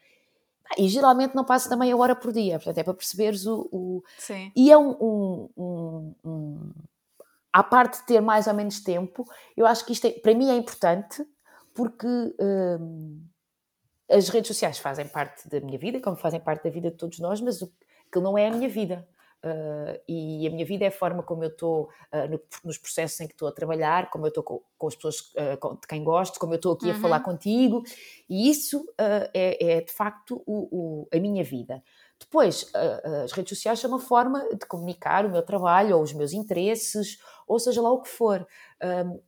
E 0.77 0.89
geralmente 0.89 1.35
não 1.35 1.45
passa 1.45 1.69
da 1.69 1.77
meia 1.77 1.95
hora 1.95 2.15
por 2.15 2.33
dia, 2.33 2.55
portanto 2.57 2.77
é 2.77 2.83
para 2.83 2.93
perceberes 2.93 3.45
o. 3.45 3.69
o... 3.71 4.03
Sim. 4.17 4.51
E 4.55 4.71
é 4.71 4.77
um, 4.77 4.91
um, 4.99 5.49
um, 5.57 6.15
um. 6.25 6.71
À 7.53 7.63
parte 7.63 7.99
de 7.99 8.05
ter 8.05 8.21
mais 8.21 8.47
ou 8.47 8.53
menos 8.53 8.81
tempo, 8.81 9.25
eu 9.55 9.65
acho 9.65 9.85
que 9.85 9.93
isto 9.93 10.05
é, 10.07 10.11
para 10.11 10.33
mim 10.33 10.49
é 10.49 10.55
importante 10.55 11.25
porque. 11.73 12.07
Hum, 12.39 13.21
as 14.09 14.29
redes 14.29 14.47
sociais 14.47 14.77
fazem 14.77 15.05
parte 15.05 15.49
da 15.49 15.59
minha 15.59 15.77
vida, 15.77 15.99
como 15.99 16.15
fazem 16.15 16.39
parte 16.39 16.63
da 16.63 16.69
vida 16.69 16.89
de 16.89 16.95
todos 16.95 17.19
nós, 17.19 17.41
mas 17.41 17.61
o, 17.61 17.69
aquilo 18.07 18.23
não 18.23 18.37
é 18.37 18.47
a 18.47 18.51
minha 18.51 18.69
vida. 18.69 19.05
Uh, 19.43 20.01
e 20.07 20.47
a 20.47 20.49
minha 20.49 20.65
vida 20.65 20.83
é 20.83 20.87
a 20.87 20.91
forma 20.91 21.21
como 21.21 21.43
eu 21.43 21.49
estou 21.49 21.89
uh, 22.11 22.27
no, 22.29 22.41
nos 22.63 22.77
processos 22.79 23.19
em 23.19 23.27
que 23.27 23.33
estou 23.33 23.47
a 23.47 23.51
trabalhar, 23.51 24.09
como 24.09 24.25
eu 24.25 24.29
estou 24.29 24.43
com, 24.43 24.61
com, 24.77 24.87
as 24.87 24.95
pessoas 24.95 25.19
uh, 25.35 25.57
com, 25.59 25.75
de 25.75 25.87
quem 25.87 26.03
gosto, 26.03 26.39
como 26.39 26.53
eu 26.53 26.57
estou 26.57 26.73
aqui 26.73 26.87
uhum. 26.87 26.91
a 26.93 26.99
falar 26.99 27.19
contigo, 27.19 27.83
e 28.27 28.49
isso 28.49 28.83
é, 28.97 29.77
é, 29.77 29.81
de 29.81 29.91
facto 29.91 30.41
o, 30.45 30.67
o, 30.71 31.07
a 31.13 31.19
minha 31.19 31.43
vida. 31.43 31.83
Depois, 32.19 32.71
as 33.23 33.31
redes 33.31 33.55
sociais 33.55 33.79
são 33.79 33.91
uma 33.91 33.99
forma 33.99 34.43
de 34.49 34.65
comunicar 34.65 35.23
o 35.23 35.29
meu 35.29 35.43
trabalho 35.43 35.97
ou 35.97 36.01
os 36.01 36.11
meus 36.13 36.33
interesses, 36.33 37.19
ou 37.47 37.59
seja 37.59 37.79
lá 37.79 37.91
o 37.91 38.01
que 38.01 38.09
for. 38.09 38.45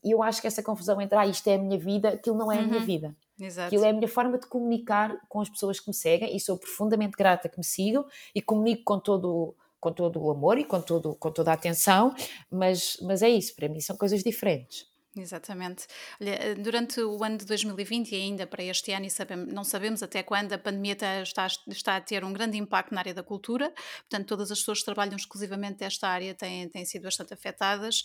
E 0.03 0.09
eu 0.09 0.23
acho 0.23 0.41
que 0.41 0.47
essa 0.47 0.63
confusão 0.63 0.99
entre 0.99 1.15
ah, 1.15 1.27
isto 1.27 1.47
é 1.47 1.53
a 1.53 1.59
minha 1.59 1.77
vida, 1.77 2.09
aquilo 2.09 2.35
não 2.35 2.51
é 2.51 2.57
a 2.57 2.63
minha 2.63 2.79
uhum. 2.79 2.85
vida. 2.85 3.15
Exato. 3.39 3.67
Aquilo 3.67 3.85
é 3.85 3.89
a 3.89 3.93
minha 3.93 4.07
forma 4.07 4.39
de 4.39 4.47
comunicar 4.47 5.15
com 5.29 5.39
as 5.39 5.47
pessoas 5.47 5.79
que 5.79 5.87
me 5.87 5.93
seguem 5.93 6.35
e 6.35 6.39
sou 6.39 6.57
profundamente 6.57 7.15
grata 7.15 7.47
que 7.47 7.59
me 7.59 7.63
sigam 7.63 8.05
e 8.33 8.41
comunico 8.41 8.83
com 8.83 8.99
todo 8.99 9.55
com 9.79 9.91
todo 9.93 10.21
o 10.21 10.31
amor 10.31 10.57
e 10.57 10.65
com, 10.65 10.81
todo, 10.81 11.15
com 11.15 11.31
toda 11.31 11.51
a 11.51 11.53
atenção, 11.53 12.13
mas, 12.51 12.97
mas 13.01 13.21
é 13.21 13.29
isso, 13.29 13.55
para 13.55 13.69
mim 13.69 13.79
são 13.79 13.95
coisas 13.97 14.23
diferentes. 14.23 14.88
Exatamente. 15.17 15.87
Olha, 16.21 16.35
eh, 16.35 16.55
durante 16.55 17.01
o 17.01 17.23
ano 17.23 17.37
de 17.37 17.45
2020 17.45 18.11
e 18.11 18.15
ainda 18.15 18.45
para 18.45 18.63
este 18.63 18.91
ano, 18.91 19.07
e 19.07 19.09
sabemos, 19.09 19.51
não 19.51 19.63
sabemos 19.63 20.03
até 20.03 20.21
quando, 20.21 20.53
a 20.53 20.57
pandemia 20.57 20.93
está, 21.23 21.47
está, 21.67 21.95
a 21.95 22.01
ter 22.01 22.23
um 22.23 22.31
grande 22.31 22.57
impacto 22.57 22.93
na 22.93 23.01
área 23.01 23.13
da 23.13 23.23
cultura, 23.23 23.73
portanto, 24.01 24.27
todas 24.27 24.51
as 24.51 24.59
pessoas 24.59 24.79
que 24.79 24.85
trabalham 24.85 25.15
exclusivamente 25.15 25.81
nesta 25.81 26.07
área 26.07 26.35
têm, 26.35 26.69
têm 26.69 26.85
sido 26.85 27.03
bastante 27.03 27.33
afetadas. 27.33 28.03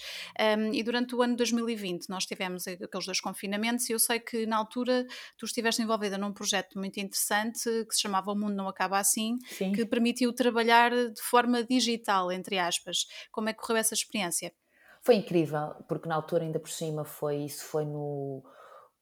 Um, 0.58 0.72
e 0.72 0.82
durante 0.82 1.14
o 1.14 1.20
ano 1.20 1.34
de 1.34 1.38
2020, 1.38 2.08
nós 2.08 2.24
tivemos 2.24 2.66
aqueles 2.66 3.04
dois 3.04 3.20
confinamentos, 3.20 3.88
e 3.90 3.92
eu 3.92 3.98
sei 3.98 4.18
que 4.18 4.46
na 4.46 4.56
altura 4.56 5.06
tu 5.36 5.44
estiveste 5.44 5.82
envolvida 5.82 6.16
num 6.16 6.32
projeto 6.32 6.78
muito 6.78 6.98
interessante 6.98 7.68
que 7.86 7.94
se 7.94 8.00
chamava 8.00 8.32
O 8.32 8.34
Mundo 8.34 8.54
Não 8.54 8.66
Acaba 8.66 8.98
Assim, 8.98 9.36
Sim. 9.46 9.72
que 9.72 9.84
permitiu 9.84 10.32
trabalhar 10.32 10.90
de 10.90 11.20
forma 11.20 11.62
digital, 11.62 12.32
entre 12.32 12.58
aspas. 12.58 13.06
Como 13.30 13.50
é 13.50 13.52
que 13.52 13.60
correu 13.60 13.76
essa 13.76 13.92
experiência? 13.92 14.54
Foi 15.04 15.16
incrível, 15.16 15.74
porque 15.86 16.08
na 16.08 16.14
altura 16.14 16.44
ainda 16.44 16.58
por 16.58 16.70
cima 16.70 17.04
foi, 17.04 17.44
isso 17.44 17.64
foi 17.64 17.84
no, 17.84 18.42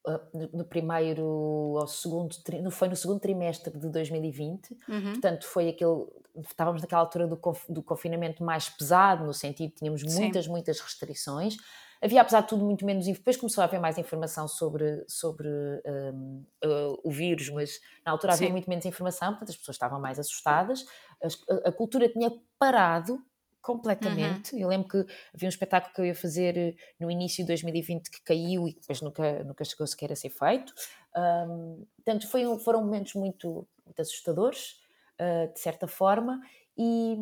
ah, 0.04 0.20
no 0.52 0.64
primeiro 0.64 1.24
ou 1.24 1.86
segundo, 1.86 2.34
foi 2.72 2.88
no 2.88 2.96
segundo 2.96 3.20
trimestre 3.20 3.78
de 3.78 3.88
2020, 3.88 4.76
uhum. 4.88 5.12
portanto 5.12 5.46
foi 5.46 5.68
aquele, 5.68 6.04
estávamos 6.48 6.82
naquela 6.82 7.02
altura 7.02 7.28
do, 7.28 7.40
do 7.68 7.82
confinamento 7.84 8.42
mais 8.42 8.68
pesado, 8.68 9.24
no 9.24 9.32
sentido 9.32 9.70
que 9.70 9.76
tínhamos 9.76 10.02
muitas, 10.02 10.46
Sim. 10.46 10.50
muitas 10.50 10.80
restrições, 10.80 11.56
havia 12.02 12.20
apesar 12.20 12.40
de 12.40 12.48
tudo 12.48 12.64
muito 12.64 12.84
menos, 12.84 13.06
depois 13.06 13.36
começou 13.36 13.62
a 13.62 13.64
haver 13.64 13.78
mais 13.78 13.96
informação 13.96 14.48
sobre, 14.48 15.04
sobre 15.06 15.48
um, 15.86 16.44
uh, 16.64 17.00
o 17.04 17.12
vírus, 17.12 17.48
mas 17.50 17.78
na 18.04 18.10
altura 18.10 18.32
havia 18.32 18.48
Sim. 18.48 18.52
muito 18.52 18.68
menos 18.68 18.84
informação, 18.84 19.28
portanto 19.28 19.50
as 19.50 19.56
pessoas 19.56 19.76
estavam 19.76 20.00
mais 20.00 20.18
assustadas, 20.18 20.84
a, 21.22 21.68
a 21.68 21.72
cultura 21.72 22.08
tinha 22.08 22.32
parado 22.58 23.22
completamente. 23.62 24.54
Uhum. 24.54 24.60
Eu 24.60 24.68
lembro 24.68 24.88
que 24.88 24.98
havia 25.32 25.46
um 25.46 25.48
espetáculo 25.48 25.94
que 25.94 26.00
eu 26.00 26.04
ia 26.04 26.14
fazer 26.14 26.58
eh, 26.58 26.74
no 27.00 27.10
início 27.10 27.44
de 27.44 27.48
2020 27.48 28.10
que 28.10 28.20
caiu 28.22 28.68
e 28.68 28.74
depois 28.74 29.00
nunca, 29.00 29.44
nunca 29.44 29.64
chegou 29.64 29.86
sequer 29.86 30.12
a 30.12 30.16
ser 30.16 30.30
feito. 30.30 30.74
Um, 31.16 31.86
portanto, 31.96 32.28
foi, 32.28 32.58
foram 32.58 32.82
momentos 32.82 33.14
muito, 33.14 33.66
muito 33.84 34.00
assustadores, 34.00 34.80
uh, 35.20 35.52
de 35.52 35.60
certa 35.60 35.86
forma, 35.86 36.40
e, 36.76 37.16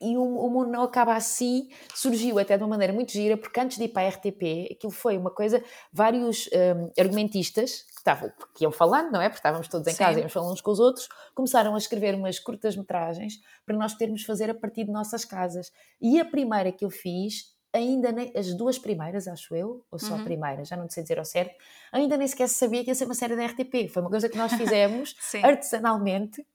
e 0.00 0.16
o, 0.16 0.22
o, 0.22 0.50
mundo 0.50 0.70
não 0.70 0.82
acaba 0.82 1.14
assim, 1.14 1.68
surgiu 1.94 2.38
até 2.38 2.56
de 2.56 2.62
uma 2.62 2.70
maneira 2.70 2.92
muito 2.92 3.12
gira, 3.12 3.36
porque 3.36 3.60
antes 3.60 3.76
de 3.76 3.84
ir 3.84 3.88
para 3.88 4.06
a 4.06 4.08
RTP, 4.08 4.72
aquilo 4.72 4.90
foi 4.90 5.18
uma 5.18 5.30
coisa, 5.30 5.62
vários 5.92 6.48
um, 6.48 6.90
argumentistas 6.98 7.82
que, 7.82 7.98
estavam, 7.98 8.32
que 8.54 8.64
iam 8.64 8.72
falando, 8.72 9.12
não 9.12 9.20
é? 9.20 9.28
Porque 9.28 9.38
estávamos 9.38 9.68
todos 9.68 9.86
em 9.86 9.92
Sim. 9.92 9.98
casa, 9.98 10.18
íamos 10.18 10.32
falando 10.32 10.52
uns 10.52 10.60
com 10.62 10.70
os 10.70 10.80
outros, 10.80 11.06
começaram 11.34 11.74
a 11.74 11.78
escrever 11.78 12.14
umas 12.14 12.38
curtas-metragens 12.38 13.34
para 13.66 13.76
nós 13.76 13.92
podermos 13.92 14.22
fazer 14.22 14.48
a 14.48 14.54
partir 14.54 14.84
de 14.84 14.90
nossas 14.90 15.24
casas. 15.24 15.70
E 16.00 16.18
a 16.18 16.24
primeira 16.24 16.72
que 16.72 16.84
eu 16.84 16.90
fiz, 16.90 17.54
ainda 17.72 18.10
nem, 18.10 18.32
as 18.34 18.54
duas 18.54 18.78
primeiras, 18.78 19.28
acho 19.28 19.54
eu, 19.54 19.84
ou 19.90 19.98
só 19.98 20.14
uhum. 20.14 20.20
a 20.20 20.24
primeira, 20.24 20.64
já 20.64 20.76
não 20.76 20.88
sei 20.88 21.02
dizer 21.02 21.18
ao 21.18 21.24
certo, 21.26 21.54
ainda 21.92 22.16
nem 22.16 22.26
sequer 22.26 22.48
sabia 22.48 22.82
que 22.82 22.90
ia 22.90 22.94
ser 22.94 23.04
uma 23.04 23.14
série 23.14 23.36
da 23.36 23.44
RTP. 23.44 23.92
Foi 23.92 24.02
uma 24.02 24.10
coisa 24.10 24.28
que 24.28 24.38
nós 24.38 24.52
fizemos 24.54 25.14
artesanalmente 25.42 26.46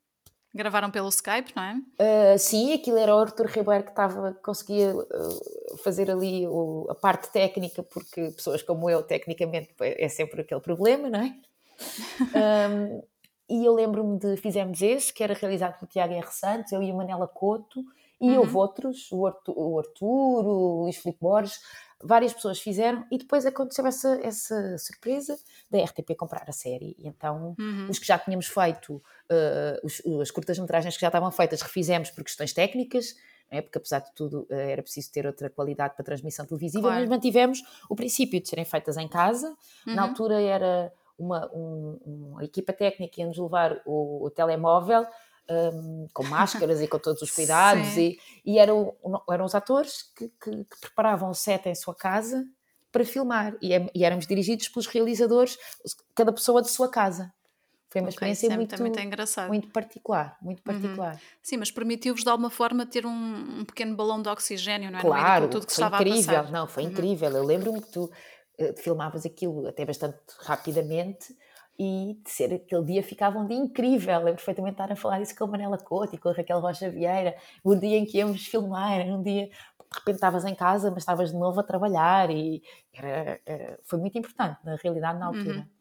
Gravaram 0.56 0.90
pelo 0.90 1.10
Skype, 1.10 1.52
não 1.54 1.64
é? 1.64 1.76
Uh, 1.76 2.40
sim, 2.40 2.74
aquilo 2.74 2.98
era 2.98 3.14
o 3.14 3.20
Arthur 3.20 3.48
Ribeiro 3.48 3.84
que 3.84 3.90
estava, 3.90 4.34
conseguia 4.42 4.96
uh, 4.96 5.78
fazer 5.84 6.10
ali 6.10 6.48
o, 6.48 6.88
a 6.90 6.96
parte 6.96 7.30
técnica, 7.30 7.84
porque 7.84 8.32
pessoas 8.32 8.64
como 8.64 8.90
eu, 8.90 9.04
tecnicamente, 9.04 9.76
é 9.82 10.08
sempre 10.08 10.40
aquele 10.40 10.62
problema, 10.62 11.10
não 11.10 11.20
é? 11.20 11.36
um, 12.72 13.04
e 13.50 13.66
eu 13.66 13.74
lembro-me 13.74 14.18
de, 14.18 14.38
fizemos 14.38 14.82
esse, 14.82 15.14
que 15.14 15.22
era 15.22 15.34
realizado 15.34 15.78
pelo 15.78 15.92
Tiago 15.92 16.14
R. 16.14 16.32
Santos, 16.32 16.72
eu 16.72 16.82
e 16.82 16.90
a 16.90 16.94
Manela 16.94 17.28
Couto, 17.28 17.84
e 18.26 18.30
uhum. 18.32 18.40
houve 18.40 18.56
outros, 18.56 19.12
o 19.12 19.26
Arthur, 19.26 19.54
o, 19.58 19.80
Arthur, 19.80 20.46
o 20.46 20.82
Luís 20.84 20.98
Filipe 20.98 21.20
Borges, 21.22 21.60
várias 22.04 22.34
pessoas 22.34 22.60
fizeram 22.60 23.06
e 23.12 23.18
depois 23.18 23.46
aconteceu 23.46 23.86
essa, 23.86 24.20
essa 24.22 24.78
surpresa 24.78 25.38
da 25.70 25.84
RTP 25.84 26.16
comprar 26.16 26.46
a 26.48 26.52
série. 26.52 26.96
E 27.00 27.08
então, 27.08 27.56
uhum. 27.58 27.88
os 27.90 28.00
que 28.00 28.06
já 28.06 28.18
tínhamos 28.18 28.48
feito, 28.48 28.96
uh, 28.96 29.80
os, 29.84 30.02
as 30.22 30.32
curtas-metragens 30.32 30.96
que 30.96 31.02
já 31.02 31.08
estavam 31.08 31.32
feitas, 31.32 31.62
refizemos 31.62 32.12
por 32.12 32.24
questões 32.24 32.54
técnicas, 32.54 33.16
é? 33.50 33.62
porque 33.62 33.78
apesar 33.78 34.00
de 34.00 34.14
tudo 34.14 34.48
uh, 34.50 34.54
era 34.54 34.82
preciso 34.82 35.12
ter 35.12 35.26
outra 35.26 35.50
qualidade 35.50 35.96
para 35.96 36.04
transmissão 36.04 36.46
televisiva, 36.46 36.88
claro. 36.88 37.02
mas 37.02 37.10
mantivemos 37.10 37.62
o 37.90 37.96
princípio 37.96 38.42
de 38.42 38.50
serem 38.50 38.66
feitas 38.66 38.98
em 38.98 39.08
casa. 39.08 39.56
Uhum. 39.88 39.96
Na 39.96 40.04
altura 40.04 40.42
era 40.42 40.92
uma, 41.18 41.50
um, 41.54 42.00
uma 42.06 42.44
equipa 42.44 42.74
técnica 42.74 43.22
ia 43.22 43.28
nos 43.28 43.38
levar 43.38 43.82
o, 43.86 44.26
o 44.26 44.30
telemóvel 44.30 45.06
um, 45.50 46.08
com 46.14 46.24
máscaras 46.24 46.82
e 46.82 46.88
com 46.88 47.00
todos 47.00 47.22
os 47.22 47.32
cuidados, 47.36 47.98
e, 47.98 48.20
e, 48.46 48.58
eram, 48.58 48.94
eram 49.30 49.46
os 49.46 49.56
atores 49.56 50.04
que, 50.16 50.28
que, 50.42 50.52
que, 50.52 50.80
preparavam 50.82 51.30
o 51.30 51.36
set 51.36 51.68
em 51.68 51.76
sua 51.76 51.96
casa 51.96 52.46
para 52.92 53.04
filmar, 53.04 53.56
e, 53.62 53.74
é, 53.74 53.90
e, 53.94 54.06
éramos 54.06 54.26
dirigidos 54.26 54.70
pelos 54.70 54.88
realizadores, 54.88 55.58
cada 56.16 56.32
pessoa 56.32 56.62
de 56.62 56.70
sua 56.70 56.90
casa. 56.90 57.34
Foi 57.90 58.02
uma 58.02 58.10
okay, 58.10 58.16
experiência 58.16 58.48
é 58.48 58.58
muito, 58.58 58.82
muito, 58.82 59.00
muito, 59.48 59.70
particular, 59.70 60.38
muito 60.42 60.60
uhum. 60.60 60.64
particular. 60.64 61.14
Uhum. 61.14 61.20
Sim, 61.42 61.58
mas 61.58 61.72
permitiu-vos 61.72 62.24
de 62.24 62.30
alguma 62.30 62.50
forma 62.50 62.86
ter 62.86 63.06
um, 63.06 63.60
um, 63.60 63.66
pequeno 63.66 63.96
balão 63.96 64.22
de 64.22 64.28
oxigênio, 64.28 64.92
não 64.92 65.00
é? 65.00 65.02
Claro, 65.02 65.48
tudo 65.48 65.66
que 65.66 65.74
foi 65.74 65.86
incrível, 65.86 66.44
não, 66.52 66.68
foi 66.68 66.84
uhum. 66.84 66.90
incrível. 66.90 67.30
Eu 67.32 67.44
lembro-me 67.46 67.82
que 67.82 67.92
tu 67.92 68.06
uh, 68.06 68.82
filmavas 68.82 69.26
aquilo 69.26 69.66
até 69.68 69.86
bastante 69.86 70.18
rapidamente 70.40 71.34
e 71.78 72.20
de 72.24 72.30
ser 72.30 72.54
aquele 72.54 72.84
dia 72.86 73.04
ficava 73.04 73.38
um 73.40 73.48
dia 73.48 73.58
incrível. 73.58 74.18
Lembro 74.18 74.36
perfeitamente 74.36 74.74
estar 74.74 74.92
a 74.92 74.96
falar 74.96 75.22
isso 75.22 75.36
com 75.36 75.44
a 75.46 75.48
Manela 75.48 75.78
Couto 75.78 76.16
e 76.16 76.18
com 76.18 76.30
a 76.30 76.34
Raquel 76.34 76.60
Rocha 76.60 76.90
Vieira, 76.90 77.36
o 77.64 77.76
dia 77.76 77.98
em 77.98 78.06
que 78.06 78.18
íamos 78.18 78.46
filmar, 78.46 78.94
era 79.00 79.14
um 79.14 79.22
dia, 79.22 79.48
de 79.48 79.52
repente 80.00 80.16
estavas 80.16 80.46
em 80.46 80.56
casa, 80.56 80.90
mas 80.90 81.00
estavas 81.00 81.32
de 81.32 81.38
novo 81.38 81.60
a 81.60 81.64
trabalhar 81.64 82.30
e 82.30 82.62
era, 82.94 83.40
era 83.46 83.80
foi 83.84 84.00
muito 84.00 84.18
importante, 84.18 84.60
na 84.64 84.76
realidade, 84.76 85.20
na 85.20 85.28
altura. 85.28 85.60
Uhum. 85.60 85.75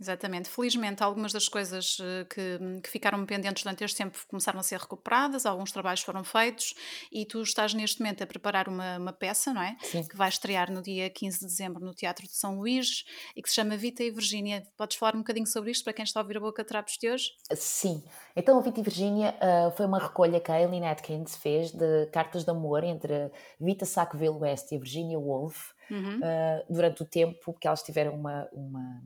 Exatamente. 0.00 0.48
Felizmente, 0.48 1.02
algumas 1.02 1.30
das 1.30 1.46
coisas 1.46 1.98
eh, 2.00 2.24
que, 2.24 2.80
que, 2.82 2.88
ficaram 2.88 3.24
pendentes 3.26 3.62
durante 3.62 3.84
este 3.84 3.98
tempo 3.98 4.18
começaram 4.28 4.58
a 4.58 4.62
ser 4.62 4.78
recuperadas, 4.78 5.44
alguns 5.44 5.70
trabalhos 5.70 6.00
foram 6.00 6.24
feitos 6.24 6.74
e 7.12 7.26
tu 7.26 7.42
estás 7.42 7.74
neste 7.74 8.00
momento 8.00 8.22
a 8.22 8.26
preparar 8.26 8.66
uma, 8.66 8.96
uma 8.96 9.12
peça, 9.12 9.52
não 9.52 9.62
é? 9.62 9.76
Sim. 9.82 10.02
Que 10.04 10.16
vai 10.16 10.30
estrear 10.30 10.72
no 10.72 10.80
dia 10.80 11.10
15 11.10 11.40
de 11.40 11.44
dezembro 11.44 11.84
no 11.84 11.94
Teatro 11.94 12.26
de 12.26 12.34
São 12.34 12.56
Luís 12.56 13.04
e 13.36 13.42
que 13.42 13.48
se 13.50 13.56
chama 13.56 13.76
Vita 13.76 14.02
e 14.02 14.10
Virgínia. 14.10 14.66
Podes 14.74 14.96
falar 14.96 15.14
um 15.14 15.18
bocadinho 15.18 15.46
sobre 15.46 15.70
isto 15.70 15.84
para 15.84 15.92
quem 15.92 16.02
está 16.02 16.20
a 16.20 16.22
ouvir 16.22 16.38
a 16.38 16.40
Boca 16.40 16.64
Trapos 16.64 16.96
de 16.98 17.10
hoje? 17.10 17.32
Sim. 17.54 18.02
Então, 18.34 18.58
a 18.58 18.62
Vita 18.62 18.80
e 18.80 18.82
Virgínia 18.82 19.34
uh, 19.36 19.70
foi 19.76 19.84
uma 19.84 19.98
recolha 19.98 20.40
que 20.40 20.50
a 20.50 20.58
Eileen 20.58 20.86
Atkins 20.86 21.36
fez 21.36 21.72
de 21.72 22.06
cartas 22.06 22.44
de 22.44 22.50
amor 22.50 22.84
entre 22.84 23.30
Vita 23.60 23.84
Sackville 23.84 24.30
West 24.30 24.72
e 24.72 24.78
Virginia 24.78 25.18
Woolf 25.18 25.72
uhum. 25.90 26.18
uh, 26.18 26.72
durante 26.72 27.02
o 27.02 27.04
tempo 27.04 27.52
que 27.52 27.66
elas 27.66 27.82
tiveram 27.82 28.14
uma, 28.14 28.48
uma 28.52 29.02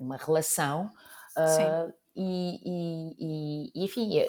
uma 0.00 0.16
relação. 0.16 0.90
Uh, 1.36 1.92
e, 2.16 2.60
e, 2.64 3.70
e, 3.74 3.84
enfim, 3.84 4.18
a, 4.18 4.24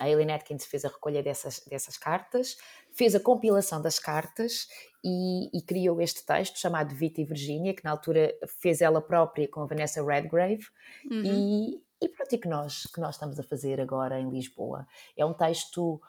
a, 0.00 0.04
a 0.04 0.10
Eileen 0.10 0.32
Atkins 0.32 0.66
fez 0.66 0.84
a 0.84 0.88
recolha 0.88 1.22
dessas, 1.22 1.60
dessas 1.60 1.96
cartas, 1.96 2.56
fez 2.92 3.14
a 3.14 3.20
compilação 3.20 3.80
das 3.80 3.98
cartas 3.98 4.68
e, 5.02 5.56
e, 5.56 5.62
criou 5.62 6.00
este 6.00 6.26
texto 6.26 6.58
chamado 6.58 6.94
Vita 6.94 7.20
e 7.20 7.24
Virginia, 7.24 7.74
que 7.74 7.84
na 7.84 7.90
altura 7.90 8.34
fez 8.60 8.80
ela 8.80 9.00
própria 9.00 9.48
com 9.48 9.60
a 9.60 9.66
Vanessa 9.66 10.04
Redgrave, 10.04 10.66
uhum. 11.10 11.22
e, 11.24 11.82
e 12.00 12.08
pronto, 12.08 12.32
e 12.34 12.38
que 12.38 12.48
nós, 12.48 12.86
que 12.86 13.00
nós 13.00 13.14
estamos 13.14 13.38
a 13.38 13.42
fazer 13.42 13.80
agora 13.80 14.18
em 14.18 14.28
Lisboa. 14.28 14.86
É 15.16 15.24
um 15.24 15.32
texto, 15.32 16.00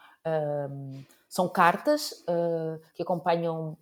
um, 0.72 1.04
são 1.30 1.48
cartas 1.48 2.24
uh, 2.24 2.82
que 2.94 3.04
acompanham 3.04 3.78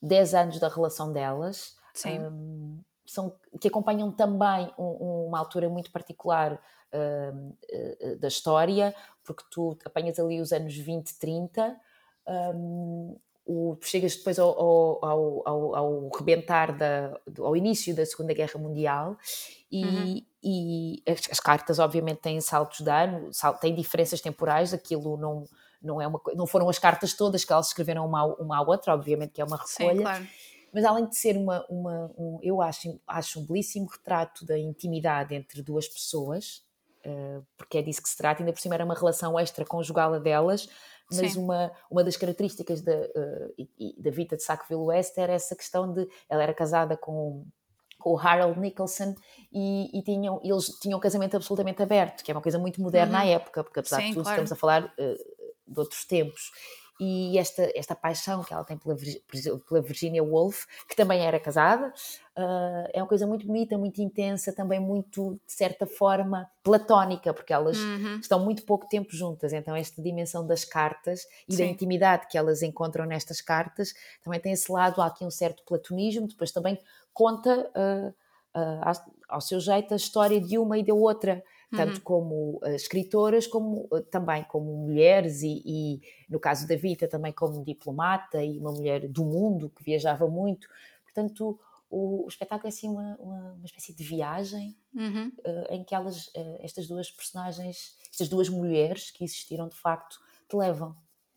10 0.00 0.34
anos 0.34 0.60
da 0.60 0.68
relação 0.68 1.12
delas, 1.12 1.76
um, 2.06 2.80
são, 3.10 3.34
que 3.60 3.66
acompanham 3.66 4.12
também 4.12 4.72
um, 4.78 5.26
uma 5.26 5.38
altura 5.38 5.68
muito 5.68 5.90
particular 5.90 6.54
uh, 6.54 8.16
da 8.18 8.28
história, 8.28 8.94
porque 9.24 9.42
tu 9.50 9.76
apanhas 9.84 10.18
ali 10.20 10.40
os 10.40 10.52
anos 10.52 10.76
20, 10.76 11.18
30, 11.18 11.76
um, 12.54 13.18
o, 13.44 13.76
chegas 13.82 14.14
depois 14.14 14.38
ao, 14.38 14.48
ao, 15.04 15.48
ao, 15.48 15.74
ao 15.74 16.08
rebentar, 16.16 16.76
da, 16.76 17.18
ao 17.40 17.56
início 17.56 17.92
da 17.96 18.06
Segunda 18.06 18.32
Guerra 18.32 18.60
Mundial 18.60 19.16
e, 19.72 19.84
uhum. 19.84 20.22
e 20.40 21.02
as, 21.04 21.32
as, 21.32 21.40
cartas 21.40 21.80
obviamente 21.80 22.18
têm 22.18 22.40
saltos 22.40 22.80
de 22.80 22.90
ano, 22.90 23.32
sal, 23.32 23.54
têm 23.54 23.74
diferenças 23.74 24.20
temporais, 24.20 24.72
aquilo 24.72 25.16
não, 25.16 25.48
não, 25.82 26.00
é 26.00 26.06
uma, 26.06 26.20
não 26.36 26.46
foram 26.46 26.68
as 26.68 26.78
cartas 26.78 27.12
todas 27.14 27.44
que 27.44 27.52
elas 27.52 27.66
escreveram 27.68 28.06
uma, 28.06 28.24
uma 28.36 28.58
à 28.58 28.62
outra, 28.62 28.94
obviamente 28.94 29.32
que 29.32 29.40
é 29.40 29.44
uma 29.44 29.56
recolha. 29.56 29.96
Sim, 29.96 30.02
claro. 30.02 30.26
Mas 30.72 30.84
além 30.84 31.06
de 31.06 31.16
ser 31.16 31.36
uma, 31.36 31.64
uma 31.68 32.12
um, 32.16 32.38
eu 32.42 32.60
acho, 32.60 33.00
acho 33.06 33.40
um 33.40 33.46
belíssimo 33.46 33.86
retrato 33.86 34.44
da 34.44 34.58
intimidade 34.58 35.34
entre 35.34 35.62
duas 35.62 35.88
pessoas, 35.88 36.62
uh, 37.04 37.44
porque 37.56 37.78
é 37.78 37.82
disso 37.82 38.02
que 38.02 38.08
se 38.08 38.16
trata, 38.16 38.42
ainda 38.42 38.52
por 38.52 38.60
cima 38.60 38.74
era 38.74 38.84
uma 38.84 38.94
relação 38.94 39.38
extraconjugal 39.38 40.14
a 40.14 40.18
delas, 40.18 40.68
mas 41.12 41.34
uma, 41.34 41.72
uma 41.90 42.04
das 42.04 42.16
características 42.16 42.82
da, 42.82 42.94
uh, 42.94 43.68
da 43.98 44.10
Vita 44.10 44.36
de 44.36 44.44
Sackville 44.44 44.82
West 44.82 45.18
era 45.18 45.32
essa 45.32 45.56
questão 45.56 45.92
de 45.92 46.08
ela 46.28 46.42
era 46.42 46.54
casada 46.54 46.96
com, 46.96 47.44
com 47.98 48.12
o 48.12 48.18
Harold 48.18 48.60
Nicholson 48.60 49.16
e, 49.52 49.90
e 49.92 50.02
tinham, 50.02 50.40
eles 50.44 50.66
tinham 50.80 50.98
um 50.98 51.00
casamento 51.00 51.36
absolutamente 51.36 51.82
aberto, 51.82 52.22
que 52.22 52.30
é 52.30 52.34
uma 52.34 52.40
coisa 52.40 52.60
muito 52.60 52.80
moderna 52.80 53.18
uhum. 53.18 53.24
à 53.24 53.26
época, 53.26 53.64
porque 53.64 53.80
apesar 53.80 53.98
Sim, 54.02 54.08
de 54.08 54.14
tudo 54.14 54.22
claro. 54.22 54.36
estamos 54.36 54.52
a 54.52 54.56
falar 54.56 54.84
uh, 54.84 55.40
de 55.66 55.80
outros 55.80 56.04
tempos 56.04 56.52
e 57.02 57.38
esta, 57.38 57.72
esta 57.74 57.94
paixão 57.94 58.44
que 58.44 58.52
ela 58.52 58.62
tem 58.62 58.76
pela, 58.76 58.94
pela 59.66 59.80
Virginia 59.80 60.22
Woolf, 60.22 60.66
que 60.86 60.94
também 60.94 61.22
era 61.22 61.40
casada, 61.40 61.88
uh, 62.36 62.90
é 62.92 63.00
uma 63.00 63.06
coisa 63.06 63.26
muito 63.26 63.46
bonita, 63.46 63.78
muito 63.78 64.02
intensa, 64.02 64.52
também 64.52 64.78
muito, 64.78 65.40
de 65.46 65.52
certa 65.52 65.86
forma, 65.86 66.46
platónica, 66.62 67.32
porque 67.32 67.54
elas 67.54 67.78
uhum. 67.78 68.18
estão 68.20 68.38
muito 68.38 68.64
pouco 68.64 68.86
tempo 68.86 69.16
juntas, 69.16 69.54
então 69.54 69.74
esta 69.74 70.02
dimensão 70.02 70.46
das 70.46 70.62
cartas 70.62 71.26
e 71.48 71.54
Sim. 71.54 71.64
da 71.64 71.70
intimidade 71.70 72.26
que 72.28 72.36
elas 72.36 72.60
encontram 72.60 73.06
nestas 73.06 73.40
cartas 73.40 73.94
também 74.22 74.38
tem 74.38 74.52
esse 74.52 74.70
lado, 74.70 75.00
há 75.00 75.06
aqui 75.06 75.24
um 75.24 75.30
certo 75.30 75.62
platonismo, 75.64 76.28
depois 76.28 76.52
também 76.52 76.78
conta 77.14 77.70
uh, 77.74 78.14
uh, 78.60 79.14
ao 79.26 79.40
seu 79.40 79.58
jeito 79.58 79.94
a 79.94 79.96
história 79.96 80.38
de 80.38 80.58
uma 80.58 80.76
e 80.76 80.82
da 80.82 80.92
outra, 80.92 81.42
tanto 81.70 81.96
uhum. 81.96 82.02
como 82.02 82.60
uh, 82.62 82.68
escritoras, 82.68 83.46
como 83.46 83.88
uh, 83.92 84.02
também 84.02 84.42
como 84.44 84.76
mulheres 84.76 85.42
e, 85.42 85.62
e, 85.64 86.00
no 86.28 86.40
caso 86.40 86.66
da 86.66 86.76
Vita, 86.76 87.06
também 87.06 87.32
como 87.32 87.64
diplomata 87.64 88.42
e 88.42 88.58
uma 88.58 88.72
mulher 88.72 89.08
do 89.08 89.24
mundo 89.24 89.70
que 89.70 89.84
viajava 89.84 90.26
muito. 90.26 90.68
Portanto, 91.04 91.58
o, 91.88 92.24
o 92.24 92.28
espetáculo 92.28 92.66
é 92.66 92.70
assim 92.70 92.88
uma, 92.88 93.16
uma, 93.20 93.52
uma 93.52 93.64
espécie 93.64 93.94
de 93.94 94.02
viagem 94.02 94.76
uhum. 94.94 95.32
uh, 95.46 95.72
em 95.72 95.84
que 95.84 95.94
elas, 95.94 96.30
estas 96.60 96.86
duas 96.88 97.10
personagens, 97.10 97.96
estas 98.10 98.28
duas 98.28 98.48
mulheres 98.48 99.10
que 99.10 99.24
existiram 99.24 99.68
de 99.68 99.76
facto, 99.76 100.18
te 100.48 100.56
levam. 100.56 100.96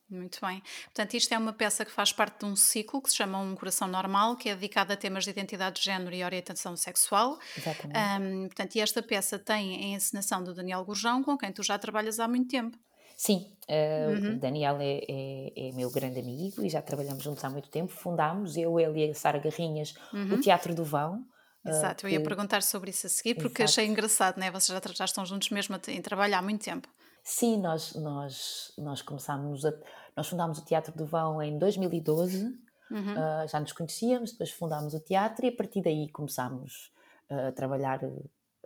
Muito 0.09 0.39
bem. 0.45 0.61
Portanto, 0.85 1.13
isto 1.15 1.33
é 1.33 1.37
uma 1.37 1.53
peça 1.53 1.83
que 1.83 1.91
faz 1.91 2.11
parte 2.11 2.39
de 2.39 2.45
um 2.45 2.55
ciclo 2.55 3.01
que 3.01 3.09
se 3.09 3.15
chama 3.15 3.39
Um 3.39 3.55
Coração 3.55 3.87
Normal, 3.87 4.35
que 4.35 4.49
é 4.49 4.53
dedicado 4.55 4.93
a 4.93 4.95
temas 4.95 5.23
de 5.23 5.31
identidade 5.31 5.79
de 5.79 5.85
género 5.85 6.13
e 6.13 6.23
orientação 6.23 6.75
sexual. 6.75 7.39
Exatamente. 7.57 7.99
Um, 7.99 8.45
portanto, 8.47 8.75
e 8.75 8.79
esta 8.79 9.01
peça 9.01 9.39
tem 9.39 9.75
a 9.75 9.95
encenação 9.95 10.43
do 10.43 10.53
Daniel 10.53 10.85
Gurjão, 10.85 11.23
com 11.23 11.37
quem 11.37 11.51
tu 11.51 11.63
já 11.63 11.79
trabalhas 11.79 12.19
há 12.19 12.27
muito 12.27 12.49
tempo. 12.49 12.77
Sim, 13.15 13.55
uh, 13.69 14.11
uhum. 14.11 14.35
o 14.35 14.39
Daniel 14.39 14.77
é, 14.79 14.99
é, 15.07 15.69
é, 15.69 15.71
meu 15.73 15.89
grande 15.91 16.19
amigo 16.19 16.63
e 16.63 16.69
já 16.69 16.81
trabalhamos 16.81 17.23
juntos 17.23 17.43
há 17.43 17.49
muito 17.49 17.69
tempo. 17.69 17.91
Fundámos, 17.91 18.57
eu, 18.57 18.79
ele 18.79 19.05
e 19.05 19.11
a 19.11 19.13
Sara 19.13 19.39
Garrinhas, 19.39 19.93
uhum. 20.11 20.33
o 20.33 20.41
Teatro 20.41 20.73
do 20.73 20.83
Vão. 20.83 21.23
Ah, 21.65 21.69
Exato, 21.69 22.05
eu 22.05 22.11
ia 22.11 22.21
perguntar 22.21 22.61
sobre 22.61 22.89
isso 22.89 23.07
a 23.07 23.09
seguir, 23.09 23.35
porque 23.35 23.61
Exato. 23.61 23.79
achei 23.79 23.85
engraçado, 23.85 24.37
né? 24.37 24.51
Vocês 24.51 24.77
já, 24.77 24.93
já 24.93 25.05
estão 25.05 25.25
juntos 25.25 25.49
mesmo 25.49 25.79
em 25.87 26.01
trabalho 26.01 26.35
há 26.35 26.41
muito 26.41 26.63
tempo. 26.63 26.89
Sim, 27.23 27.57
nós, 27.61 27.93
nós, 27.95 28.73
nós 28.77 29.01
começámos 29.01 29.65
a 29.65 29.73
nós 30.15 30.27
fundámos 30.27 30.59
o 30.59 30.65
Teatro 30.65 30.95
do 30.95 31.05
Vão 31.05 31.41
em 31.41 31.57
2012, 31.57 32.45
uhum. 32.91 33.13
uh, 33.13 33.47
já 33.47 33.59
nos 33.59 33.71
conhecíamos, 33.71 34.31
depois 34.31 34.51
fundámos 34.51 34.93
o 34.93 34.99
teatro 34.99 35.45
e 35.45 35.49
a 35.49 35.55
partir 35.55 35.81
daí 35.81 36.07
começámos 36.09 36.91
uh, 37.31 37.47
a 37.47 37.51
trabalhar 37.51 37.99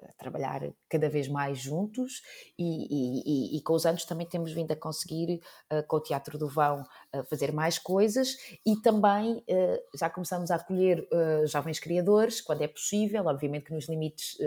a 0.04 0.14
trabalhar 0.14 0.62
cada 0.88 1.10
vez 1.10 1.28
mais 1.28 1.58
juntos 1.58 2.22
e, 2.58 3.56
e, 3.56 3.58
e, 3.58 3.62
com 3.62 3.74
os 3.74 3.86
anos 3.86 4.06
também 4.06 4.28
temos 4.28 4.52
vindo 4.52 4.72
a 4.72 4.76
conseguir 4.76 5.42
uh, 5.72 5.86
com 5.88 5.98
o 5.98 6.00
Teatro 6.00 6.38
do 6.38 6.48
Vão 6.48 6.82
uh, 6.82 7.24
fazer 7.26 7.52
mais 7.52 7.80
coisas 7.80 8.38
e 8.66 8.76
também 8.76 9.38
uh, 9.38 9.98
já 9.98 10.10
começamos 10.10 10.52
a 10.52 10.56
acolher 10.56 11.08
jovens 11.46 11.80
criadores 11.80 12.42
quando 12.42 12.62
é 12.62 12.68
possível, 12.68 13.26
obviamente 13.26 13.66
que 13.66 13.74
nos 13.74 13.88
limites 13.90 14.38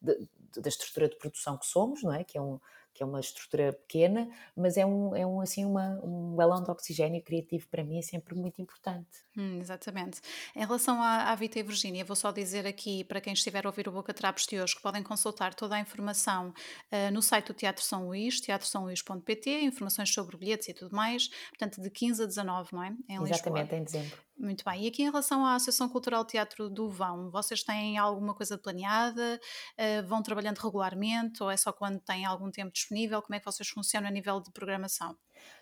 de, 0.00 0.28
da 0.56 0.68
estrutura 0.68 1.08
de 1.08 1.16
produção 1.16 1.56
que 1.56 1.66
somos, 1.66 2.02
não 2.02 2.12
é? 2.12 2.22
Que 2.24 2.38
é 2.38 2.40
um, 2.40 2.60
que 2.98 3.02
é 3.04 3.06
uma 3.06 3.20
estrutura 3.20 3.72
pequena, 3.72 4.28
mas 4.56 4.76
é 4.76 4.84
um, 4.84 5.14
é 5.14 5.24
um 5.24 5.40
assim 5.40 5.64
uma, 5.64 6.00
um 6.02 6.34
balão 6.34 6.60
de 6.60 6.68
oxigênio 6.68 7.22
criativo 7.22 7.68
para 7.68 7.84
mim 7.84 7.96
é 7.98 8.02
sempre 8.02 8.34
muito 8.34 8.60
importante. 8.60 9.06
Hum, 9.36 9.60
exatamente. 9.60 10.20
Em 10.56 10.66
relação 10.66 11.00
à, 11.00 11.30
à 11.30 11.34
Vita 11.36 11.60
e 11.60 11.62
Virgínia, 11.62 12.04
vou 12.04 12.16
só 12.16 12.32
dizer 12.32 12.66
aqui 12.66 13.04
para 13.04 13.20
quem 13.20 13.32
estiver 13.32 13.64
a 13.64 13.68
ouvir 13.68 13.88
o 13.88 13.92
Boca 13.92 14.12
Trapos 14.12 14.46
de 14.46 14.60
hoje 14.60 14.74
que 14.74 14.82
podem 14.82 15.00
consultar 15.04 15.54
toda 15.54 15.76
a 15.76 15.80
informação 15.80 16.48
uh, 16.48 17.12
no 17.12 17.22
site 17.22 17.46
do 17.46 17.54
Teatro 17.54 17.84
São 17.84 18.08
Luís, 18.08 18.40
teatrosaoluís.pt, 18.40 19.60
informações 19.62 20.12
sobre 20.12 20.36
bilhetes 20.36 20.66
e 20.68 20.74
tudo 20.74 20.96
mais, 20.96 21.28
portanto 21.50 21.80
de 21.80 21.90
15 21.90 22.24
a 22.24 22.26
19, 22.26 22.70
não 22.72 22.82
é? 22.82 22.88
Em 23.08 23.22
Exatamente, 23.22 23.70
Lisboa. 23.70 23.78
em 23.78 23.84
dezembro. 23.84 24.27
Muito 24.38 24.64
bem. 24.64 24.84
E 24.84 24.86
aqui 24.86 25.02
em 25.02 25.06
relação 25.06 25.44
à 25.44 25.56
Associação 25.56 25.88
Cultural 25.88 26.24
Teatro 26.24 26.70
do 26.70 26.88
Vão, 26.88 27.28
vocês 27.28 27.64
têm 27.64 27.98
alguma 27.98 28.32
coisa 28.32 28.56
planeada? 28.56 29.40
Uh, 29.76 30.06
vão 30.06 30.22
trabalhando 30.22 30.58
regularmente 30.58 31.42
ou 31.42 31.50
é 31.50 31.56
só 31.56 31.72
quando 31.72 31.98
têm 31.98 32.24
algum 32.24 32.48
tempo 32.48 32.72
disponível? 32.72 33.20
Como 33.20 33.34
é 33.34 33.40
que 33.40 33.44
vocês 33.44 33.68
funcionam 33.68 34.06
a 34.06 34.12
nível 34.12 34.40
de 34.40 34.52
programação? 34.52 35.16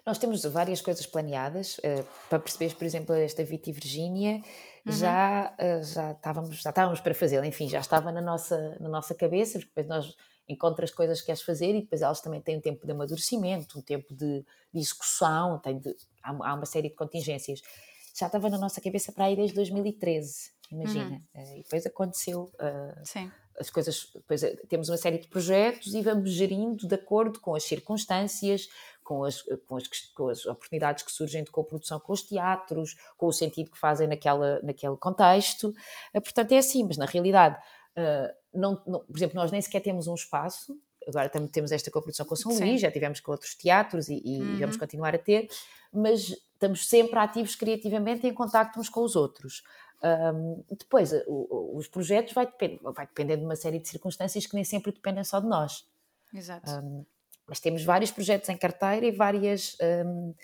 Nós 0.04 0.18
temos 0.18 0.44
várias 0.44 0.82
coisas 0.82 1.06
planeadas. 1.06 1.78
Uh, 1.78 2.06
para 2.28 2.38
perceberes, 2.38 2.74
por 2.74 2.84
exemplo, 2.84 3.14
esta 3.14 3.42
Vita 3.42 3.70
e 3.70 3.72
Virgínia, 3.72 4.42
uhum. 4.84 4.92
já, 4.92 5.56
uh, 5.58 5.82
já, 5.82 6.12
estávamos, 6.12 6.56
já 6.56 6.68
estávamos 6.68 7.00
para 7.00 7.14
fazê-la. 7.14 7.46
Enfim, 7.46 7.70
já 7.70 7.80
estava 7.80 8.12
na 8.12 8.20
nossa, 8.20 8.76
na 8.78 8.90
nossa 8.90 9.14
cabeça, 9.14 9.58
porque 9.58 9.72
depois 9.74 9.86
nós 9.86 10.14
encontras 10.46 10.90
coisas 10.90 11.20
que 11.20 11.26
queres 11.26 11.40
fazer 11.40 11.74
e 11.74 11.80
depois 11.80 12.02
elas 12.02 12.20
também 12.20 12.42
têm 12.42 12.58
um 12.58 12.60
tempo 12.60 12.84
de 12.84 12.92
amadurecimento, 12.92 13.78
um 13.78 13.82
tempo 13.82 14.14
de, 14.14 14.44
execução, 14.74 15.58
tem 15.60 15.78
de, 15.78 15.96
há, 16.22 16.30
há 16.30 16.54
uma 16.54 16.66
série 16.66 16.90
de 16.90 16.94
contingências 16.94 17.62
já 18.18 18.26
estava 18.26 18.48
na 18.48 18.58
nossa 18.58 18.80
cabeça 18.80 19.12
para 19.12 19.30
ir 19.30 19.36
desde 19.36 19.54
2013, 19.54 20.50
imagina. 20.70 21.22
Uhum. 21.34 21.42
Uh, 21.42 21.58
e 21.58 21.62
depois 21.62 21.84
aconteceu. 21.84 22.50
Uh, 22.54 23.02
as 23.58 23.70
coisas, 23.70 24.10
depois 24.14 24.42
eh, 24.42 24.54
temos 24.68 24.90
uma 24.90 24.98
série 24.98 25.16
de 25.16 25.28
projetos 25.28 25.94
e 25.94 26.02
vamos 26.02 26.30
gerindo 26.30 26.86
de 26.86 26.94
acordo 26.94 27.40
com 27.40 27.54
as 27.54 27.64
circunstâncias, 27.64 28.68
com 29.02 29.24
as, 29.24 29.40
com 29.66 29.76
as, 29.76 29.88
com 30.14 30.28
as 30.28 30.44
oportunidades 30.44 31.02
que 31.02 31.10
surgem 31.10 31.42
de 31.42 31.50
coprodução 31.50 31.98
com 31.98 32.12
os 32.12 32.22
teatros, 32.22 32.94
com 33.16 33.26
o 33.26 33.32
sentido 33.32 33.70
que 33.70 33.78
fazem 33.78 34.06
naquela, 34.06 34.60
naquele 34.62 34.98
contexto. 34.98 35.72
Portanto, 36.12 36.52
é 36.52 36.58
assim, 36.58 36.84
mas 36.84 36.98
na 36.98 37.06
realidade, 37.06 37.56
não, 38.52 38.82
não, 38.86 39.00
por 39.00 39.16
exemplo, 39.16 39.36
nós 39.36 39.50
nem 39.50 39.62
sequer 39.62 39.80
temos 39.80 40.06
um 40.06 40.14
espaço 40.14 40.78
agora 41.06 41.28
também 41.28 41.48
temos 41.48 41.72
esta 41.72 41.90
coprodução 41.90 42.26
com 42.26 42.34
o 42.34 42.36
São 42.36 42.52
Sim. 42.52 42.64
Luís, 42.64 42.80
já 42.80 42.90
tivemos 42.90 43.20
com 43.20 43.32
outros 43.32 43.54
teatros 43.54 44.08
e, 44.08 44.20
e 44.24 44.40
uhum. 44.40 44.58
vamos 44.58 44.76
continuar 44.76 45.14
a 45.14 45.18
ter, 45.18 45.48
mas 45.92 46.34
estamos 46.52 46.88
sempre 46.88 47.18
ativos 47.18 47.54
criativamente 47.54 48.26
em 48.26 48.34
contacto 48.34 48.80
uns 48.80 48.88
com 48.88 49.02
os 49.02 49.14
outros. 49.14 49.62
Um, 50.02 50.62
depois, 50.70 51.12
o, 51.26 51.76
os 51.76 51.88
projetos 51.88 52.32
vai, 52.32 52.46
depend, 52.46 52.78
vai 52.82 53.06
depender 53.06 53.36
de 53.36 53.44
uma 53.44 53.56
série 53.56 53.78
de 53.78 53.88
circunstâncias 53.88 54.46
que 54.46 54.54
nem 54.54 54.64
sempre 54.64 54.92
dependem 54.92 55.24
só 55.24 55.40
de 55.40 55.46
nós. 55.46 55.86
Exato. 56.32 56.70
Um, 56.70 57.04
mas 57.46 57.60
temos 57.60 57.84
vários 57.84 58.10
projetos 58.10 58.48
em 58.48 58.56
carteira 58.56 59.06
e 59.06 59.12
várias 59.12 59.76
um, 60.04 60.34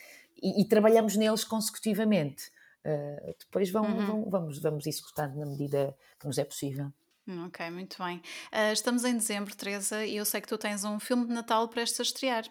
e, 0.41 0.63
e, 0.63 0.65
trabalhamos 0.69 1.17
neles 1.17 1.45
consecutivamente. 1.45 2.51
Uh, 2.85 3.35
depois 3.39 3.71
vão, 3.71 3.85
uhum. 3.85 4.07
vão, 4.07 4.31
vamos, 4.31 4.59
vamos 4.59 4.87
executando 4.87 5.39
na 5.39 5.47
medida 5.47 5.97
que 6.19 6.27
nos 6.27 6.39
é 6.39 6.45
possível. 6.45 6.93
Hum, 7.27 7.47
ok, 7.47 7.71
muito 7.71 8.03
bem. 8.03 8.19
Uh, 8.53 8.73
estamos 8.73 9.05
em 9.05 9.17
dezembro, 9.17 9.55
Teresa, 9.55 10.05
e 10.05 10.17
eu 10.17 10.25
sei 10.25 10.41
que 10.41 10.49
tu 10.49 10.59
tens 10.59 10.85
um 10.85 10.99
filme 10.99 11.27
de 11.27 11.33
Natal 11.33 11.69
prestes 11.69 12.01
a 12.01 12.03
estrear. 12.03 12.45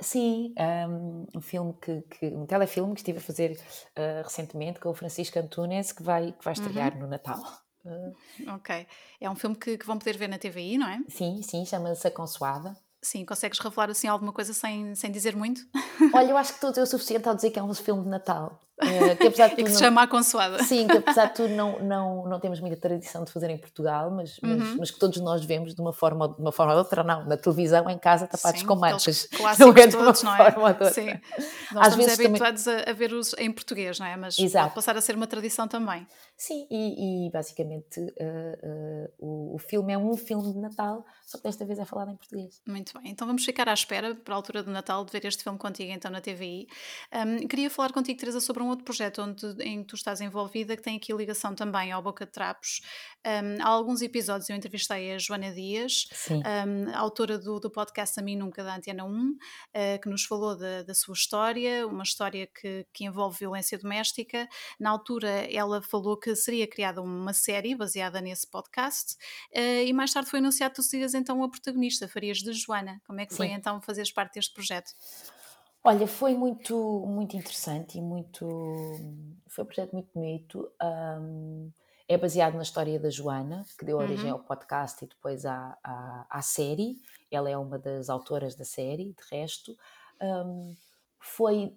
Sim, 0.00 0.54
um, 0.88 1.26
um 1.34 1.40
filme 1.40 1.74
que, 1.80 2.02
que, 2.02 2.26
um 2.26 2.46
telefilme 2.46 2.94
que 2.94 3.00
estive 3.00 3.18
a 3.18 3.20
fazer 3.20 3.52
uh, 3.52 4.22
recentemente 4.22 4.78
com 4.78 4.90
o 4.90 4.94
Francisco 4.94 5.38
Antunes 5.38 5.90
que 5.90 6.02
vai, 6.02 6.32
que 6.32 6.44
vai 6.44 6.52
estrear 6.52 6.94
uhum. 6.94 7.00
no 7.00 7.06
Natal. 7.08 7.40
Uh, 7.84 8.54
ok. 8.54 8.86
É 9.20 9.28
um 9.28 9.34
filme 9.34 9.56
que, 9.56 9.76
que, 9.76 9.86
vão 9.86 9.98
poder 9.98 10.16
ver 10.16 10.28
na 10.28 10.38
TVI, 10.38 10.78
não 10.78 10.88
é? 10.88 11.00
Sim, 11.08 11.42
sim, 11.42 11.64
chama-se 11.64 12.06
A 12.06 12.10
Consoada. 12.10 12.76
Sim, 13.02 13.24
consegues 13.24 13.58
revelar 13.58 13.90
assim 13.90 14.06
alguma 14.08 14.32
coisa 14.32 14.52
sem, 14.52 14.94
sem 14.94 15.10
dizer 15.10 15.34
muito? 15.34 15.62
Olha, 16.12 16.30
eu 16.30 16.36
acho 16.38 16.50
que 16.50 16.56
estou 16.56 16.68
a 16.68 16.70
dizer 16.70 16.82
o 16.82 16.86
suficiente 16.86 17.28
ao 17.28 17.34
dizer 17.34 17.50
que 17.50 17.58
é 17.58 17.62
um 17.62 17.74
filme 17.74 18.02
de 18.02 18.08
Natal. 18.08 18.60
Uh, 18.80 19.16
que 19.16 19.26
apesar 19.26 19.48
de 19.48 19.56
tudo, 19.56 19.60
e 19.60 19.64
que 19.64 19.70
se 19.70 19.78
chama 19.78 20.02
a 20.02 20.06
consoada. 20.06 20.62
Sim, 20.62 20.86
que 20.86 20.96
apesar 20.96 21.26
de 21.26 21.34
tudo 21.36 21.54
não, 21.54 21.80
não, 21.80 22.26
não 22.26 22.40
temos 22.40 22.60
muita 22.60 22.76
tradição 22.76 23.24
de 23.24 23.32
fazer 23.32 23.50
em 23.50 23.58
Portugal, 23.58 24.10
mas, 24.10 24.38
mas, 24.40 24.60
uhum. 24.60 24.76
mas, 24.78 24.90
que 24.90 24.98
todos 24.98 25.20
nós 25.20 25.44
vemos 25.44 25.74
de 25.74 25.80
uma 25.80 25.92
forma, 25.92 26.28
de 26.28 26.40
uma 26.40 26.52
forma 26.52 26.72
ou 26.72 26.78
outra, 26.78 27.02
não, 27.02 27.24
na 27.24 27.36
televisão, 27.36 27.90
em 27.90 27.98
casa, 27.98 28.26
tapados 28.26 28.60
Sim, 28.60 28.66
com 28.66 28.76
manchas. 28.76 29.28
Não 29.58 29.70
é 29.70 29.86
de 29.86 29.96
uma 29.96 30.04
todos, 30.06 30.20
forma 30.20 30.38
não 30.38 30.46
é? 30.46 30.58
ou 30.58 30.68
outra. 30.68 30.92
Sim. 30.92 31.08
Nós 31.72 31.88
Às 31.88 31.98
estamos 31.98 32.20
habituados 32.20 32.64
também... 32.64 32.84
a, 32.86 32.90
a 32.90 32.92
ver-os 32.92 33.34
em 33.38 33.50
português, 33.50 33.98
não 33.98 34.06
é? 34.06 34.16
Mas 34.16 34.38
Exato. 34.38 34.66
pode 34.66 34.74
passar 34.76 34.96
a 34.96 35.00
ser 35.00 35.16
uma 35.16 35.26
tradição 35.26 35.66
também. 35.66 36.06
Sim, 36.36 36.66
e, 36.70 37.26
e 37.26 37.30
basicamente 37.30 38.00
uh, 38.00 38.04
uh, 38.06 39.12
o, 39.18 39.54
o, 39.56 39.58
filme 39.58 39.92
é 39.92 39.98
um 39.98 40.16
filme 40.16 40.52
de 40.52 40.58
Natal, 40.58 41.04
só 41.26 41.36
que 41.36 41.44
desta 41.44 41.64
vez 41.64 41.80
é 41.80 41.84
falado 41.84 42.12
em 42.12 42.16
português. 42.16 42.62
Muito 42.64 42.96
bem, 42.96 43.10
então 43.10 43.26
vamos 43.26 43.44
ficar 43.44 43.68
à 43.68 43.74
espera 43.74 44.14
para 44.14 44.34
a 44.34 44.36
altura 44.36 44.62
do 44.62 44.70
Natal 44.70 45.04
de 45.04 45.10
ver 45.10 45.24
este 45.24 45.42
filme 45.42 45.58
contigo 45.58 45.90
então 45.90 46.10
na 46.10 46.20
TVI. 46.20 46.68
Um, 47.12 47.46
queria 47.48 47.68
falar 47.68 47.92
contigo, 47.92 48.18
Teresa, 48.20 48.40
sobre 48.40 48.62
um 48.62 48.67
outro 48.68 48.84
projeto 48.84 49.22
onde, 49.22 49.46
em 49.62 49.82
que 49.82 49.88
tu 49.88 49.96
estás 49.96 50.20
envolvida, 50.20 50.76
que 50.76 50.82
tem 50.82 50.96
aqui 50.96 51.12
ligação 51.12 51.54
também 51.54 51.92
ao 51.92 52.02
Boca 52.02 52.24
de 52.24 52.32
Trapos. 52.32 52.80
Um, 53.26 53.62
há 53.62 53.68
alguns 53.68 54.00
episódios 54.00 54.48
eu 54.48 54.56
entrevistei 54.56 55.12
a 55.12 55.18
Joana 55.18 55.52
Dias, 55.52 56.06
um, 56.30 56.94
autora 56.96 57.38
do, 57.38 57.58
do 57.58 57.70
podcast 57.70 58.18
A 58.18 58.22
Mim 58.22 58.36
Nunca 58.36 58.62
da 58.62 58.76
Antena 58.76 59.04
1, 59.04 59.10
uh, 59.10 59.36
que 60.02 60.08
nos 60.08 60.24
falou 60.24 60.56
da, 60.56 60.82
da 60.82 60.94
sua 60.94 61.14
história, 61.14 61.86
uma 61.86 62.02
história 62.02 62.46
que, 62.46 62.86
que 62.92 63.04
envolve 63.04 63.38
violência 63.38 63.78
doméstica. 63.78 64.48
Na 64.78 64.90
altura 64.90 65.28
ela 65.52 65.82
falou 65.82 66.18
que 66.18 66.34
seria 66.36 66.66
criada 66.66 67.02
uma 67.02 67.32
série 67.32 67.74
baseada 67.74 68.20
nesse 68.20 68.48
podcast 68.48 69.14
uh, 69.54 69.84
e 69.84 69.92
mais 69.92 70.12
tarde 70.12 70.30
foi 70.30 70.38
anunciado 70.38 70.74
que 70.74 70.80
tu 70.80 70.82
serias 70.82 71.14
então 71.14 71.42
a 71.42 71.48
protagonista, 71.48 72.08
farias 72.08 72.38
de 72.38 72.52
Joana. 72.52 73.00
Como 73.06 73.20
é 73.20 73.26
que 73.26 73.34
foi 73.34 73.48
Sim. 73.48 73.54
então 73.54 73.80
fazeres 73.80 74.12
parte 74.12 74.34
deste 74.34 74.54
projeto? 74.54 74.92
Olha, 75.82 76.06
foi 76.06 76.34
muito, 76.34 77.04
muito 77.06 77.36
interessante 77.36 77.98
e 77.98 78.02
muito. 78.02 78.46
Foi 79.48 79.64
um 79.64 79.66
projeto 79.66 79.92
muito 79.92 80.10
bonito. 80.14 80.70
Um, 80.82 81.70
é 82.08 82.16
baseado 82.16 82.54
na 82.54 82.62
história 82.62 82.98
da 82.98 83.10
Joana, 83.10 83.64
que 83.78 83.84
deu 83.84 83.98
origem 83.98 84.26
uhum. 84.26 84.38
ao 84.38 84.44
podcast 84.44 85.04
e 85.04 85.08
depois 85.08 85.44
à, 85.44 85.76
à, 85.84 86.26
à, 86.30 86.42
série. 86.42 86.96
Ela 87.30 87.50
é 87.50 87.56
uma 87.56 87.78
das 87.78 88.08
autoras 88.08 88.54
da 88.54 88.64
série, 88.64 89.14
de 89.14 89.36
resto. 89.36 89.76
Um, 90.20 90.76
foi 91.18 91.76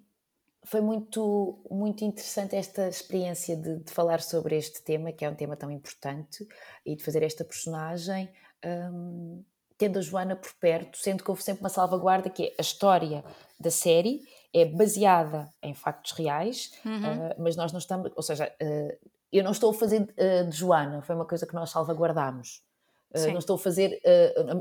foi 0.64 0.80
muito, 0.80 1.60
muito 1.72 2.06
interessante 2.06 2.56
esta 2.56 2.88
experiência 2.88 3.58
de, 3.58 3.80
de, 3.80 3.92
falar 3.92 4.22
sobre 4.22 4.56
este 4.56 4.84
tema, 4.84 5.12
que 5.12 5.26
é 5.26 5.30
um 5.30 5.36
tema 5.36 5.56
tão 5.56 5.72
importante, 5.72 6.48
e 6.86 6.96
de 6.96 7.04
fazer 7.04 7.24
esta 7.24 7.44
personagem, 7.44 8.32
um, 8.64 9.44
tendo 9.82 9.98
a 9.98 10.02
Joana 10.02 10.36
por 10.36 10.54
perto, 10.60 10.96
sendo 11.00 11.24
que 11.24 11.32
houve 11.32 11.42
sempre 11.42 11.64
uma 11.64 11.70
salvaguarda, 11.70 12.30
que 12.30 12.44
é 12.44 12.54
a 12.56 12.62
história 12.62 13.24
da 13.60 13.72
série 13.72 14.22
é 14.54 14.64
baseada 14.64 15.50
em 15.60 15.74
factos 15.74 16.12
reais, 16.12 16.72
uhum. 16.86 17.00
uh, 17.00 17.36
mas 17.40 17.56
nós 17.56 17.72
não 17.72 17.80
estamos, 17.80 18.12
ou 18.16 18.22
seja, 18.22 18.54
uh, 18.62 19.10
eu 19.32 19.44
não 19.44 19.50
estou 19.50 19.72
a 19.72 19.74
fazer 19.74 20.02
uh, 20.04 20.48
de 20.48 20.56
Joana, 20.56 21.02
foi 21.02 21.16
uma 21.16 21.26
coisa 21.26 21.48
que 21.48 21.56
nós 21.56 21.72
salvaguardamos. 21.72 22.62
não 23.32 23.40
estou 23.40 23.56
a 23.56 23.60
fazer, 23.60 24.00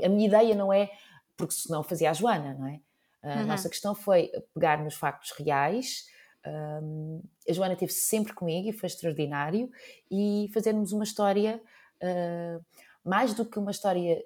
a 0.02 0.08
minha 0.08 0.26
ideia 0.26 0.54
não 0.54 0.72
é, 0.72 0.90
porque 1.36 1.52
senão 1.52 1.82
fazia 1.82 2.10
a 2.10 2.14
Joana, 2.14 2.54
não 2.54 2.66
é? 2.66 2.80
A 3.22 3.40
uhum. 3.40 3.46
nossa 3.46 3.68
questão 3.68 3.94
foi 3.94 4.32
pegar 4.54 4.82
nos 4.82 4.94
factos 4.94 5.32
reais. 5.32 6.06
Um, 6.82 7.22
a 7.46 7.52
Joana 7.52 7.74
esteve 7.74 7.92
sempre 7.92 8.32
comigo 8.32 8.68
e 8.68 8.72
foi 8.72 8.86
extraordinário. 8.86 9.70
E 10.10 10.50
fazermos 10.52 10.90
uma 10.90 11.04
história, 11.04 11.62
mais 13.04 13.34
do 13.34 13.44
que 13.44 13.58
uma 13.58 13.70
história 13.70 14.20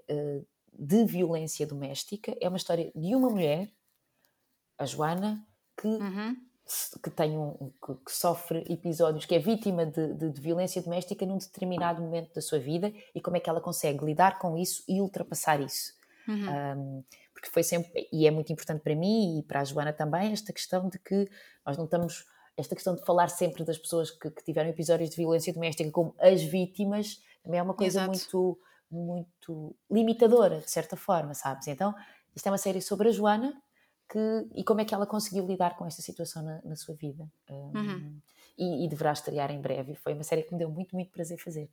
de 0.79 1.05
violência 1.05 1.67
doméstica, 1.67 2.37
é 2.41 2.49
uma 2.49 2.57
história 2.57 2.91
de 2.95 3.15
uma 3.15 3.29
mulher, 3.29 3.71
a 4.79 4.85
Joana, 4.85 5.47
que. 5.77 5.89
Uhum. 5.89 6.37
Que, 7.03 7.11
tem 7.11 7.37
um, 7.37 7.71
que, 7.85 7.95
que, 8.07 8.11
sofre 8.11 8.65
episódios, 8.71 9.27
que 9.27 9.35
é 9.35 9.39
vítima 9.39 9.85
de, 9.85 10.15
de, 10.15 10.31
de 10.31 10.41
violência 10.41 10.81
doméstica 10.81 11.27
num 11.27 11.37
determinado 11.37 12.01
momento 12.01 12.33
da 12.33 12.41
sua 12.41 12.59
vida 12.59 12.91
e 13.15 13.21
como 13.21 13.37
é 13.37 13.41
que 13.41 13.51
ela 13.51 13.61
consegue 13.61 14.03
lidar 14.03 14.39
com 14.39 14.57
isso 14.57 14.83
e 14.89 14.99
ultrapassar 14.99 15.61
isso. 15.61 15.93
Uhum. 16.27 16.79
Um, 16.79 17.05
porque 17.35 17.51
foi 17.51 17.63
sempre, 17.63 18.09
e 18.11 18.27
é 18.27 18.31
muito 18.31 18.51
importante 18.51 18.81
para 18.81 18.95
mim 18.95 19.39
e 19.39 19.43
para 19.43 19.61
a 19.61 19.65
Joana 19.65 19.93
também, 19.93 20.33
esta 20.33 20.53
questão 20.55 20.89
de 20.89 20.99
que 20.99 21.29
nós 21.67 21.77
não 21.77 21.85
estamos, 21.85 22.25
esta 22.57 22.75
questão 22.75 22.95
de 22.95 23.05
falar 23.05 23.29
sempre 23.29 23.63
das 23.65 23.77
pessoas 23.77 24.11
que, 24.11 24.31
que 24.31 24.43
tiveram 24.43 24.71
episódios 24.71 25.11
de 25.11 25.17
violência 25.17 25.53
doméstica 25.53 25.91
como 25.91 26.15
as 26.19 26.43
vítimas, 26.43 27.23
também 27.43 27.61
é 27.61 27.63
uma 27.63 27.75
coisa 27.75 28.01
Exato. 28.01 28.17
muito, 28.17 28.59
muito 28.95 29.77
limitadora, 29.91 30.61
de 30.61 30.71
certa 30.71 30.97
forma, 30.97 31.35
sabes? 31.35 31.67
Então, 31.69 31.95
isto 32.35 32.47
é 32.47 32.51
uma 32.51 32.59
série 32.59 32.81
sobre 32.81 33.09
a 33.09 33.13
Joana 33.13 33.55
que, 34.09 34.19
e 34.55 34.65
como 34.65 34.81
é 34.81 34.85
que 34.85 34.95
ela 34.95 35.07
conseguiu 35.07 35.47
lidar 35.47 35.77
com 35.77 35.87
esta 35.87 36.03
situação 36.03 36.43
na, 36.43 36.61
na 36.65 36.77
sua 36.77 36.95
vida. 36.95 37.29
Um, 37.49 37.73
uhum. 37.75 38.21
e, 38.59 38.85
e 38.85 38.89
deverá 38.89 39.13
estrear 39.13 39.51
em 39.51 39.61
breve. 39.61 39.95
Foi 39.95 40.15
uma 40.15 40.25
série 40.25 40.43
que 40.43 40.53
me 40.53 40.59
deu 40.59 40.71
muito, 40.71 40.95
muito 40.95 41.11
prazer 41.11 41.39
fazer. 41.39 41.71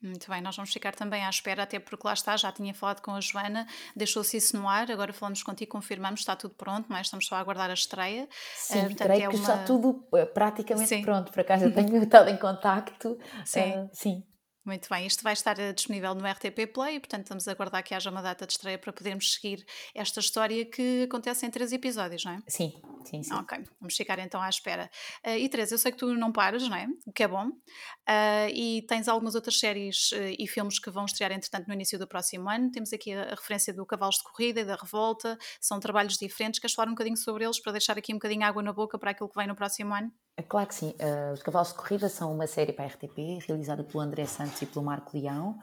Muito 0.00 0.30
bem, 0.30 0.40
nós 0.40 0.54
vamos 0.54 0.72
ficar 0.72 0.94
também 0.94 1.24
à 1.24 1.28
espera, 1.30 1.64
até 1.64 1.80
porque 1.80 2.06
lá 2.06 2.12
está, 2.12 2.36
já 2.36 2.52
tinha 2.52 2.72
falado 2.72 3.00
com 3.00 3.10
a 3.10 3.20
Joana, 3.20 3.66
deixou-se 3.96 4.36
isso 4.36 4.56
no 4.56 4.68
ar, 4.68 4.88
agora 4.92 5.12
falamos 5.12 5.42
contigo, 5.42 5.72
confirmamos, 5.72 6.20
está 6.20 6.36
tudo 6.36 6.54
pronto, 6.54 6.86
mas 6.88 7.08
estamos 7.08 7.26
só 7.26 7.34
a 7.34 7.40
aguardar 7.40 7.68
a 7.68 7.74
estreia. 7.74 8.28
Sim, 8.54 8.78
uh, 8.78 8.80
portanto, 8.82 9.06
creio 9.08 9.24
é 9.24 9.28
que 9.28 9.36
uma... 9.36 9.42
está 9.42 9.64
tudo 9.64 10.06
eh, 10.14 10.24
praticamente 10.24 10.88
sim. 10.88 11.02
pronto, 11.02 11.32
por 11.32 11.40
acaso 11.40 11.64
eu 11.64 11.74
tenho 11.74 11.96
estado 12.02 12.30
em 12.30 12.36
contacto. 12.36 13.18
Sim. 13.44 13.72
Uh, 13.72 13.90
sim. 13.92 14.24
Muito 14.64 14.88
bem, 14.90 15.06
isto 15.06 15.22
vai 15.22 15.32
estar 15.32 15.58
eh, 15.58 15.72
disponível 15.72 16.14
no 16.14 16.26
RTP 16.26 16.72
Play 16.72 17.00
portanto, 17.00 17.28
vamos 17.28 17.48
aguardar 17.48 17.82
que 17.82 17.94
haja 17.94 18.10
uma 18.10 18.20
data 18.20 18.46
de 18.46 18.52
estreia 18.52 18.78
para 18.78 18.92
podermos 18.92 19.34
seguir 19.34 19.64
esta 19.94 20.20
história 20.20 20.64
que 20.64 21.04
acontece 21.04 21.46
em 21.46 21.50
três 21.50 21.72
episódios, 21.72 22.24
não 22.24 22.32
é? 22.32 22.38
Sim, 22.46 22.72
sim, 23.04 23.22
sim. 23.22 23.34
Ok, 23.34 23.58
vamos 23.80 23.96
ficar 23.96 24.18
então 24.18 24.40
à 24.40 24.48
espera. 24.48 24.90
Uh, 25.26 25.30
e 25.30 25.48
Teresa, 25.48 25.74
eu 25.74 25.78
sei 25.78 25.92
que 25.92 25.98
tu 25.98 26.14
não 26.14 26.30
paras, 26.32 26.68
não 26.68 26.76
é? 26.76 26.86
O 27.06 27.12
que 27.12 27.22
é 27.22 27.28
bom. 27.28 27.48
Uh, 27.48 28.48
e 28.52 28.84
tens 28.88 29.08
algumas 29.08 29.34
outras 29.34 29.58
séries 29.58 30.12
uh, 30.12 30.34
e 30.38 30.46
filmes 30.46 30.78
que 30.78 30.90
vão 30.90 31.04
estrear, 31.04 31.32
entretanto, 31.32 31.66
no 31.66 31.74
início 31.74 31.98
do 31.98 32.06
próximo 32.06 32.48
ano. 32.48 32.70
Temos 32.70 32.92
aqui 32.92 33.12
a, 33.12 33.22
a, 33.22 33.30
referência 33.30 33.72
do 33.72 33.84
Cavalos 33.86 34.16
de 34.16 34.24
Corrida 34.24 34.60
e 34.60 34.64
da 34.64 34.76
Revolta. 34.76 35.38
São 35.60 35.80
trabalhos 35.80 36.16
diferentes. 36.18 36.60
Queres 36.60 36.74
falar 36.74 36.88
um 36.88 36.92
bocadinho 36.92 37.16
sobre 37.16 37.44
eles 37.44 37.60
para 37.60 37.72
deixar 37.72 37.96
aqui 37.96 38.12
um 38.12 38.16
bocadinho 38.16 38.44
água 38.44 38.62
na 38.62 38.72
boca 38.72 38.98
para 38.98 39.12
aquilo 39.12 39.28
que 39.28 39.36
vem 39.36 39.46
no 39.46 39.54
próximo 39.54 39.94
ano? 39.94 40.12
Claro 40.48 40.68
que 40.68 40.74
sim. 40.74 40.94
Os 41.32 41.42
Cavalos 41.42 41.70
de 41.70 41.74
Corrida 41.74 42.08
são 42.08 42.32
uma 42.32 42.46
série 42.46 42.72
para 42.72 42.84
a 42.84 42.88
RTP, 42.88 43.44
realizada 43.46 43.82
pelo 43.82 44.00
André 44.00 44.24
Santos 44.24 44.57
e 44.62 44.66
pelo 44.66 44.84
Marco 44.84 45.16
Leão, 45.16 45.58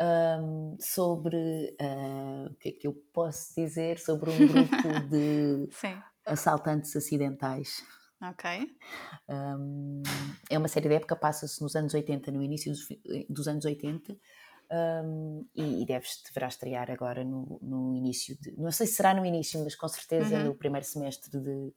um, 0.00 0.76
sobre 0.78 1.76
uh, 1.80 2.46
o 2.50 2.54
que 2.56 2.68
é 2.68 2.72
que 2.72 2.86
eu 2.86 2.92
posso 3.12 3.54
dizer 3.54 3.98
sobre 3.98 4.30
um 4.30 4.46
grupo 4.46 4.76
de 5.10 5.68
assaltantes 6.26 6.94
acidentais. 6.94 7.82
Ok. 8.22 8.76
Um, 9.28 10.02
é 10.50 10.58
uma 10.58 10.68
série 10.68 10.88
de 10.88 10.94
época, 10.94 11.14
passa-se 11.16 11.60
nos 11.62 11.76
anos 11.76 11.92
80, 11.94 12.30
no 12.30 12.42
início 12.42 12.72
dos, 12.72 12.88
dos 13.28 13.48
anos 13.48 13.64
80. 13.64 14.16
Um, 14.68 15.46
e, 15.54 15.82
e 15.82 15.86
deves, 15.86 16.22
deverá 16.26 16.48
estrear 16.48 16.90
agora 16.90 17.22
no, 17.22 17.58
no, 17.62 17.94
início 17.94 18.36
de, 18.40 18.52
não 18.56 18.72
sei 18.72 18.88
se 18.88 18.94
será 18.94 19.14
no 19.14 19.24
início, 19.24 19.62
mas 19.62 19.76
com 19.76 19.86
certeza 19.86 20.38
uhum. 20.38 20.44
no 20.46 20.54
primeiro 20.56 20.84
semestre 20.84 21.30
de, 21.30 21.72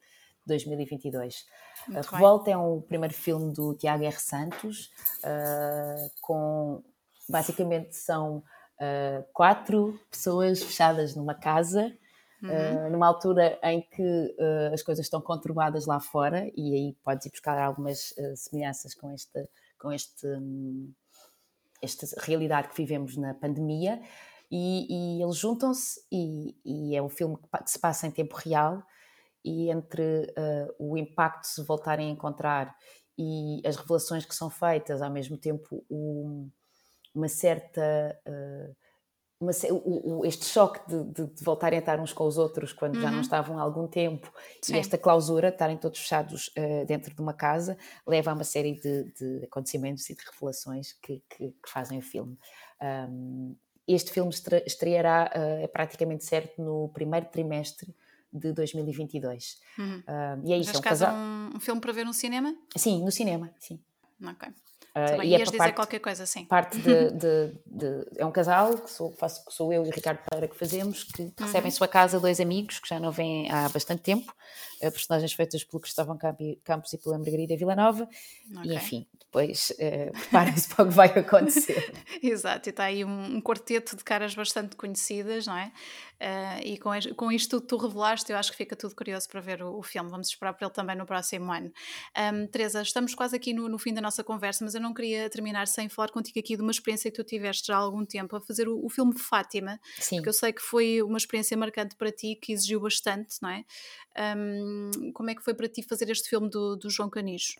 2022. 0.49 1.45
Muito 1.87 1.97
a 1.97 2.11
Revolta 2.11 2.45
bem. 2.45 2.53
é 2.53 2.57
o 2.57 2.81
primeiro 2.81 3.13
filme 3.13 3.53
do 3.53 3.73
Tiago 3.75 4.03
R. 4.03 4.19
Santos, 4.19 4.91
uh, 5.23 6.11
com 6.21 6.83
basicamente 7.27 7.95
são 7.95 8.37
uh, 8.37 9.25
quatro 9.33 9.99
pessoas 10.11 10.61
fechadas 10.61 11.15
numa 11.15 11.33
casa. 11.33 11.95
Uhum. 12.41 12.49
Uh, 12.49 12.89
numa 12.91 13.05
altura 13.05 13.59
em 13.61 13.81
que 13.81 14.35
as 14.73 14.81
coisas 14.81 15.05
estão 15.05 15.19
conturbadas 15.19 15.85
lá 15.85 15.99
fora, 15.99 16.49
e 16.55 16.73
aí 16.73 16.97
podes 17.03 17.25
ir 17.25 17.31
buscar 17.31 17.57
algumas 17.57 18.13
semelhanças 18.37 18.95
com, 18.95 19.11
esta, 19.11 19.49
com 19.77 19.91
este, 19.91 20.25
um, 20.25 20.89
esta 21.81 22.07
realidade 22.21 22.69
que 22.69 22.77
vivemos 22.77 23.17
na 23.17 23.33
pandemia, 23.33 24.01
e, 24.51 25.17
e 25.19 25.21
eles 25.21 25.35
juntam-se, 25.35 26.01
e, 26.11 26.55
e, 26.65 26.95
é 26.95 27.01
um 27.01 27.09
filme 27.09 27.37
que 27.37 27.69
se 27.69 27.77
passa 27.77 28.07
em 28.07 28.11
tempo 28.11 28.35
real, 28.35 28.83
e 29.43 29.69
entre 29.69 30.33
uh, 30.37 30.75
o 30.77 30.97
impacto 30.97 31.41
de 31.41 31.47
se 31.47 31.63
voltarem 31.63 32.09
a 32.09 32.11
encontrar 32.11 32.75
e 33.17 33.61
as 33.65 33.75
revelações 33.75 34.25
que 34.25 34.33
são 34.33 34.49
feitas, 34.49 35.01
ao 35.01 35.11
mesmo 35.11 35.37
tempo 35.37 35.85
um, 35.89 36.49
uma 37.13 37.27
certa. 37.27 38.17
Uh, 38.27 38.75
uma, 39.41 39.51
o, 39.71 40.19
o, 40.19 40.25
este 40.25 40.45
choque 40.45 40.85
de, 40.89 41.03
de, 41.13 41.33
de, 41.33 41.43
voltarem 41.45 41.77
a 41.77 41.79
estar 41.79 41.97
uns 41.97 42.11
com 42.11 42.25
os 42.25 42.37
outros 42.37 42.73
quando 42.73 42.95
uhum. 42.95 43.01
já 43.01 43.07
não 43.07 43.15
uhum. 43.15 43.21
estavam 43.21 43.57
há 43.57 43.61
algum 43.61 43.87
tempo 43.87 44.29
Sim. 44.61 44.75
e 44.75 44.79
esta 44.79 44.97
clausura, 44.97 45.47
estarem 45.47 45.77
todos 45.77 45.97
fechados 45.97 46.49
uh, 46.57 46.85
dentro 46.85 47.15
de 47.15 47.21
uma 47.21 47.33
casa, 47.33 47.77
leva 48.05 48.31
a 48.31 48.33
uma 48.33 48.43
série 48.43 48.73
de, 48.73 49.05
de 49.13 49.45
acontecimentos 49.45 50.09
e 50.09 50.15
de 50.15 50.21
revelações 50.29 50.91
que, 51.01 51.23
que, 51.29 51.51
que 51.51 51.69
fazem 51.69 51.99
o 51.99 52.01
filme. 52.01 52.37
Um, 52.81 53.55
este 53.87 54.11
filme 54.11 54.31
estreará, 54.65 55.31
uh, 55.33 55.63
é 55.63 55.67
praticamente 55.67 56.25
certo, 56.25 56.61
no 56.61 56.89
primeiro 56.89 57.27
trimestre 57.27 57.95
de 58.31 58.53
2022. 58.53 59.57
Uhum. 59.77 59.99
Uh, 59.99 60.47
e 60.47 60.53
é 60.53 60.57
isso. 60.57 60.71
Neste 60.71 60.75
é 60.75 60.79
um, 60.79 60.81
caso, 60.81 61.05
casal... 61.05 61.15
um, 61.15 61.51
um 61.55 61.59
filme 61.59 61.81
para 61.81 61.91
ver 61.91 62.05
no 62.05 62.13
cinema? 62.13 62.55
Sim, 62.75 63.03
no 63.03 63.11
cinema, 63.11 63.51
sim. 63.59 63.79
Ok. 64.23 64.49
Uh, 64.95 65.23
e 65.23 65.35
é 65.35 65.37
dizer 65.37 65.57
parte, 65.57 65.75
qualquer 65.75 65.99
coisa, 65.99 66.25
sim. 66.25 66.45
Parte 66.45 66.77
de, 66.79 67.11
de, 67.13 67.53
de, 67.65 68.05
É 68.17 68.25
um 68.25 68.31
casal, 68.31 68.77
que 68.77 68.89
sou, 68.89 69.11
faço, 69.13 69.45
que 69.45 69.53
sou 69.53 69.71
eu 69.71 69.85
e 69.85 69.89
o 69.89 69.91
Ricardo 69.91 70.19
Pereira 70.27 70.47
que 70.47 70.57
fazemos, 70.57 71.03
que 71.03 71.21
uhum. 71.21 71.33
recebem 71.39 71.67
em 71.67 71.71
sua 71.71 71.87
casa 71.87 72.19
dois 72.19 72.39
amigos 72.39 72.79
que 72.79 72.89
já 72.89 72.99
não 72.99 73.11
vêm 73.11 73.51
há 73.51 73.69
bastante 73.69 74.01
tempo, 74.01 74.33
uh, 74.81 74.91
personagens 74.91 75.31
feitas 75.33 75.63
pelo 75.63 75.79
Cristóvão 75.79 76.17
Campos 76.63 76.93
e 76.93 76.97
pela 76.97 77.17
Margarida 77.17 77.55
Villanova, 77.55 78.09
okay. 78.57 78.71
e 78.71 78.75
enfim, 78.75 79.07
depois 79.19 79.71
uh, 79.71 80.11
preparem-se 80.11 80.69
para 80.69 80.85
o 80.85 80.87
que 80.87 80.93
vai 80.93 81.07
acontecer. 81.17 81.93
Exato, 82.21 82.67
e 82.67 82.71
está 82.71 82.85
aí 82.85 83.05
um, 83.05 83.35
um, 83.35 83.41
quarteto 83.41 83.95
de 83.95 84.03
caras 84.03 84.33
bastante 84.33 84.75
conhecidas, 84.75 85.45
não 85.45 85.55
é? 85.55 85.71
Uh, 86.21 86.59
e 86.65 86.77
com, 86.77 86.91
com 87.15 87.31
isto 87.31 87.61
tudo 87.61 87.67
tu 87.67 87.77
revelaste, 87.77 88.29
eu 88.29 88.37
acho 88.37 88.51
que 88.51 88.57
fica 88.57 88.75
tudo 88.75 88.93
curioso 88.93 89.27
para 89.29 89.39
ver 89.39 89.63
o, 89.63 89.77
o 89.77 89.81
filme. 89.81 90.09
Vamos 90.09 90.27
esperar 90.27 90.53
por 90.53 90.65
ele 90.65 90.73
também 90.73 90.95
no 90.95 91.05
próximo 91.05 91.49
ano. 91.51 91.71
Um, 92.33 92.45
Teresa, 92.47 92.81
estamos 92.81 93.15
quase 93.15 93.37
aqui 93.37 93.53
no, 93.53 93.69
no, 93.69 93.77
fim 93.77 93.93
da 93.93 94.01
nossa 94.01 94.21
conversa, 94.21 94.65
mas 94.65 94.75
eu 94.75 94.81
não 94.81 94.93
queria 94.93 95.29
terminar 95.29 95.67
sem 95.67 95.87
falar 95.87 96.09
contigo 96.09 96.37
aqui 96.37 96.57
de 96.57 96.61
uma 96.61 96.71
experiência 96.71 97.09
que 97.09 97.15
tu 97.15 97.23
tiveste 97.23 97.67
já 97.67 97.75
há 97.75 97.79
algum 97.79 98.05
tempo 98.05 98.35
a 98.35 98.41
fazer 98.41 98.67
o, 98.67 98.85
o 98.85 98.89
filme 98.89 99.17
Fátima, 99.17 99.79
Sim. 99.97 100.17
porque 100.17 100.29
eu 100.29 100.33
sei 100.33 100.51
que 100.51 100.61
foi 100.61 101.01
uma 101.01 101.17
experiência 101.17 101.55
marcante 101.55 101.95
para 101.95 102.11
ti, 102.11 102.35
que 102.35 102.51
exigiu 102.51 102.81
bastante, 102.81 103.37
não 103.41 103.49
é? 103.49 103.63
Um, 104.35 105.11
como 105.13 105.29
é 105.29 105.35
que 105.35 105.41
foi 105.41 105.53
para 105.53 105.69
ti 105.69 105.81
fazer 105.83 106.09
este 106.09 106.29
filme 106.29 106.49
do, 106.49 106.75
do 106.75 106.89
João 106.89 107.09
Canijo? 107.09 107.53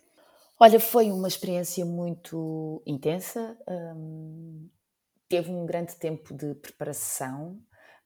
Olha, 0.58 0.78
foi 0.78 1.10
uma 1.10 1.28
experiência 1.28 1.86
muito 1.86 2.82
intensa, 2.86 3.56
um, 3.96 4.68
teve 5.26 5.50
um 5.50 5.64
grande 5.64 5.96
tempo 5.96 6.34
de 6.34 6.54
preparação 6.56 7.58